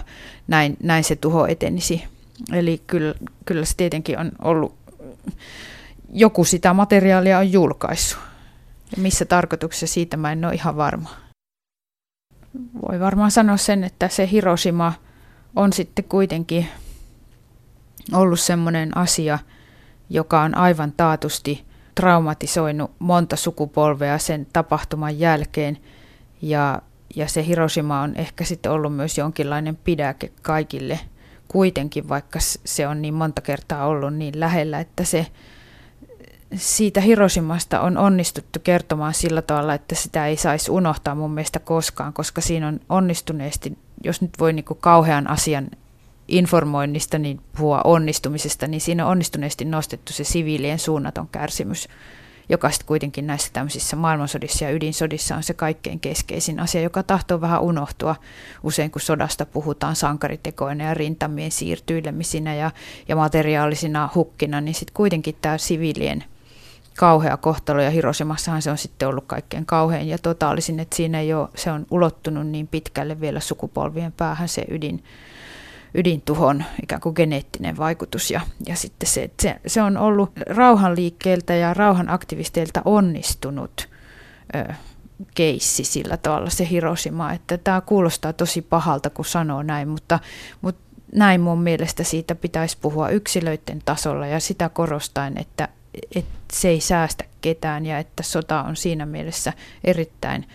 näin, 0.49 0.77
näin 0.83 1.05
se 1.05 1.17
tuho 1.17 1.47
etenisi. 1.47 2.05
Eli 2.53 2.83
kyllä, 2.87 3.15
kyllä 3.45 3.65
se 3.65 3.77
tietenkin 3.77 4.19
on 4.19 4.33
ollut, 4.43 4.75
joku 6.13 6.45
sitä 6.45 6.75
materiaalia 6.75 7.39
on 7.39 7.53
julkaissut. 7.53 8.21
Ja 8.97 9.03
missä 9.03 9.25
tarkoituksessa 9.25 9.87
siitä 9.87 10.17
mä 10.17 10.33
en 10.33 10.45
ole 10.45 10.55
ihan 10.55 10.77
varma. 10.77 11.11
Voi 12.89 13.01
varmaan 13.01 13.31
sanoa 13.31 13.57
sen, 13.57 13.85
että 13.85 14.09
se 14.09 14.29
Hiroshima 14.31 14.93
on 15.57 15.73
sitten 15.73 16.05
kuitenkin 16.05 16.69
ollut 18.13 18.41
semmoinen 18.41 18.97
asia, 18.97 19.39
joka 20.11 20.43
on 20.43 20.57
aivan 20.57 20.93
taatusti 20.93 21.65
traumatisoinut 21.95 22.91
monta 22.99 23.37
sukupolvea 23.37 24.19
sen 24.19 24.47
tapahtuman 24.53 25.19
jälkeen. 25.19 25.79
Ja 26.43 26.83
ja 27.17 27.29
se 27.29 27.47
Hiroshima 27.47 28.01
on 28.01 28.17
ehkä 28.17 28.45
sitten 28.45 28.73
ollut 28.73 28.97
myös 28.97 29.19
jonkinlainen 29.19 29.77
pidäke 29.77 30.33
kaikille 30.43 31.01
kuitenkin, 31.49 32.09
vaikka 32.09 32.39
se 32.65 32.89
on 32.89 33.03
niin 33.03 33.15
monta 33.15 33.43
kertaa 33.43 33.87
ollut 33.87 34.15
niin 34.15 34.41
lähellä, 34.41 34.81
että 34.81 35.05
se 35.05 35.27
siitä 36.57 37.01
Hiroshimasta 37.01 37.81
on 37.81 37.99
onnistuttu 37.99 38.59
kertomaan 38.65 39.15
sillä 39.15 39.43
tavalla, 39.43 39.75
että 39.75 39.95
sitä 39.95 40.27
ei 40.27 40.37
saisi 40.37 40.71
unohtaa 40.71 41.15
mun 41.15 41.31
mielestä 41.31 41.59
koskaan, 41.59 42.13
koska 42.13 42.41
siinä 42.41 42.69
on 42.69 42.81
onnistuneesti, 42.89 43.79
jos 44.05 44.23
nyt 44.23 44.31
voi 44.39 44.53
niin 44.53 44.65
kauhean 44.81 45.31
asian 45.31 45.71
informoinnista 46.29 47.19
niin 47.19 47.41
puhua 47.57 47.81
onnistumisesta, 47.85 48.67
niin 48.67 48.81
siinä 48.81 49.05
on 49.05 49.11
onnistuneesti 49.11 49.65
nostettu 49.65 50.13
se 50.13 50.25
siviilien 50.25 50.79
suunnaton 50.79 51.29
kärsimys 51.29 51.89
joka 52.53 52.71
sitten 52.71 52.87
kuitenkin 52.87 53.27
näissä 53.27 53.51
tämmöisissä 53.53 53.97
maailmansodissa 53.97 54.65
ja 54.65 54.71
ydinsodissa 54.71 55.37
on 55.37 55.43
se 55.43 55.55
kaikkein 55.55 56.01
keskeisin 56.01 56.61
asia, 56.61 56.81
joka 56.81 57.03
tahtoo 57.03 57.41
vähän 57.41 57.63
unohtua. 57.63 58.17
Usein, 58.63 58.91
kun 58.91 59.01
sodasta 59.01 59.47
puhutaan 59.47 59.97
sankaritekoina 59.97 60.85
ja 60.85 60.95
rintamien 60.95 61.51
siirtyilemisinä 61.51 62.55
ja, 62.55 62.71
ja 63.09 63.17
materiaalisina 63.17 64.09
hukkina, 64.15 64.61
niin 64.61 64.75
sitten 64.75 64.95
kuitenkin 64.95 65.37
tämä 65.43 65.59
siviilien 65.59 66.25
kauhea 66.97 67.37
kohtalo 67.37 67.83
ja 67.83 67.91
Hiroshimassahan 67.91 68.63
se 68.63 68.71
on 68.71 68.79
sitten 68.79 69.09
ollut 69.09 69.25
kaikkein 69.27 69.67
kauhein 69.67 70.09
ja 70.09 70.19
totaalisin, 70.19 70.81
että 70.81 70.97
siinä 70.97 71.21
ei 71.21 71.35
ole, 71.35 71.49
se 71.55 71.71
on 71.71 71.87
ulottunut 71.91 72.47
niin 72.47 72.69
pitkälle 72.69 73.21
vielä 73.21 73.41
sukupolvien 73.41 74.13
päähän 74.13 74.49
se 74.49 74.65
ydin, 74.71 75.05
ydintuhon 75.95 76.65
ikään 76.83 77.01
kuin 77.01 77.13
geneettinen 77.17 77.77
vaikutus. 77.77 78.31
Ja, 78.31 78.41
ja 78.67 78.77
sitten 78.77 79.09
se, 79.09 79.31
se, 79.43 79.61
se 79.67 79.83
on 79.83 79.97
ollut 79.97 80.31
rauhanliikkeeltä 80.47 81.55
ja 81.55 81.75
rauhanaktivisteilta 81.75 82.83
onnistunut 82.85 83.89
ö, 84.55 84.73
keissi 85.35 85.85
sillä 85.85 86.17
tavalla 86.17 86.51
se 86.51 86.69
Hiroshima, 86.71 87.33
että 87.33 87.59
tämä 87.59 87.81
kuulostaa 87.81 88.33
tosi 88.33 88.63
pahalta, 88.63 89.11
kun 89.11 89.25
sanoo 89.25 89.63
näin, 89.63 89.89
mutta, 89.89 90.19
mutta 90.61 90.83
näin 91.15 91.41
mun 91.41 91.63
mielestä 91.63 92.05
siitä 92.05 92.35
pitäisi 92.35 92.79
puhua 92.81 93.09
yksilöiden 93.09 93.83
tasolla. 93.85 94.27
Ja 94.27 94.41
sitä 94.41 94.69
korostaen, 94.69 95.39
että, 95.39 95.69
että 96.15 96.33
se 96.53 96.69
ei 96.69 96.81
säästä 96.81 97.25
ketään 97.41 97.87
ja 97.87 97.99
että 97.99 98.23
sota 98.23 98.63
on 98.63 98.77
siinä 98.77 99.07
mielessä 99.07 99.53
erittäin 99.85 100.49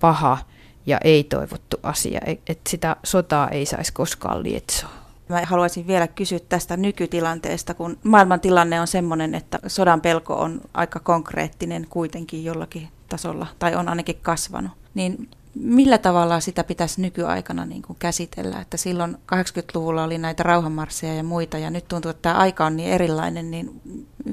paha 0.00 0.38
ja 0.86 0.98
ei 1.04 1.24
toivottu 1.24 1.76
asia, 1.82 2.20
että 2.26 2.70
sitä 2.70 2.96
sotaa 3.04 3.48
ei 3.48 3.66
saisi 3.66 3.92
koskaan 3.92 4.42
lietsoa. 4.42 4.90
Mä 5.28 5.42
haluaisin 5.44 5.86
vielä 5.86 6.08
kysyä 6.08 6.38
tästä 6.48 6.76
nykytilanteesta, 6.76 7.74
kun 7.74 7.98
maailman 8.04 8.40
tilanne 8.40 8.80
on 8.80 8.86
sellainen, 8.86 9.34
että 9.34 9.58
sodan 9.66 10.00
pelko 10.00 10.34
on 10.34 10.60
aika 10.74 11.00
konkreettinen 11.00 11.86
kuitenkin 11.90 12.44
jollakin 12.44 12.88
tasolla, 13.08 13.46
tai 13.58 13.74
on 13.74 13.88
ainakin 13.88 14.18
kasvanut. 14.22 14.72
Niin 14.94 15.28
millä 15.54 15.98
tavalla 15.98 16.40
sitä 16.40 16.64
pitäisi 16.64 17.00
nykyaikana 17.00 17.66
niin 17.66 17.82
kuin 17.82 17.96
käsitellä? 17.98 18.60
Että 18.60 18.76
silloin 18.76 19.16
80-luvulla 19.34 20.04
oli 20.04 20.18
näitä 20.18 20.42
rauhanmarsseja 20.42 21.14
ja 21.14 21.22
muita, 21.22 21.58
ja 21.58 21.70
nyt 21.70 21.88
tuntuu, 21.88 22.10
että 22.10 22.22
tämä 22.22 22.34
aika 22.34 22.66
on 22.66 22.76
niin 22.76 22.90
erilainen, 22.90 23.50
niin 23.50 23.80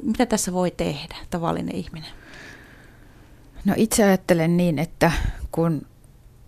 Mitä 0.03 0.25
tässä 0.25 0.53
voi 0.53 0.71
tehdä 0.71 1.15
tavallinen 1.29 1.75
ihminen? 1.75 2.09
No 3.65 3.73
itse 3.77 4.03
ajattelen 4.03 4.57
niin, 4.57 4.79
että 4.79 5.11
kun 5.51 5.81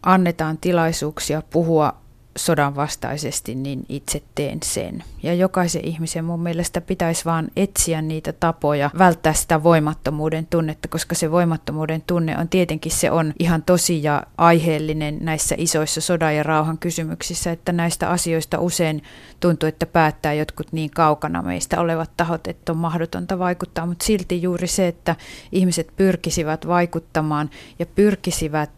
annetaan 0.04 0.58
tilaisuuksia 0.58 1.42
puhua 1.50 1.94
sodan 2.38 2.76
vastaisesti, 2.76 3.56
niin 3.56 3.86
itse 3.90 4.24
teen 4.36 4.60
sen. 4.64 5.04
Ja 5.24 5.34
jokaisen 5.34 5.86
ihmisen 5.86 6.26
mun 6.26 6.40
mielestä 6.40 6.82
pitäisi 6.82 7.26
vaan 7.26 7.48
etsiä 7.56 8.02
niitä 8.02 8.34
tapoja 8.34 8.90
välttää 8.98 9.34
sitä 9.34 9.64
voimattomuuden 9.64 10.48
tunnetta, 10.50 10.88
koska 10.88 11.16
se 11.16 11.32
voimattomuuden 11.32 12.04
tunne 12.08 12.38
on 12.38 12.50
tietenkin 12.50 12.92
se 12.92 13.12
on 13.12 13.34
ihan 13.40 13.64
tosi 13.64 14.04
ja 14.04 14.24
aiheellinen 14.38 15.18
näissä 15.22 15.56
isoissa 15.58 16.02
sodan 16.02 16.36
ja 16.36 16.44
rauhan 16.44 16.78
kysymyksissä, 16.78 17.52
että 17.52 17.72
näistä 17.72 18.10
asioista 18.10 18.60
usein 18.60 19.04
tuntuu, 19.40 19.70
että 19.70 19.86
päättää 19.86 20.34
jotkut 20.34 20.68
niin 20.72 20.90
kaukana 20.90 21.42
meistä 21.42 21.82
olevat 21.82 22.12
tahot, 22.18 22.48
että 22.48 22.72
on 22.72 22.78
mahdotonta 22.78 23.40
vaikuttaa, 23.40 23.86
mutta 23.86 24.06
silti 24.06 24.42
juuri 24.42 24.68
se, 24.68 24.88
että 24.88 25.16
ihmiset 25.52 25.88
pyrkisivät 25.96 26.68
vaikuttamaan 26.68 27.50
ja 27.80 27.86
pyrkisivät 27.86 28.72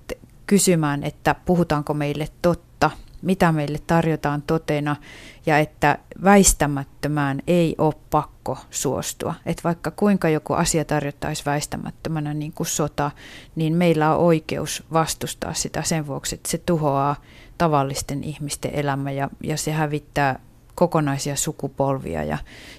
kysymään, 0.52 1.04
että 1.04 1.36
puhutaanko 1.46 1.94
meille 1.94 2.28
totta, 2.42 2.92
mitä 3.22 3.52
meille 3.52 3.80
tarjotaan 3.88 4.42
totena 4.42 4.96
ja 5.46 5.58
että 5.58 5.98
väistämättömään 6.24 7.42
ei 7.48 7.76
ole 7.78 7.94
pakko 8.10 8.58
suostua. 8.70 9.34
Että 9.46 9.64
vaikka 9.64 9.92
kuinka 9.92 10.30
joku 10.30 10.54
asia 10.54 10.86
tarjottaisi 10.86 11.46
väistämättömänä 11.46 12.34
niin 12.34 12.54
kuin 12.54 12.68
sota, 12.68 13.12
niin 13.56 13.74
meillä 13.74 14.16
on 14.16 14.26
oikeus 14.26 14.84
vastustaa 14.94 15.54
sitä 15.54 15.84
sen 15.84 16.08
vuoksi, 16.08 16.36
että 16.36 16.50
se 16.50 16.58
tuhoaa 16.58 17.16
tavallisten 17.58 18.24
ihmisten 18.24 18.76
elämä 18.76 19.12
ja, 19.12 19.30
ja 19.44 19.58
se 19.58 19.72
hävittää 19.72 20.40
kokonaisia 20.76 21.36
sukupolvia 21.36 22.24
ja, 22.24 22.38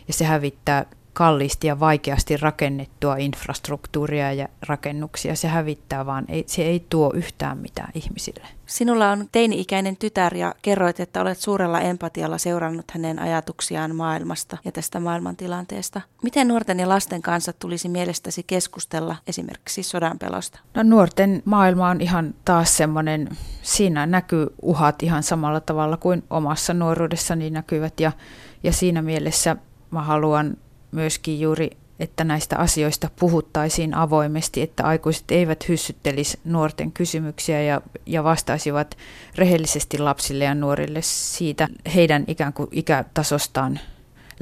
ja 0.08 0.14
se 0.14 0.24
hävittää 0.24 0.86
kalliisti 1.12 1.66
ja 1.66 1.80
vaikeasti 1.80 2.36
rakennettua 2.36 3.16
infrastruktuuria 3.16 4.32
ja 4.32 4.48
rakennuksia. 4.68 5.36
Se 5.36 5.48
hävittää 5.48 6.06
vaan, 6.06 6.24
ei, 6.28 6.44
se 6.46 6.62
ei 6.62 6.86
tuo 6.90 7.12
yhtään 7.14 7.58
mitään 7.58 7.90
ihmisille. 7.94 8.46
Sinulla 8.66 9.10
on 9.10 9.28
teini-ikäinen 9.32 9.96
tytär 9.96 10.36
ja 10.36 10.54
kerroit, 10.62 11.00
että 11.00 11.20
olet 11.20 11.38
suurella 11.38 11.80
empatialla 11.80 12.38
seurannut 12.38 12.90
hänen 12.90 13.18
ajatuksiaan 13.18 13.96
maailmasta 13.96 14.58
ja 14.64 14.72
tästä 14.72 15.00
maailmantilanteesta. 15.00 16.00
Miten 16.22 16.48
nuorten 16.48 16.80
ja 16.80 16.88
lasten 16.88 17.22
kanssa 17.22 17.52
tulisi 17.52 17.88
mielestäsi 17.88 18.42
keskustella 18.42 19.16
esimerkiksi 19.26 19.82
sodan 19.82 20.18
pelosta? 20.18 20.58
No 20.74 20.82
nuorten 20.82 21.42
maailma 21.44 21.88
on 21.88 22.00
ihan 22.00 22.34
taas 22.44 22.76
semmoinen, 22.76 23.28
siinä 23.62 24.06
näkyy 24.06 24.46
uhat 24.62 25.02
ihan 25.02 25.22
samalla 25.22 25.60
tavalla 25.60 25.96
kuin 25.96 26.24
omassa 26.30 26.74
nuoruudessani 26.74 27.50
näkyvät 27.50 28.00
ja, 28.00 28.12
ja 28.62 28.72
siinä 28.72 29.02
mielessä 29.02 29.56
mä 29.90 30.02
haluan 30.02 30.56
myöskin 30.92 31.40
juuri, 31.40 31.70
että 32.00 32.24
näistä 32.24 32.58
asioista 32.58 33.10
puhuttaisiin 33.18 33.94
avoimesti, 33.94 34.62
että 34.62 34.84
aikuiset 34.84 35.30
eivät 35.30 35.68
hyssyttelisi 35.68 36.40
nuorten 36.44 36.92
kysymyksiä 36.92 37.62
ja, 37.62 37.80
ja 38.06 38.24
vastaisivat 38.24 38.96
rehellisesti 39.34 39.98
lapsille 39.98 40.44
ja 40.44 40.54
nuorille 40.54 41.02
siitä 41.02 41.68
heidän 41.94 42.24
ikään 42.28 42.52
kuin 42.52 42.68
ikätasostaan 42.72 43.80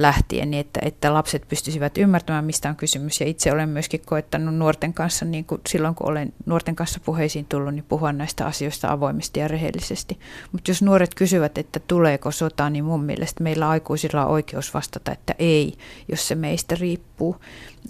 lähtien, 0.03 0.51
niin 0.51 0.61
että, 0.61 0.81
että 0.83 1.15
lapset 1.15 1.49
pystyisivät 1.49 1.99
ymmärtämään, 1.99 2.45
mistä 2.45 2.69
on 2.69 2.77
kysymys. 2.77 3.21
Ja 3.21 3.27
itse 3.27 3.53
olen 3.53 3.69
myöskin 3.69 4.01
koettanut 4.07 4.55
nuorten 4.55 4.95
kanssa, 4.95 5.25
niin 5.25 5.45
kuin 5.45 5.61
silloin 5.69 5.95
kun 5.95 6.09
olen 6.09 6.33
nuorten 6.47 6.77
kanssa 6.77 7.01
puheisiin 7.05 7.45
tullut, 7.45 7.75
niin 7.75 7.85
puhua 7.89 8.13
näistä 8.13 8.47
asioista 8.47 8.93
avoimesti 8.93 9.41
ja 9.41 9.49
rehellisesti. 9.49 10.19
Mutta 10.53 10.71
jos 10.71 10.83
nuoret 10.83 11.15
kysyvät, 11.15 11.59
että 11.59 11.81
tuleeko 11.81 12.31
sota, 12.31 12.71
niin 12.71 12.85
mun 12.85 13.05
mielestä 13.05 13.43
meillä 13.43 13.69
aikuisilla 13.69 14.27
on 14.27 14.33
oikeus 14.33 14.75
vastata, 14.75 15.13
että 15.13 15.35
ei, 15.39 15.75
jos 16.09 16.29
se 16.29 16.35
meistä 16.35 16.77
riippuu. 16.81 17.37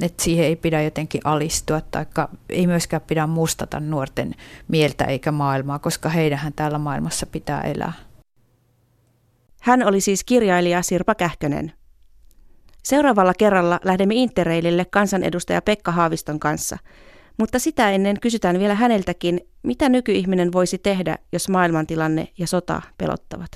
Että 0.01 0.23
siihen 0.23 0.45
ei 0.45 0.57
pidä 0.57 0.83
jotenkin 0.83 1.21
alistua, 1.25 1.81
tai 1.81 2.07
ei 2.49 2.67
myöskään 2.67 3.03
pidä 3.07 3.27
mustata 3.27 3.81
nuorten 3.81 4.35
mieltä 4.69 5.05
eikä 5.05 5.33
maailmaa, 5.33 5.79
koska 5.79 6.09
heidähän 6.09 6.53
täällä 6.53 6.79
maailmassa 6.79 7.27
pitää 7.27 7.61
elää. 7.61 7.93
Hän 9.61 9.87
oli 9.87 10.01
siis 10.01 10.25
kirjailija 10.25 10.83
Sirpa 10.83 11.15
Kähkönen. 11.15 11.73
Seuraavalla 12.83 13.35
kerralla 13.35 13.81
lähdemme 13.85 14.15
Interrailille 14.15 14.85
kansanedustaja 14.85 15.63
Pekka 15.63 15.93
Haaviston 15.93 16.41
kanssa, 16.41 16.79
mutta 17.39 17.59
sitä 17.59 17.91
ennen 17.91 18.21
kysytään 18.21 18.59
vielä 18.59 18.75
häneltäkin, 18.75 19.41
mitä 19.63 19.89
nykyihminen 19.89 20.53
voisi 20.53 20.79
tehdä, 20.79 21.19
jos 21.33 21.49
maailmantilanne 21.49 22.29
ja 22.39 22.47
sota 22.47 22.83
pelottavat. 22.99 23.51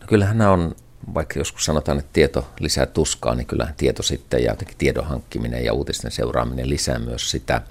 No 0.00 0.06
kyllähän 0.06 0.40
on, 0.40 0.74
vaikka 1.14 1.38
joskus 1.38 1.64
sanotaan, 1.64 1.98
että 1.98 2.10
tieto 2.12 2.46
lisää 2.60 2.86
tuskaa, 2.86 3.34
niin 3.34 3.46
kyllähän 3.46 3.74
tieto 3.76 4.02
sitten 4.02 4.42
ja 4.42 4.50
jotenkin 4.50 4.78
tiedon 4.78 5.06
hankkiminen 5.06 5.64
ja 5.64 5.72
uutisten 5.72 6.10
seuraaminen 6.10 6.70
lisää 6.70 6.98
myös 6.98 7.30
sitä 7.30 7.62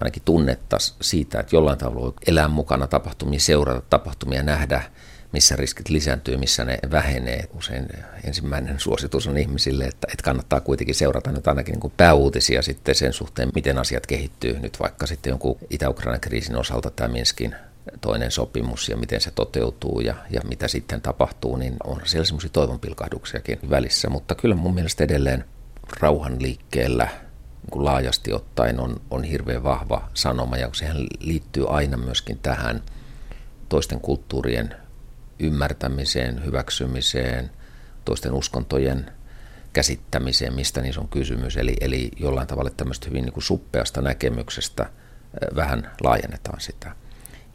ainakin 0.00 0.22
tunnetta 0.24 0.76
siitä, 1.00 1.40
että 1.40 1.56
jollain 1.56 1.78
tavalla 1.78 2.14
elää 2.26 2.48
mukana 2.48 2.86
tapahtumia, 2.86 3.40
seurata 3.40 3.82
tapahtumia, 3.90 4.42
nähdä– 4.42 4.82
missä 5.34 5.56
riskit 5.56 5.88
lisääntyy, 5.88 6.36
missä 6.36 6.64
ne 6.64 6.78
vähenee. 6.90 7.48
Usein 7.54 7.88
ensimmäinen 8.24 8.80
suositus 8.80 9.26
on 9.26 9.36
ihmisille, 9.36 9.84
että, 9.84 10.06
että 10.12 10.22
kannattaa 10.22 10.60
kuitenkin 10.60 10.94
seurata 10.94 11.32
nyt 11.32 11.48
ainakin 11.48 11.72
niin 11.72 11.80
kuin 11.80 11.92
pääuutisia 11.96 12.62
sitten 12.62 12.94
sen 12.94 13.12
suhteen, 13.12 13.48
miten 13.54 13.78
asiat 13.78 14.06
kehittyy. 14.06 14.58
Nyt 14.58 14.80
vaikka 14.80 15.06
sitten 15.06 15.30
jonkun 15.30 15.58
Itä-Ukrainan 15.70 16.20
kriisin 16.20 16.56
osalta 16.56 16.90
tämä 16.90 17.08
Minskin 17.08 17.54
toinen 18.00 18.30
sopimus 18.30 18.88
ja 18.88 18.96
miten 18.96 19.20
se 19.20 19.30
toteutuu 19.30 20.00
ja, 20.00 20.14
ja 20.30 20.40
mitä 20.48 20.68
sitten 20.68 21.00
tapahtuu, 21.00 21.56
niin 21.56 21.76
on 21.84 22.00
siellä 22.04 22.24
semmoisia 22.24 22.50
toivonpilkahduksiakin 22.50 23.58
välissä. 23.70 24.10
Mutta 24.10 24.34
kyllä 24.34 24.54
mun 24.54 24.74
mielestä 24.74 25.04
edelleen 25.04 25.44
rauhan 26.00 26.42
liikkeellä 26.42 27.08
niin 27.72 27.84
laajasti 27.84 28.32
ottaen 28.32 28.80
on, 28.80 29.00
on 29.10 29.24
hirveän 29.24 29.64
vahva 29.64 30.08
sanoma 30.14 30.56
ja 30.56 30.68
sehän 30.72 31.06
liittyy 31.20 31.76
aina 31.76 31.96
myöskin 31.96 32.38
tähän 32.38 32.82
toisten 33.68 34.00
kulttuurien 34.00 34.83
ymmärtämiseen, 35.38 36.44
hyväksymiseen, 36.44 37.50
toisten 38.04 38.32
uskontojen 38.32 39.10
käsittämiseen, 39.72 40.54
mistä 40.54 40.82
niissä 40.82 41.00
on 41.00 41.08
kysymys. 41.08 41.56
Eli, 41.56 41.76
eli 41.80 42.10
jollain 42.16 42.46
tavalla 42.46 42.70
tämmöistä 42.70 43.06
hyvin 43.08 43.24
niin 43.24 43.32
kuin 43.32 43.44
suppeasta 43.44 44.02
näkemyksestä 44.02 44.90
vähän 45.56 45.90
laajennetaan 46.00 46.60
sitä. 46.60 46.96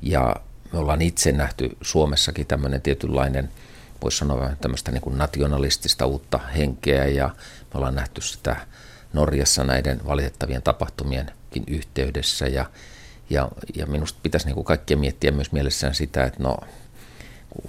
Ja 0.01 0.35
me 0.73 0.79
ollaan 0.79 1.01
itse 1.01 1.31
nähty 1.31 1.77
Suomessakin 1.81 2.47
tämmöinen 2.47 2.81
tietynlainen, 2.81 3.49
voisi 4.01 4.17
sanoa 4.17 4.49
tämmöistä 4.61 4.91
niin 4.91 5.01
kuin 5.01 5.17
nationalistista 5.17 6.05
uutta 6.05 6.37
henkeä 6.37 7.05
ja 7.05 7.27
me 7.73 7.77
ollaan 7.77 7.95
nähty 7.95 8.21
sitä 8.21 8.55
Norjassa 9.13 9.63
näiden 9.63 10.05
valitettavien 10.05 10.61
tapahtumienkin 10.61 11.63
yhteydessä 11.67 12.47
ja, 12.47 12.65
ja, 13.29 13.49
ja 13.75 13.85
minusta 13.85 14.19
pitäisi 14.23 14.45
niin 14.45 14.55
kuin 14.55 14.65
kaikkien 14.65 14.99
miettiä 14.99 15.31
myös 15.31 15.51
mielessään 15.51 15.95
sitä, 15.95 16.23
että 16.23 16.43
no 16.43 16.57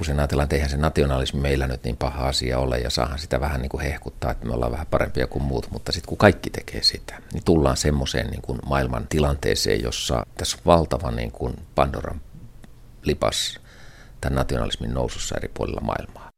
usein 0.01 0.18
ajatellaan, 0.20 0.45
että 0.45 0.57
eihän 0.57 0.70
se 0.70 0.76
nationalismi 0.76 1.41
meillä 1.41 1.66
nyt 1.66 1.85
niin 1.85 1.97
paha 1.97 2.28
asia 2.28 2.59
ole 2.59 2.78
ja 2.78 2.91
saahan 2.91 3.18
sitä 3.18 3.41
vähän 3.41 3.61
niin 3.61 3.68
kuin 3.68 3.83
hehkuttaa, 3.83 4.31
että 4.31 4.47
me 4.47 4.55
ollaan 4.55 4.72
vähän 4.72 4.87
parempia 4.87 5.26
kuin 5.26 5.43
muut, 5.43 5.70
mutta 5.70 5.93
sitten 5.93 6.09
kun 6.09 6.18
kaikki 6.18 6.51
tekee 6.51 6.83
sitä, 6.83 7.22
niin 7.33 7.45
tullaan 7.45 7.76
semmoiseen 7.76 8.26
niin 8.26 8.43
kuin 8.43 8.59
maailman 8.66 9.07
tilanteeseen, 9.09 9.83
jossa 9.83 10.26
tässä 10.37 10.57
on 10.57 10.62
valtava 10.66 11.11
niin 11.11 11.33
kuin 11.33 11.55
Pandoran 11.74 12.20
lipas 13.03 13.61
tämän 14.20 14.37
nationalismin 14.37 14.95
nousussa 14.95 15.37
eri 15.37 15.51
puolilla 15.55 15.81
maailmaa. 15.81 16.31